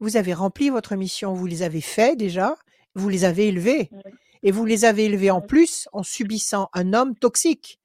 [0.00, 1.34] Vous avez rempli votre mission.
[1.34, 2.56] Vous les avez faits déjà.
[2.94, 3.90] Vous les avez élevés.
[3.92, 4.12] Oui.
[4.42, 7.78] Et vous les avez élevés en plus en subissant un homme toxique.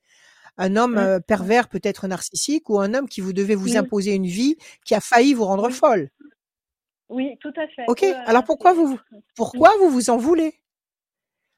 [0.57, 0.97] Un homme Mm.
[0.97, 4.55] euh, pervers, peut-être narcissique, ou un homme qui vous devait vous imposer une vie
[4.85, 6.09] qui a failli vous rendre folle.
[7.09, 7.85] Oui, tout à fait.
[7.87, 8.99] Ok, alors pourquoi vous,
[9.35, 10.55] pourquoi vous vous en voulez?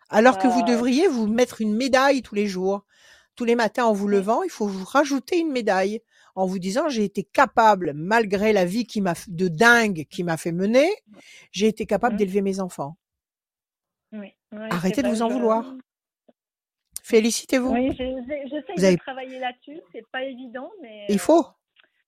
[0.10, 2.84] Alors que vous Bah, devriez vous mettre une médaille tous les jours.
[3.36, 6.02] Tous les matins en vous levant, il faut vous rajouter une médaille
[6.36, 10.36] en vous disant j'ai été capable, malgré la vie qui m'a de dingue qui m'a
[10.38, 10.90] fait mener,
[11.52, 12.18] j'ai été capable Mm.
[12.18, 12.98] d'élever mes enfants.
[14.12, 15.74] Oui, oui, Arrêtez de vous en je- vouloir.
[17.04, 17.70] Félicitez-vous.
[17.74, 19.80] Oui, j'ai- j'essaye Vous de avez- travailler là-dessus.
[19.92, 21.46] C'est pas évident, mais Il euh, faut,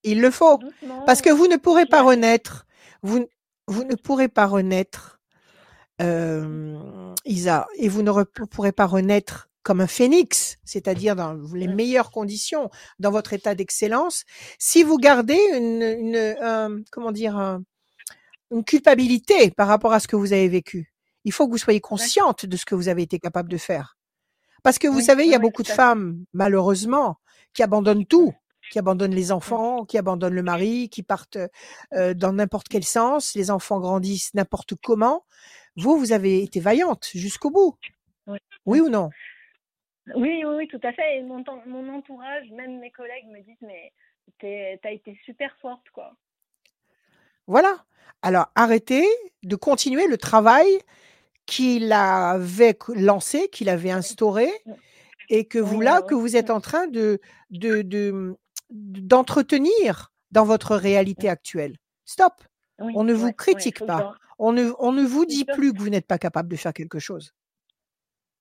[0.04, 0.60] il le faut,
[1.06, 2.66] parce que vous ne pourrez pas renaître.
[3.04, 3.28] Vous,
[3.68, 5.20] vous ne pourrez pas renaître,
[6.02, 11.68] euh, Isa, et vous ne re- pourrez pas renaître comme un phénix, c'est-à-dire dans les
[11.68, 12.70] meilleures conditions,
[13.00, 14.24] dans votre état d'excellence,
[14.58, 17.64] si vous gardez une, une un- comment dire, un-
[18.52, 20.94] une culpabilité par rapport à ce que vous avez vécu.
[21.26, 23.98] Il faut que vous soyez consciente de ce que vous avez été capable de faire.
[24.64, 27.18] Parce que vous Oui, savez, il y a oui, beaucoup de femmes, malheureusement,
[27.54, 28.34] qui abandonnent tout,
[28.72, 31.38] qui abandonnent les enfants, qui abandonnent le mari, qui partent
[31.94, 33.36] euh, dans n'importe quel sens.
[33.36, 35.26] Les enfants grandissent n'importe comment.
[35.76, 37.76] Vous, vous avez été vaillante jusqu'au bout.
[38.28, 38.40] Oui.
[38.66, 39.10] Oui ou non?
[40.16, 41.18] Oui, oui, oui, tout à fait.
[41.18, 43.94] Et mon, mon entourage, même mes collègues me disent, mais
[44.82, 46.14] t'as été super forte, quoi.
[47.48, 47.86] Voilà.
[48.22, 49.06] Alors, arrêtez
[49.44, 50.68] de continuer le travail
[51.46, 54.50] qu'il avait lancé, qu'il avait instauré,
[55.30, 57.20] et que vous, là, oui, que vous êtes en train de,
[57.50, 58.38] de, de-
[58.72, 61.78] d'entretenir dans votre réalité actuelle.
[62.06, 62.34] Stop.
[62.80, 64.16] Oui, On ne vous ouais, critique pas.
[64.40, 67.00] On ne, on ne vous dit plus que vous n'êtes pas capable de faire quelque
[67.00, 67.34] chose.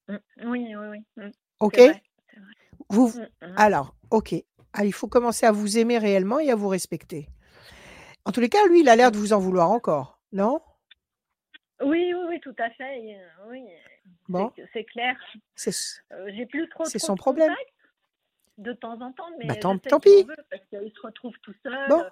[0.09, 1.25] Mm, Oui, oui, oui.
[1.25, 1.31] mm,
[1.61, 1.77] OK?
[1.77, 2.03] vrai.
[2.89, 3.55] vous, Mm, mm.
[3.57, 4.35] Alors, OK.
[4.73, 7.29] Ah, il faut commencer à vous aimer réellement et à vous respecter.
[8.25, 10.61] En tous les cas, lui, il a l'air de vous en vouloir encore, non?
[11.83, 13.17] Oui, oui, oui, tout à fait.
[13.17, 13.65] euh, Oui,
[14.29, 15.17] Bon, c'est clair.
[15.57, 15.73] c'est
[16.13, 17.49] Euh, J'ai plus trop, c'est trop son de problème.
[17.49, 17.71] contact
[18.61, 20.23] de temps en temps, mais Bah, je tant, pis.
[20.25, 21.75] veut parce qu'il se retrouve tout seul.
[21.89, 22.03] Bon,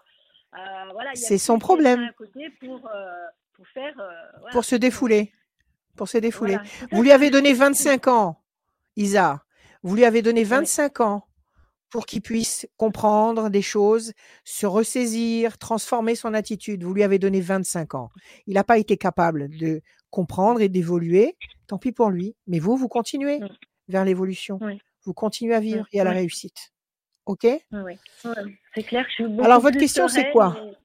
[0.55, 0.59] Euh,
[0.93, 5.33] voilà, c'est son problème à côté pour, euh, pour faire, euh, voilà, pour se défouler.
[5.97, 6.55] Pour se défouler.
[6.55, 8.41] voilà, Vous lui avez donné 25 ans,
[8.97, 9.45] Isa.
[9.83, 11.25] Vous lui avez donné Oui, 25 ans
[11.91, 14.13] pour qu'il puisse comprendre des choses,
[14.45, 16.83] se ressaisir, transformer son attitude.
[16.83, 18.11] Vous lui avez donné 25 ans.
[18.47, 21.37] Il n'a pas été capable de comprendre et d'évoluer.
[21.67, 22.35] Tant pis pour lui.
[22.47, 23.41] Mais vous, vous continuez
[23.89, 24.59] vers l'évolution.
[24.63, 26.75] Oui, Vous continuez à vivre et à la réussite.
[27.25, 27.47] OK?
[27.73, 27.99] Oui,
[28.75, 30.55] C'est clair, je suis Alors, votre question, c'est quoi?
[30.63, 30.77] Et...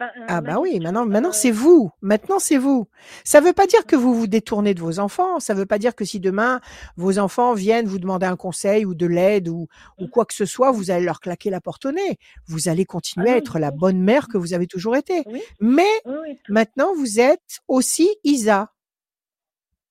[0.00, 1.90] Enfin, euh, Ah ma bah oui, maintenant, maintenant euh, c'est vous.
[2.00, 2.88] Maintenant c'est vous.
[3.22, 5.40] Ça veut pas dire que vous vous détournez de vos enfants.
[5.40, 6.62] Ça veut pas dire que si demain
[6.96, 9.68] vos enfants viennent vous demander un conseil ou de l'aide ou,
[9.98, 12.18] ou quoi que ce soit, vous allez leur claquer la porte au nez.
[12.46, 15.22] Vous allez ah continuer à être la bonne mère que vous avez toujours été.
[15.26, 16.00] Oui, Mais
[16.48, 18.72] maintenant vous êtes aussi Isa.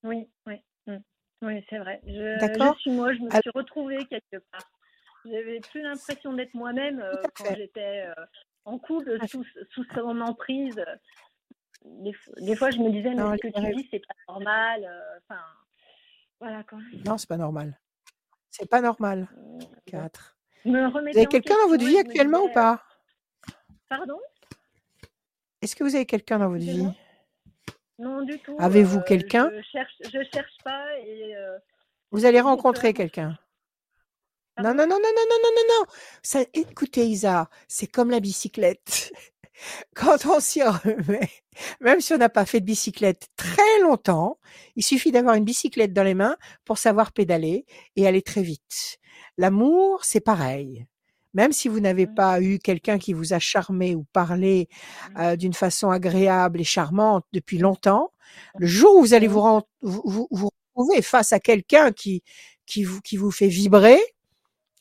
[0.03, 0.55] oui, oui.
[1.41, 2.01] Oui, c'est vrai.
[2.05, 4.69] Je, je D'accord suis moi, je me Alors, suis retrouvée quelque part.
[5.25, 8.25] J'avais plus l'impression d'être moi-même euh, quand j'étais euh,
[8.65, 10.83] en couple à sous, sous son emprise.
[11.83, 14.13] Des, fois- des fois, je me disais, mais Non, ce que tu dis, c'est pas
[14.33, 14.85] normal.
[14.85, 15.41] euh, Enfin,
[16.39, 16.79] voilà quoi.
[17.05, 17.79] non, c'est pas normal.
[18.49, 19.27] C'est pas normal.
[19.37, 19.59] Euh, bon.
[19.85, 20.37] Quatre.
[20.65, 22.83] Je me Vous avez quelqu'un dans votre vie actuellement ou disais, pas?
[23.89, 24.19] Pardon,
[25.61, 26.87] Est-ce que vous avez quelqu'un dans votre vie?
[27.99, 28.55] Non, du tout.
[28.59, 29.49] Avez-vous euh, quelqu'un?
[29.55, 31.57] je cherche, je cherche pas et euh,
[32.11, 33.37] Vous allez rencontrer quelqu'un.
[34.59, 35.85] Non, non, non, non, non, non, non, non, non.
[36.23, 39.13] Ça, écoutez, Isa, c'est comme la bicyclette.
[39.95, 41.29] Quand on s'y remet,
[41.79, 44.39] même si on n'a pas fait de bicyclette très longtemps,
[44.75, 47.65] il suffit d'avoir une bicyclette dans les mains pour savoir pédaler
[47.95, 48.99] et aller très vite.
[49.37, 50.85] L'amour, c'est pareil.
[51.37, 54.67] Même si vous n'avez pas eu quelqu'un qui vous a charmé ou parlé
[55.19, 58.11] euh, d'une façon agréable et charmante depuis longtemps,
[58.57, 62.23] le jour où vous allez vous, retrouver face à quelqu'un qui,
[62.65, 63.99] qui, vous, qui vous fait vibrer,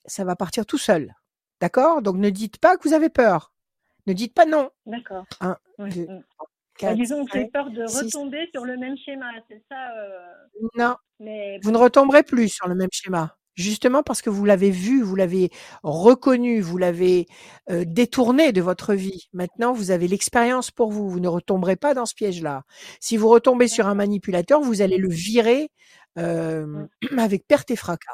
[0.06, 1.14] ça va partir tout seul.
[1.60, 2.00] D'accord?
[2.02, 3.52] Donc ne dites pas que vous avez peur.
[4.06, 4.70] Ne dites pas non.
[4.86, 5.24] D'accord.
[5.40, 6.46] Un, Oui, deux, trois, Bah,
[6.78, 8.04] quatre, disons que j'ai peur de six.
[8.04, 9.90] retomber sur le même schéma, c'est ça.
[9.98, 10.18] euh,
[10.76, 13.36] Non, Mais vous ne retomberez plus sur le même schéma.
[13.56, 15.50] Justement parce que vous l'avez vu, vous l'avez
[15.82, 17.26] reconnu, vous l'avez
[17.70, 19.28] euh, détourné de votre vie.
[19.32, 21.08] Maintenant, vous avez l'expérience pour vous.
[21.08, 22.64] Vous ne retomberez pas dans ce piège-là.
[23.00, 25.70] Si vous retombez sur un manipulateur, vous allez le virer
[26.18, 28.12] euh, avec perte et fracas.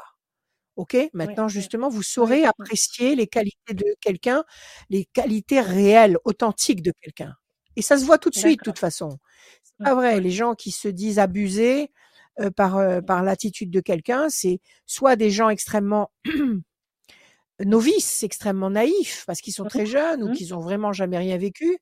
[0.77, 0.97] OK?
[1.13, 4.43] Maintenant, justement, vous saurez apprécier les qualités de quelqu'un,
[4.89, 7.33] les qualités réelles, authentiques de quelqu'un.
[7.75, 9.17] Et ça se voit tout de suite, de toute façon.
[9.63, 10.19] C'est pas vrai.
[10.19, 11.91] Les gens qui se disent abusés
[12.39, 16.11] euh, par, euh, par l'attitude de quelqu'un, c'est soit des gens extrêmement
[17.63, 21.17] novices, extrêmement naïfs, parce qu'ils sont mm, très jeunes ou mm, qu'ils ont vraiment jamais
[21.17, 21.77] rien vécu.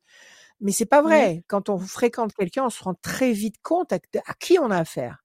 [0.60, 1.44] Mais c'est pas mm, vrai.
[1.48, 4.78] Quand on fréquente quelqu'un, on se rend très vite compte à, à qui on a
[4.78, 5.24] affaire.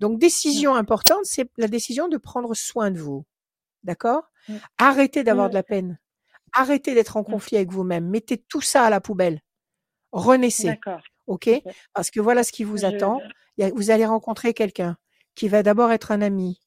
[0.00, 3.24] Donc, décision importante, c'est la décision de prendre soin de vous.
[3.82, 4.30] D'accord?
[4.78, 5.98] Arrêtez d'avoir de la peine.
[6.52, 8.08] Arrêtez d'être en conflit avec vous-même.
[8.08, 9.40] Mettez tout ça à la poubelle.
[10.12, 10.68] Renaissez.
[10.68, 11.02] D'accord.
[11.26, 11.50] OK?
[11.92, 13.20] Parce que voilà ce qui vous attend.
[13.74, 14.96] Vous allez rencontrer quelqu'un
[15.34, 16.60] qui va d'abord être un ami.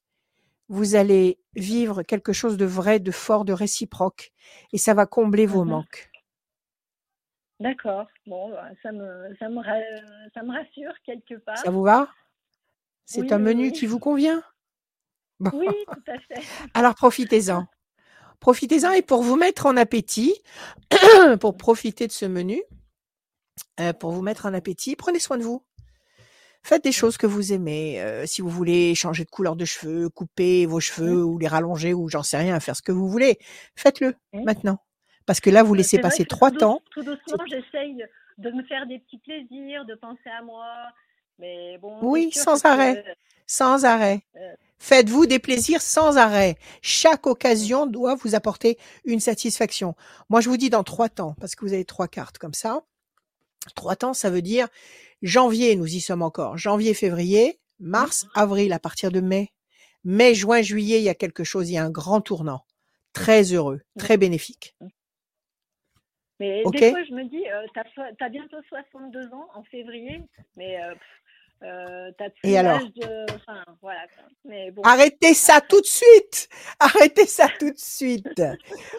[0.70, 4.32] Vous allez vivre quelque chose de vrai, de fort, de réciproque.
[4.74, 5.72] Et ça va combler vos mhm.
[5.72, 6.10] manques.
[7.60, 8.08] D'accord.
[8.26, 11.58] Bon, bah, ça me, ça me, ra- ça me rassure quelque part.
[11.58, 12.10] Ça vous va?
[13.06, 13.72] C'est Oui, un menu oui.
[13.72, 14.42] qui vous convient?
[15.40, 15.52] Bon.
[15.54, 16.42] Oui, tout à fait.
[16.74, 17.68] Alors profitez-en.
[18.40, 20.34] Profitez-en et pour vous mettre en appétit,
[21.40, 22.64] pour profiter de ce menu,
[23.80, 25.64] euh, pour vous mettre en appétit, prenez soin de vous.
[26.64, 28.00] Faites des choses que vous aimez.
[28.02, 31.94] Euh, si vous voulez changer de couleur de cheveux, couper vos cheveux ou les rallonger
[31.94, 33.40] ou j'en sais rien, faire ce que vous voulez,
[33.76, 34.80] faites-le maintenant.
[35.26, 36.82] Parce que là, vous Euh, laissez passer trois temps.
[36.92, 38.04] tout doucement, j'essaye
[38.38, 40.66] de me faire des petits plaisirs, de penser à moi.
[41.40, 43.04] Mais bon, Oui, sûr sans que arrêt.
[43.48, 44.22] Sans arrêt.
[44.36, 46.56] euh, Faites-vous des plaisirs sans arrêt.
[46.82, 49.96] Chaque occasion doit vous apporter une satisfaction.
[50.30, 52.82] Moi, je vous dis dans trois temps, parce que vous avez trois cartes comme ça.
[53.76, 54.68] Trois temps, ça veut dire
[55.22, 56.58] janvier, nous y sommes encore.
[56.58, 59.52] Janvier, février, mars, avril, à partir de mai.
[60.04, 62.66] Mai, juin, juillet, il y a quelque chose, il y a un grand tournant.
[63.14, 64.76] Très heureux, très bénéfique.
[66.40, 66.80] Mais Ok?
[66.80, 67.84] des fois, je me dis, euh, t'as
[68.18, 70.22] t'as bientôt 62 ans en février,
[70.56, 70.96] mais euh,
[71.62, 73.32] euh, t'as plus l'âge de.
[73.36, 74.08] Enfin, voilà.
[74.16, 74.24] quoi.
[74.46, 74.82] Mais bon.
[74.82, 76.50] Arrêtez ça tout de suite.
[76.80, 78.42] Arrêtez ça tout de suite.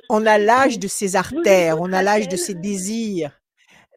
[0.09, 3.42] On a l'âge de ses artères, on a l'âge de ses désirs.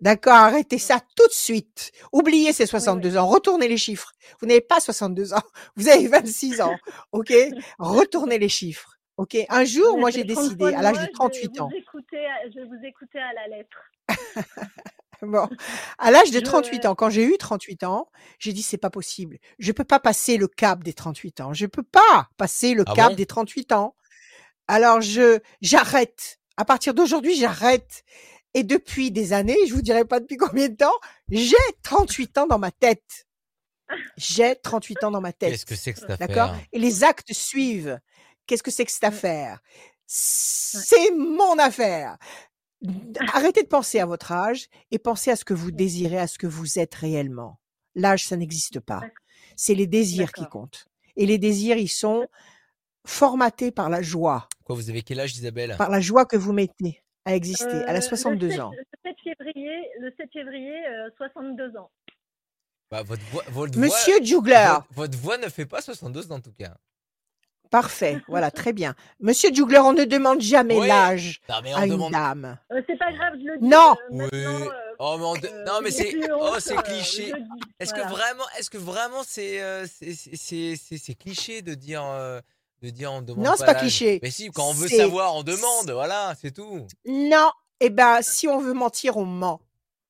[0.06, 1.92] D'accord, arrêtez ça tout de suite.
[2.14, 4.12] Oubliez ces 62 ans, retournez les chiffres.
[4.40, 5.42] Vous n'avez pas 62 ans,
[5.76, 6.76] vous avez 26 ans.
[7.12, 7.34] OK?
[7.80, 8.98] Retournez les chiffres.
[9.18, 9.36] OK?
[9.50, 11.70] Un jour, moi j'ai décidé à l'âge de je vais 38 vous ans.
[11.76, 13.78] écouter à- je vais vous écouter à la lettre.
[15.22, 15.48] Bon,
[15.98, 18.90] à l'âge de Je- 38 ans, quand j'ai eu 38 ans, j'ai dit c'est pas
[18.90, 19.38] possible.
[19.60, 21.54] Je peux pas passer le cap des 38 ans.
[21.54, 23.16] Je peux pas passer le Ah cap bon?
[23.16, 23.96] des 38 ans.
[24.68, 26.38] Alors je j'arrête.
[26.58, 28.04] À partir d'aujourd'hui, j'arrête.
[28.56, 30.98] Et depuis des années, je vous dirai pas depuis combien de temps,
[31.30, 33.28] j'ai 38 ans dans ma tête.
[34.16, 35.52] J'ai 38 ans dans ma tête.
[35.52, 36.50] Qu'est-ce que c'est que cette D'accord?
[36.52, 36.66] affaire?
[36.72, 38.00] Et les actes suivent.
[38.48, 39.60] Qu'est-ce que c'est que cette affaire?
[40.08, 42.18] C'est mon affaire.
[43.34, 46.38] Arrêtez de penser à votre âge et pensez à ce que vous désirez, à ce
[46.38, 47.60] que vous êtes réellement.
[47.94, 49.02] L'âge, ça n'existe pas.
[49.58, 50.62] C'est les désirs qui D'accord.
[50.62, 50.86] comptent.
[51.18, 52.28] Et les désirs, ils sont
[53.06, 55.76] formatés par la joie, Quoi, vous avez quel âge, Isabelle?
[55.78, 57.66] Par la joie que vous mettez à exister.
[57.88, 58.72] Elle Euh, a 62 le 7, ans.
[58.72, 61.90] Le 7 février, le 7 février euh, 62 ans.
[62.92, 66.40] Bah, votre voix, votre Monsieur voix, Jugler, votre, votre voix ne fait pas 62 en
[66.40, 66.76] tout cas.
[67.72, 68.94] parfait, voilà, très bien.
[69.20, 70.88] Monsieur Jugler, on ne demande jamais Oui.
[70.88, 72.12] l'âge à une demande.
[72.14, 72.58] dame.
[72.72, 73.66] Euh, c'est pas grave, je le dis.
[73.68, 73.96] Non.
[74.12, 74.46] euh, Oui.
[74.46, 77.34] euh, Oh, mais de- euh, non, mais j'ai c'est oh, c'est euh, cliché.
[77.82, 78.06] Est-ce voilà.
[78.08, 82.02] que vraiment, est-ce que vraiment c'est euh, c'est c'est- c'est c'est- c'est cliché de dire
[82.06, 82.40] euh,
[82.82, 84.20] de dire on demande Non, c'est pas pas cliché.
[84.22, 85.90] Mais si, quand on veut savoir, on demande.
[85.92, 86.86] Voilà, c'est tout.
[87.06, 87.50] Non,
[87.80, 89.62] eh ben, si on veut mentir, on ment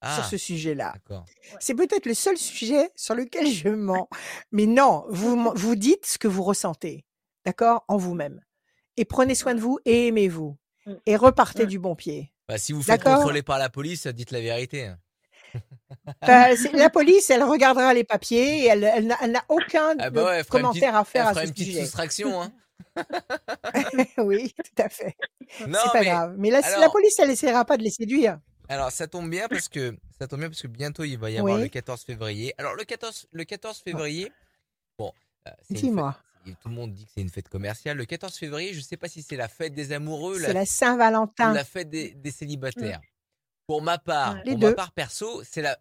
[0.01, 0.93] Ah, sur ce sujet-là.
[1.59, 4.07] C'est peut-être le seul sujet sur lequel je mens.
[4.51, 7.05] Mais non, vous, vous dites ce que vous ressentez,
[7.45, 8.41] d'accord, en vous-même.
[8.97, 10.57] Et prenez soin de vous et aimez-vous.
[10.85, 10.93] Mm.
[11.05, 11.67] Et repartez Mm.
[11.69, 12.31] du bon pied.
[12.47, 14.91] Bah, si vous faites contrôler par la police, dites la vérité.
[16.27, 20.43] Euh, la police, elle regardera les papiers et elle, elle n'a aucun Ah bah ouais,
[20.43, 21.81] commentaire petite- à faire Elle à ce une petite sujet.
[21.81, 22.41] soustraction.
[22.41, 22.51] Hein.
[24.17, 25.15] oui, tout à fait.
[25.57, 26.35] C'est pas mais grave.
[26.37, 26.61] Mais la,
[26.91, 28.39] police, elle essaiera pas de les séduire.
[28.69, 31.37] Alors ça tombe bien parce que ça tombe bien parce que bientôt il va y
[31.37, 31.61] avoir Oui.
[31.63, 32.53] le 14 février.
[32.57, 34.31] Alors le 14 le 14 février,
[34.97, 35.11] bon,
[35.47, 36.17] euh, Dis-moi.
[36.61, 37.97] tout le monde dit que c'est une fête commerciale.
[37.97, 41.53] Le 14 février, je sais pas si c'est la fête des amoureux, C'est la, Saint-Valentin.
[41.53, 43.01] la fête des, des célibataires.
[43.67, 44.37] Pour ma part.
[44.45, 44.69] Les pour deux.
[44.69, 45.77] ma part perso, c'est la,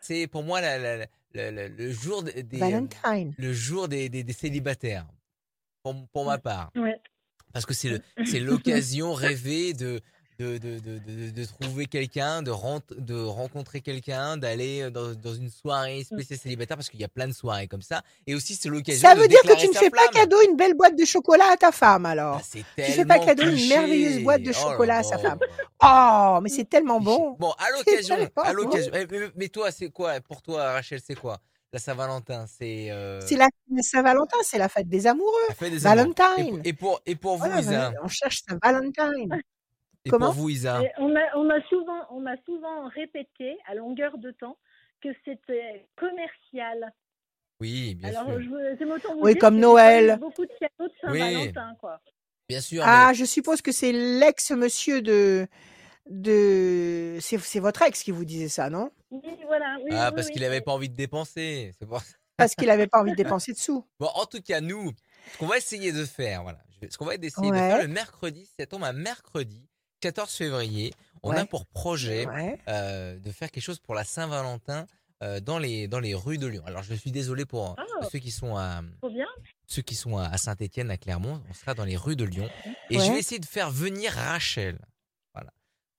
[0.00, 3.34] c'est pour moi la- la- la- le jour des, des- Valentine.
[3.36, 5.06] le jour des, des- des célibataires.
[5.82, 6.98] Pour, pour ma part, Ouais.
[7.52, 10.00] parce que c'est le, c'est l'occasion rêvée de
[10.38, 12.50] de, de, de, de, trouver quelqu'un, de,
[12.98, 17.28] de rencontrer quelqu'un, d'aller dans, dans une soirée spéciale célibataire, parce qu'il y a plein
[17.28, 18.02] de soirées comme ça.
[18.26, 20.74] Et aussi, c'est l'occasion Ça veut dire que tu ne fais pas cadeau une belle
[20.74, 22.38] boîte de chocolat à ta femme alors.
[22.40, 25.38] Ah, c'est Tu fais pas cadeau une merveilleuse boîte de Oh chocolat à sa femme.
[25.82, 27.36] Oh, mais c'est tellement bon.
[27.38, 28.92] Bon, à l'occasion, à l'occasion.
[28.94, 29.06] Eh,
[29.36, 30.20] Mais, toi, c'est quoi?
[30.20, 31.38] Pour toi, Rachel, c'est quoi?
[31.72, 33.48] La Saint-Valentin, c'est euh, C'est la
[33.82, 35.32] Saint-Valentin, c'est la fête des amoureux.
[35.56, 35.76] fête des.
[35.76, 36.48] Et, Valentine.
[36.50, 37.92] pour- et pour et pour vous, Voilà, Isa?
[38.02, 39.40] on cherche sa Valentine.
[40.04, 40.82] Et comment pour vous, Isa.
[40.98, 44.58] On a, on a souvent, on a souvent répété à longueur de temps
[45.02, 46.92] que c'était commercial.
[47.60, 48.42] Oui, bien Alors, sûr.
[48.42, 50.18] je veux- c'est autant vous Oui, dire comme Noël.
[50.20, 51.18] Beaucoup de cadeaux de Oui.
[51.20, 52.00] Saint-Valentin, quoi.
[52.48, 52.82] Bien sûr.
[52.84, 55.46] Ah, mais- je suppose que c'est l'ex-monsieur de
[56.10, 58.90] de c'est votre ex qui vous disait ça, non?
[59.10, 59.76] Oui, voilà.
[59.82, 60.62] Oui, Ah, oui, parce oui, qu'il n'avait oui.
[60.62, 61.72] pas envie de dépenser.
[61.78, 62.14] C'est pour ça.
[62.36, 63.86] Parce qu'il avait pas envie de dépenser de sous.
[63.98, 64.90] Bon, en tout cas, nous,
[65.32, 66.58] ce qu'on va essayer de faire, voilà,
[66.90, 69.66] ce qu'on va essayer de faire le mercredi, ça tombe un mercredi,
[70.04, 72.58] 14 février, on a pour projet Ouais.
[72.68, 74.86] euh, de faire quelque chose pour la Saint-Valentin
[75.22, 76.62] euh, dans les dans les rues de Lyon.
[76.66, 78.06] Alors, je suis désolé pour Ah.
[78.12, 78.82] ceux qui sont à
[79.66, 82.50] ceux qui sont à Saint-Étienne, à Clermont, on sera dans les rues de Lyon
[82.90, 84.78] et je vais essayer de faire venir Rachel.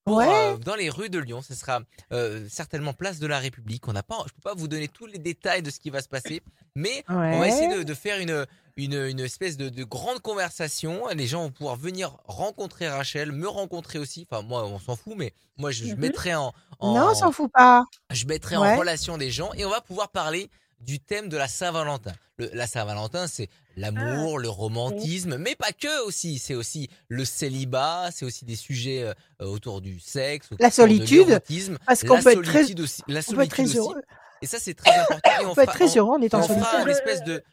[0.08, 0.54] Ouais.
[0.54, 1.80] euh, dans les rues de Lyon, ce sera
[2.12, 3.88] euh, certainement place de la République.
[3.88, 6.02] On n'a pas, je peux pas vous donner tous les détails de ce qui va
[6.02, 6.42] se passer,
[6.76, 8.46] mais on va essayer de, de faire une,
[8.78, 11.08] une, une espèce de, de grande conversation.
[11.16, 14.28] Les gens vont pouvoir venir rencontrer Rachel, me rencontrer aussi.
[14.30, 16.00] Enfin, moi, on s'en fout, mais moi, je, je Mhm.
[16.00, 17.84] mettrai en, en- Non, on s'en fout pas.
[18.12, 18.74] je mettrai Ouais.
[18.74, 20.50] en relation des gens et on va pouvoir parler
[20.82, 22.14] du thème de la Saint-Valentin.
[22.38, 26.40] Le- La Saint-Valentin, c'est l'amour, le romantisme, mais pas que aussi.
[26.40, 29.14] C'est aussi le célibat, c'est aussi des sujets euh,
[29.46, 31.40] autour du sexe, autour La de solitude,
[31.86, 33.02] parce qu'on peut être très- aussi.
[33.08, 33.78] La On peut être solitude très aussi.
[33.78, 34.02] heureux.
[34.42, 35.30] Et ça, c'est très important.
[35.42, 36.86] Et On on peut être très heureux en étant on fera solitaire.
[36.86, 37.44] un espèce de,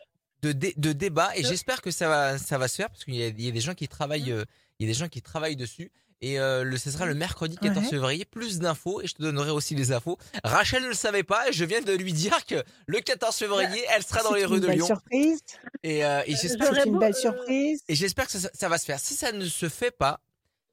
[0.42, 1.30] de, dé- de débat.
[1.36, 3.40] Et Je- j'espère que ça va, ça va se faire parce qu'il y, a- il
[3.44, 4.44] y a des gens qui travaillent, euh,
[4.78, 5.90] il y a des gens qui travaillent dessus.
[6.22, 7.90] Et euh, le, ce sera le mercredi 14 Ouais.
[7.90, 8.24] février.
[8.24, 10.16] Plus d'infos et je te donnerai aussi les infos.
[10.44, 13.84] Rachel ne le savait pas et je viens de lui dire que le 14 février,
[13.94, 14.86] elle sera dans les rues de Lyon.
[14.86, 15.40] surprise.
[15.82, 17.82] Et, euh, et j'espère C'est une belle euh, surprise.
[17.88, 19.00] et j'espère que ça, ça va se faire.
[19.00, 20.20] Si ça ne se fait pas,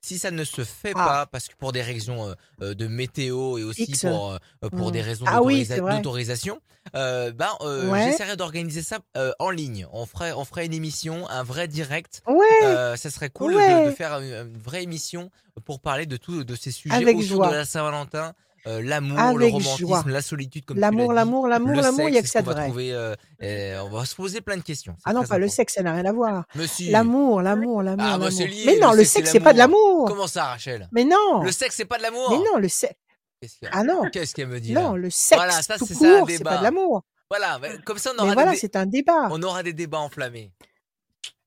[0.01, 1.05] si ça ne se fait Ah.
[1.05, 4.01] pas, parce que pour des raisons euh, euh, de météo et aussi X.
[4.01, 4.91] pour, euh, pour Mm.
[4.91, 6.59] des raisons Ah oui, d'autorisation,
[6.95, 8.05] euh, ben, euh, Ouais.
[8.05, 8.99] j'essaierai d'organiser ça
[9.39, 9.85] en ligne.
[9.91, 12.21] On ferait, on ferait une émission, un vrai direct.
[12.27, 15.29] Ouais, ça serait cool de- faire une, une vraie émission
[15.65, 17.49] pour parler de tout de ces sujets Avec autour joie.
[17.49, 18.33] de la Saint-Valentin,
[18.69, 20.03] euh, l'amour, le Avec romantisme, joie.
[20.07, 22.65] la solitude, comme l'amour, l'amour, l'amour, le l'amour, il y a que ça de vrai.
[22.67, 24.95] trouver, euh, euh, on va se poser plein de questions.
[25.05, 26.45] Ah non, pas le sexe, ça n'a rien à voir.
[26.55, 26.65] Mais.
[26.89, 28.47] L'amour, l'amour, l'amour, Ah, bah, l'amour.
[28.65, 30.05] Mais le non, le sexe, c'est pas de l'amour.
[30.07, 30.87] Comment ça, Rachel?
[30.91, 31.43] Mais non.
[31.43, 32.29] Le sexe, c'est pas de l'amour.
[32.31, 32.93] Mais non, le sexe.
[33.71, 34.09] Ah non.
[34.11, 37.03] Qu'est-ce qu'elle me dit Non, le sexe Voilà, ça, tout court, c'est pas de l'amour.
[37.29, 39.27] Voilà, comme ça, on Mais aura, voilà, c'est un débat.
[39.31, 40.51] on aura des débats enflammés.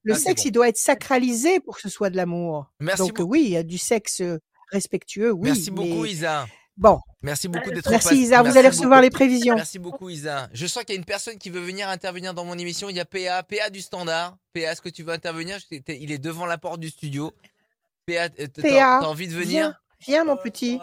[0.04, 0.48] Le Ah, sexe, bon.
[0.48, 2.66] il doit être sacralisé pour que ce soit de l'amour.
[2.80, 3.30] Merci Donc beaucoup.
[3.32, 4.22] oui, il y a du sexe
[4.70, 5.40] respectueux, oui.
[5.50, 6.46] Merci beaucoup, mais Isa.
[6.76, 8.16] Bon, Merci beaucoup d'être merci.
[8.16, 9.02] Isa, vous allez recevoir beaucoup.
[9.02, 9.54] les prévisions.
[9.54, 10.48] Merci beaucoup, Isa.
[10.52, 12.88] Je sens qu'il y a une personne qui veut venir intervenir dans mon émission.
[12.88, 14.36] Il y a PA, PA du standard.
[14.52, 15.58] PA, est-ce que tu veux intervenir?
[15.86, 17.32] Il est devant la porte du studio.
[18.06, 19.46] PA, euh, t'as envie de venir?
[19.46, 20.80] Viens, viens mon petit.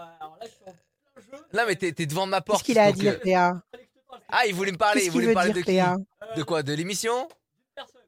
[1.52, 2.64] Là, mais t'es devant ma porte.
[2.64, 3.62] Qu'est-ce qu'il a à dire, euh, PA
[4.30, 5.02] Ah, il voulait me parler.
[5.02, 5.78] Qu'est-ce Il voulait me parler dire, de qui?
[5.78, 5.98] PA
[6.38, 6.64] De quoi?
[6.64, 7.28] De l'émission?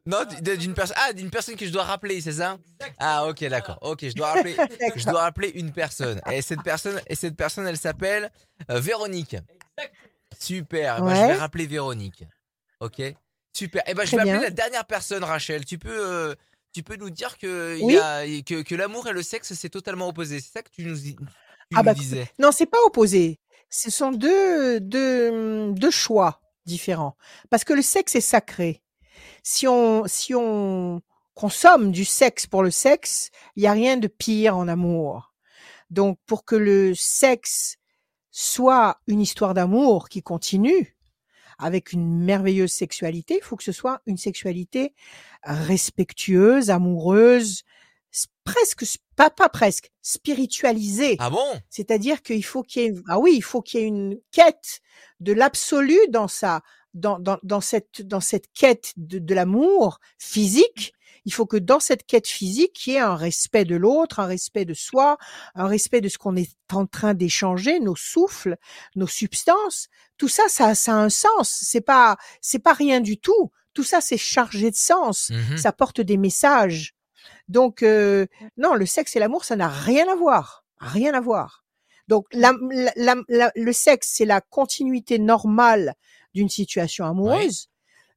[0.08, 0.98] Non, d'une personne.
[1.00, 2.58] Ah, d'une personne que je dois rappeler, c'est ça?
[2.98, 3.78] Ah, ok, d'accord.
[3.82, 4.56] Ok, je dois rappeler.
[4.96, 6.20] je dois rappeler une personne.
[6.32, 8.32] Et cette personne, et cette personne, elle s'appelle
[8.72, 9.36] euh, Véronique.
[10.40, 10.98] Super.
[10.98, 12.24] Eh ben, je vais rappeler Véronique.
[12.80, 13.02] Ok.
[13.54, 13.84] Super.
[13.88, 15.66] Et ben, je vais appeler la dernière personne, Rachel.
[15.66, 16.36] Tu peux, euh,
[16.74, 17.94] tu peux nous dire que il Oui.
[17.94, 20.40] y a, que, que l'amour et le sexe c'est totalement opposé.
[20.40, 21.16] C'est ça que tu nous, tu
[21.76, 22.28] Ah nous bah, disais.
[22.40, 23.40] Non, c'est pas opposé.
[23.70, 27.16] Ce sont deux, deux, deux choix différents.
[27.52, 28.82] Parce que le sexe est sacré.
[29.44, 31.02] Si on, si on
[31.34, 35.34] consomme du sexe pour le sexe, il n'y a rien de pire en amour.
[35.90, 37.78] Donc, pour que le sexe
[38.30, 40.96] soit une histoire d'amour qui continue,
[41.58, 44.94] avec une merveilleuse sexualité, il faut que ce soit une sexualité
[45.44, 47.64] respectueuse, amoureuse,
[48.44, 48.84] presque,
[49.16, 51.18] pas, pas presque, spiritualisée.
[51.20, 51.62] Ah bon?
[51.70, 54.18] C'est-à-dire qu'il faut qu'il y ait, une- ah oui, il faut qu'il y ait une
[54.32, 54.82] quête
[55.20, 56.62] de l'absolu dans sa,
[56.94, 60.94] dans, dans, dans cette, dans cette quête de, de l'amour physique.
[61.26, 64.26] Il faut que dans cette quête physique, il y ait un respect de l'autre, un
[64.26, 65.18] respect de soi,
[65.54, 68.58] un respect de ce qu'on est en train d'échanger, nos souffles,
[68.96, 69.88] nos substances.
[70.18, 71.60] Tout ça, ça, ça a un sens.
[71.62, 73.52] C'est pas, c'est pas rien du tout.
[73.76, 75.30] Tout ça, c'est chargé de sens.
[75.30, 75.58] Mhm.
[75.58, 76.96] Ça porte des messages.
[77.48, 78.26] Donc, euh,
[78.58, 80.66] non, le sexe et l'amour, ça n'a rien à voir.
[80.80, 81.64] Rien à voir.
[82.08, 82.54] Donc, la-
[82.96, 85.94] la- la- le sexe, c'est la continuité normale
[86.34, 87.68] d'une situation amoureuse.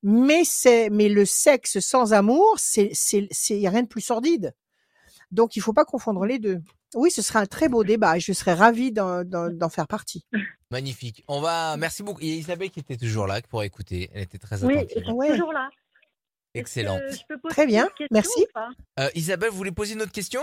[0.02, 4.02] Mais c'est, mais le sexe sans amour, c'est, c'est, c'est, y a rien de plus
[4.02, 4.54] sordide.
[5.30, 6.60] Donc, il faut pas confondre les deux.
[6.94, 9.88] Oui, ce sera un très beau débat et je serais ravie d'en, d'en- d'en faire
[9.88, 10.24] partie.
[10.70, 11.24] Magnifique.
[11.26, 11.76] On va.
[11.76, 12.20] Merci beaucoup.
[12.20, 14.10] Il y a Isabelle qui était toujours là pour écouter.
[14.14, 15.02] Elle était très Oui, attentive.
[15.02, 15.30] suis Ouais.
[15.30, 15.70] toujours là.
[16.54, 16.98] Excellent.
[16.98, 18.46] que je peux poser Très bien, merci.
[19.00, 20.40] Euh, Isabelle, vous voulez poser une autre question?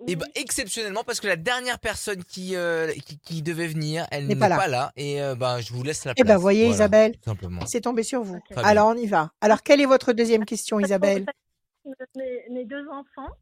[0.00, 0.06] Oui.
[0.08, 4.26] Eh ben, exceptionnellement, parce que la dernière personne qui, euh, qui, qui devait venir, elle
[4.26, 4.90] N'est pas pas, là.
[4.96, 6.28] Et euh, ben, je vous laisse la Eh place.
[6.34, 7.64] ben, voyez, Voilà, Isabelle, Tout simplement.
[7.66, 8.40] c'est tombé sur vous.
[8.56, 9.30] Alors, on y va.
[9.40, 11.26] Alors, quelle est votre deuxième question, Isabelle
[12.16, 13.34] mes, mes deux enfants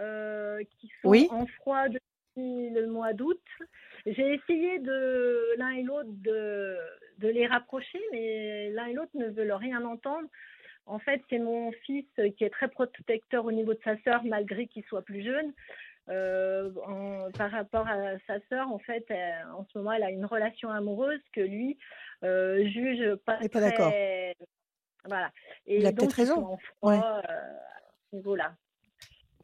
[0.00, 1.28] euh, qui sont Oui.
[1.30, 3.40] en froid depuis le mois d'août.
[4.06, 6.76] J'ai essayé de l'un et l'autre de,
[7.18, 10.28] de les rapprocher, mais l'un et l'autre ne veulent rien entendre.
[10.86, 12.06] En fait, c'est mon fils
[12.38, 15.52] qui est très protecteur au niveau de sa sœur, malgré qu'il soit plus jeune.
[16.10, 20.10] Euh, en- par rapport à sa sœur, en fait, elle- en ce moment, elle a
[20.10, 21.78] une relation amoureuse que lui
[22.24, 23.92] euh, juge pas Elle est pas très- d'accord.
[25.06, 25.30] Voilà.
[25.66, 26.58] Et Il a peut-être raison.
[26.78, 27.80] froid euh, à
[28.10, 28.54] ce niveau-là.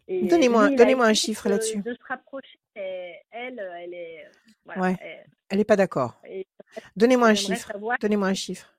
[0.08, 1.82] Et Donnez-moi- donnez-moi un chiffre de- là-dessus.
[1.82, 4.26] De se rapprocher, et elle, elle est.
[4.64, 4.96] Voilà, Ouais.
[5.00, 6.20] elle- Elle n'est pas d'accord.
[6.26, 6.46] et
[6.96, 7.72] Donnez-moi un chiffre.
[8.00, 8.72] Donnez-moi un chiffre.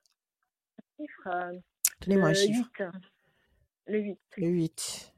[0.99, 1.27] le chiffre.
[1.27, 1.53] euh,
[2.01, 2.69] Donnez-moi un chiffre.
[2.79, 2.83] 8.
[3.87, 4.19] Le 8.
[4.37, 5.13] Le 8.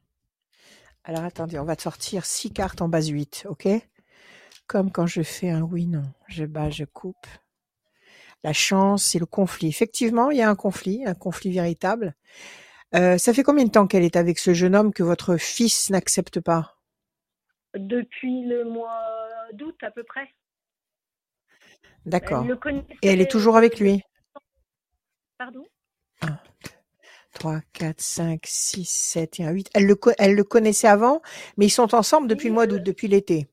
[1.03, 3.67] Alors attendez, on va te sortir 6 cartes en base 8, ok?
[4.67, 6.03] Comme quand je fais un oui-non.
[6.27, 7.27] Je bats, je coupe.
[8.43, 9.67] La chance, c'est le conflit.
[9.67, 12.15] Effectivement, il y a un conflit, un conflit véritable.
[12.95, 15.89] Euh, ça fait combien de temps qu'elle est avec ce jeune homme que votre fils
[15.89, 16.77] n'accepte pas?
[17.75, 19.03] Depuis le mois
[19.53, 20.27] d'août à peu près.
[22.05, 22.45] D'accord.
[23.01, 24.01] Et elle est toujours avec lui?
[25.37, 25.65] Pardon?
[27.33, 29.69] 3, 4, 5, 6, 7 et 1, 8.
[29.73, 31.21] Elle le, elle le connaissait avant,
[31.57, 33.47] mais ils sont ensemble depuis le mois d'août, depuis l'été.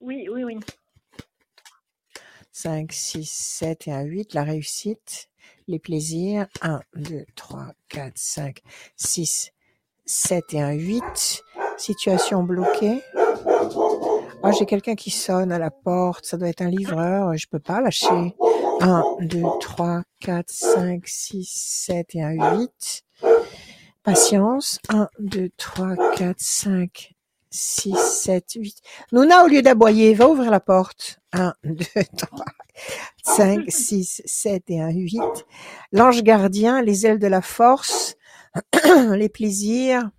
[0.00, 0.58] Oui, oui, oui.
[2.52, 4.34] 5, 6, 7 et un 8.
[4.34, 5.28] La réussite,
[5.66, 6.46] les plaisirs.
[6.62, 8.60] 1, 2, 3, 4, 5,
[8.96, 9.52] 6,
[10.06, 11.42] 7 et un 8.
[11.76, 13.00] Situation bloquée.
[14.42, 16.26] Ah, j'ai quelqu'un qui sonne à la porte.
[16.26, 17.34] Ça doit être un livreur.
[17.36, 18.34] Je peux pas lâcher.
[18.80, 21.50] 1, 2, 3, 4, 5, 6,
[21.86, 23.02] 7 et un 8.
[24.02, 24.78] Patience.
[24.88, 27.14] 1, 2, 3, 4, 5,
[27.50, 28.76] 6, 7, 8.
[29.12, 31.20] Nouna, au lieu d'aboyer, va ouvrir la porte.
[31.32, 31.84] 1, 2,
[32.16, 32.44] 3,
[33.24, 35.20] 5, 6, 7 et un 8.
[35.92, 38.16] L'ange gardien, les ailes de la force,
[39.12, 40.10] les plaisirs.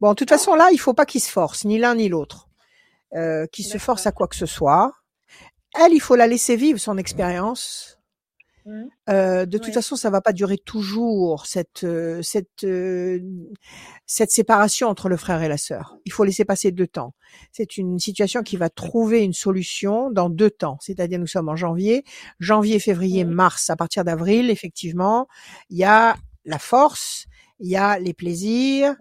[0.00, 2.48] Bon, de toute façon, là, il faut pas qu'il se force, ni l'un ni l'autre.
[3.14, 4.92] Euh, qu'il se force à quoi que ce soit.
[5.74, 7.98] Elle, il faut la laisser vivre son expérience.
[8.66, 8.84] Mmh.
[9.10, 9.72] Euh, de toute Ouais.
[9.74, 13.20] façon, ça va pas durer toujours cette euh, cette euh,
[14.06, 15.98] cette séparation entre le frère et la sœur.
[16.06, 17.14] Il faut laisser passer deux temps.
[17.52, 20.78] C'est une situation qui va trouver une solution dans deux temps.
[20.80, 22.04] C'est-à-dire, nous sommes en janvier,
[22.40, 23.30] janvier, février, Mmh.
[23.30, 23.68] mars.
[23.70, 25.28] À partir d'avril, effectivement,
[25.70, 27.26] il y a la force,
[27.60, 28.94] il y a les plaisirs,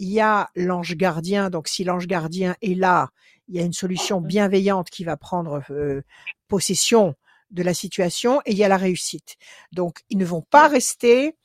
[0.00, 1.50] il y a l'ange gardien.
[1.50, 3.10] Donc, si l'ange gardien est là,
[3.48, 6.02] il y a une solution bienveillante qui va prendre euh,
[6.48, 7.14] possession
[7.50, 9.36] de la situation et il y a la réussite.
[9.72, 11.36] Donc, ils ne vont pas rester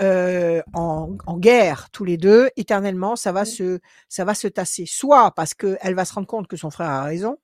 [0.00, 3.14] euh, en, en guerre tous les deux éternellement.
[3.14, 3.78] Ça va se,
[4.08, 4.86] ça va se tasser.
[4.86, 7.36] Soit parce qu'elle va se rendre compte que son frère a raison,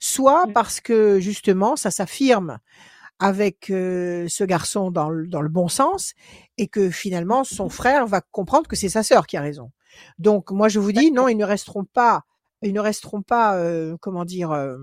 [0.00, 2.58] soit parce que justement ça s'affirme
[3.24, 6.12] avec euh, ce garçon dans le, dans le bon sens
[6.58, 9.70] et que finalement son frère va comprendre que c'est sa sœur qui a raison.
[10.18, 12.22] Donc moi je vous dis non, ils ne resteront pas,
[12.62, 14.76] ils ne resteront pas, euh, comment dire, euh,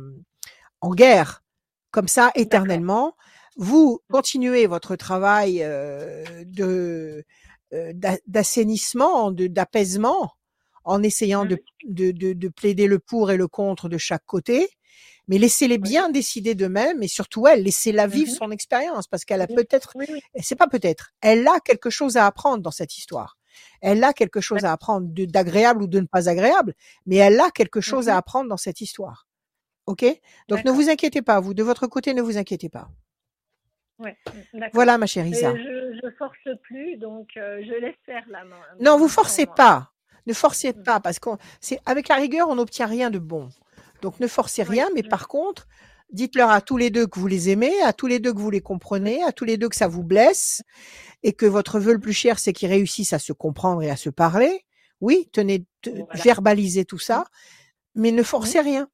[0.81, 1.43] en guerre
[1.91, 3.15] comme ça éternellement.
[3.57, 7.23] Vous continuez votre travail euh, de
[7.73, 10.31] euh, d'a- d'assainissement, d'apaisement,
[10.84, 11.57] en essayant de,
[11.88, 14.68] de, de, de plaider le pour et le contre de chaque côté.
[15.31, 18.37] Mais laissez-les bien décider d'eux-mêmes et surtout elle, laissez-la vivre Mhm.
[18.37, 20.05] son expérience parce qu'elle a Oui, peut-être, oui,
[20.41, 23.37] c'est pas peut-être, elle a quelque chose à apprendre dans cette histoire.
[23.81, 26.73] Elle a quelque chose à apprendre d'agréable ou de ne pas agréable,
[27.05, 29.25] mais elle a quelque chose à apprendre dans cette histoire.
[29.87, 30.05] Ok?
[30.49, 32.89] Donc ne vous inquiétez pas, vous de votre côté ne vous inquiétez pas.
[33.99, 34.17] Ouais,
[34.53, 34.69] d'accord.
[34.73, 35.55] Voilà ma chère Mais Isa.
[35.55, 38.59] je, je force plus, donc euh, je laisse faire la main.
[38.79, 39.91] Non, vous forcez pas.
[40.27, 43.49] Ne forcez pas parce qu'on c'est avec la rigueur on n'obtient rien de bon.
[44.01, 45.67] Donc ne forcez rien, mais par contre,
[46.11, 48.49] dites-leur à tous les deux que vous les aimez, à tous les deux que vous
[48.51, 50.61] les comprenez, à tous les deux que ça vous blesse
[51.23, 53.95] et que votre vœu le plus cher c'est qu'ils réussissent à se comprendre et à
[53.95, 54.65] se parler.
[54.99, 56.07] Oui, tenez, te- Voilà.
[56.23, 57.25] verbalisez tout ça,
[57.95, 58.89] mais ne forcez rien.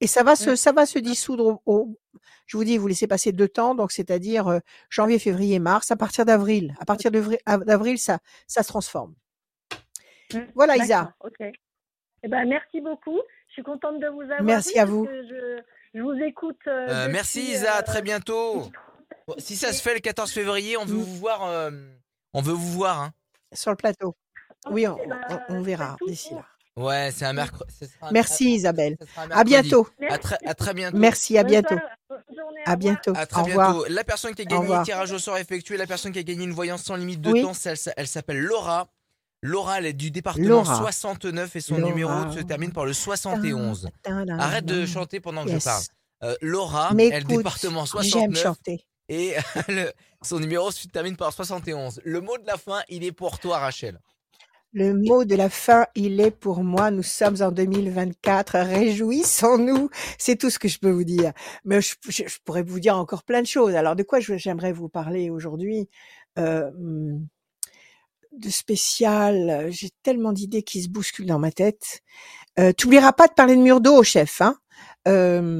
[0.00, 1.98] Et ça va se ça va se dissoudre au, au-
[2.46, 4.58] je vous dis, vous laissez passer deux temps, donc c'est-à-dire euh,
[4.90, 6.74] janvier, février, mars, à partir d'avril.
[6.80, 9.14] À partir d'avril, ça ça se transforme.
[10.32, 10.38] Mm.
[10.54, 11.14] Voilà Isa.
[12.22, 13.20] Eh ben, merci beaucoup.
[13.54, 14.42] Je suis contente de vous avoir.
[14.42, 15.06] Merci à vous.
[15.06, 15.60] Je,
[15.94, 16.58] je vous écoute.
[16.66, 18.68] euh, Euh, depuis, merci Isa, à très euh, bientôt.
[19.28, 21.02] Bon, si ça se fait le 14 février, on veut Mm.
[21.02, 21.44] vous voir.
[21.44, 21.70] euh,
[22.32, 23.00] on veut vous voir.
[23.00, 23.12] Hein.
[23.52, 24.16] Sur le plateau.
[24.70, 26.44] Oui, on, ben, on- on verra tout d'ici là.
[26.76, 27.72] Ouais, c'est un mercredi.
[28.10, 28.96] Merci Isabelle.
[29.16, 29.86] Un À bientôt.
[30.10, 30.96] À très, à très bientôt.
[30.98, 31.76] Merci, à bientôt.
[32.66, 33.12] À bientôt.
[33.14, 33.72] À très Au revoir.
[33.74, 33.86] bientôt.
[33.94, 36.42] La personne qui a gagné le tirage au sort effectué, la personne qui a gagné
[36.42, 37.42] une voyance sans limite de Oui.
[37.42, 38.88] temps, elle, elle s'appelle Laura.
[39.46, 40.74] Laura, elle est du département Laura.
[40.76, 41.88] 69 et son Laura.
[41.90, 43.88] numéro se termine par le 71.
[44.38, 45.82] Arrête de chanter pendant que je parle.
[46.22, 48.02] Euh, Laura, Mais elle écoute, département j'aime
[48.32, 48.86] 69 chanter.
[49.10, 49.34] et
[49.68, 49.92] le-
[50.22, 52.00] son numéro se termine par 71.
[52.04, 54.00] Le mot de la fin, il est pour toi, Rachel.
[54.72, 56.90] Le mot de la fin, il est pour moi.
[56.90, 58.58] Nous sommes en 2024.
[58.58, 59.90] Réjouissons-nous.
[60.18, 61.32] C'est tout ce que je peux vous dire.
[61.64, 63.74] Mais je, je- je pourrais vous dire encore plein de choses.
[63.74, 65.88] Alors, de quoi j'aimerais vous parler aujourd'hui?
[66.38, 67.26] Euh, hum,
[68.38, 69.68] De spécial.
[69.70, 72.00] J'ai tellement d'idées qui se bousculent dans ma tête.
[72.58, 74.40] Euh, T'oublieras pas de parler de mur d'eau, chef.
[74.40, 74.56] Hein
[75.06, 75.58] Euh,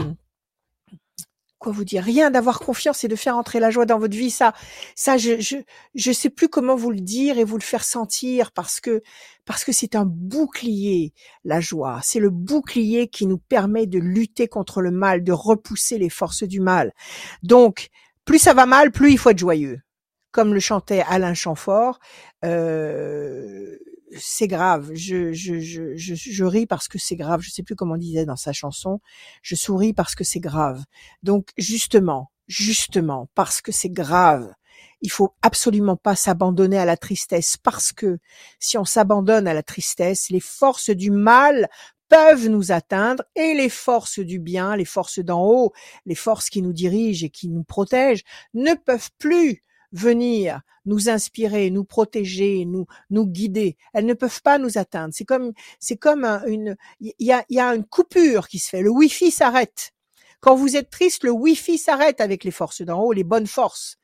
[1.58, 4.30] quoi vous dire Rien d'avoir confiance et de faire entrer la joie dans votre vie.
[4.30, 4.54] Ça,
[4.96, 5.56] ça, je, je,
[5.94, 9.02] je sais plus comment vous le dire et vous le faire sentir parce que,
[9.44, 11.12] parce que c'est un bouclier,
[11.44, 12.00] la joie.
[12.02, 16.42] C'est le bouclier qui nous permet de lutter contre le mal, de repousser les forces
[16.42, 16.92] du mal.
[17.44, 17.88] Donc,
[18.24, 19.80] plus ça va mal, plus il faut être joyeux.
[20.34, 22.00] Comme le chantait Alain Chamfort,
[22.44, 23.78] euh,
[24.18, 24.90] c'est grave.
[24.92, 27.40] Je, je, je, je, je ris parce que c'est grave.
[27.40, 29.00] Je sais plus comment on disait dans sa chanson.
[29.42, 30.82] Je souris parce que c'est grave.
[31.22, 34.52] Donc, justement, justement, parce que c'est grave,
[35.02, 38.18] il faut absolument pas s'abandonner à la tristesse parce que
[38.58, 41.68] si on s'abandonne à la tristesse, les forces du mal
[42.08, 45.72] peuvent nous atteindre et les forces du bien, les forces d'en haut,
[46.06, 49.62] les forces qui nous dirigent et qui nous protègent ne peuvent plus
[49.94, 53.78] venir nous inspirer, nous protéger, nous nous guider.
[53.94, 55.14] Elles ne peuvent pas nous atteindre.
[55.14, 58.58] C'est comme c'est comme un- une il y a il y a une coupure qui
[58.58, 58.82] se fait.
[58.82, 59.94] Le wifi s'arrête.
[60.44, 63.96] Quand vous êtes triste, le Wi-Fi s'arrête avec les forces d'en haut, les bonnes forces.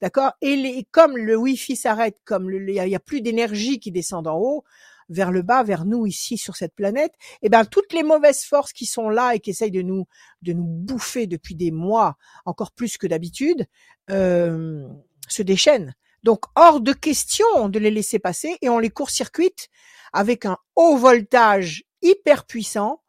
[0.00, 0.30] D'accord?
[0.40, 4.38] Et les, comme le Wi-Fi s'arrête, comme il y, a plus d'énergie qui descend d'en
[4.38, 4.62] haut
[5.08, 7.12] vers le bas, vers nous ici sur cette planète,
[7.42, 10.06] eh ben toutes les mauvaises forces qui sont là et qui essayent de nous
[10.42, 13.66] de nous bouffer depuis des mois, encore plus que d'habitude,
[14.10, 14.88] euh,
[15.32, 15.94] se déchaînent.
[16.22, 19.68] Donc hors de question de les laisser passer et on les court-circuite
[20.12, 23.02] avec un haut voltage hyper puissant.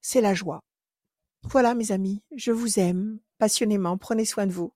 [0.00, 0.62] C'est la joie.
[1.44, 3.98] Voilà mes amis, je vous aime passionnément.
[3.98, 4.72] Prenez soin de vous.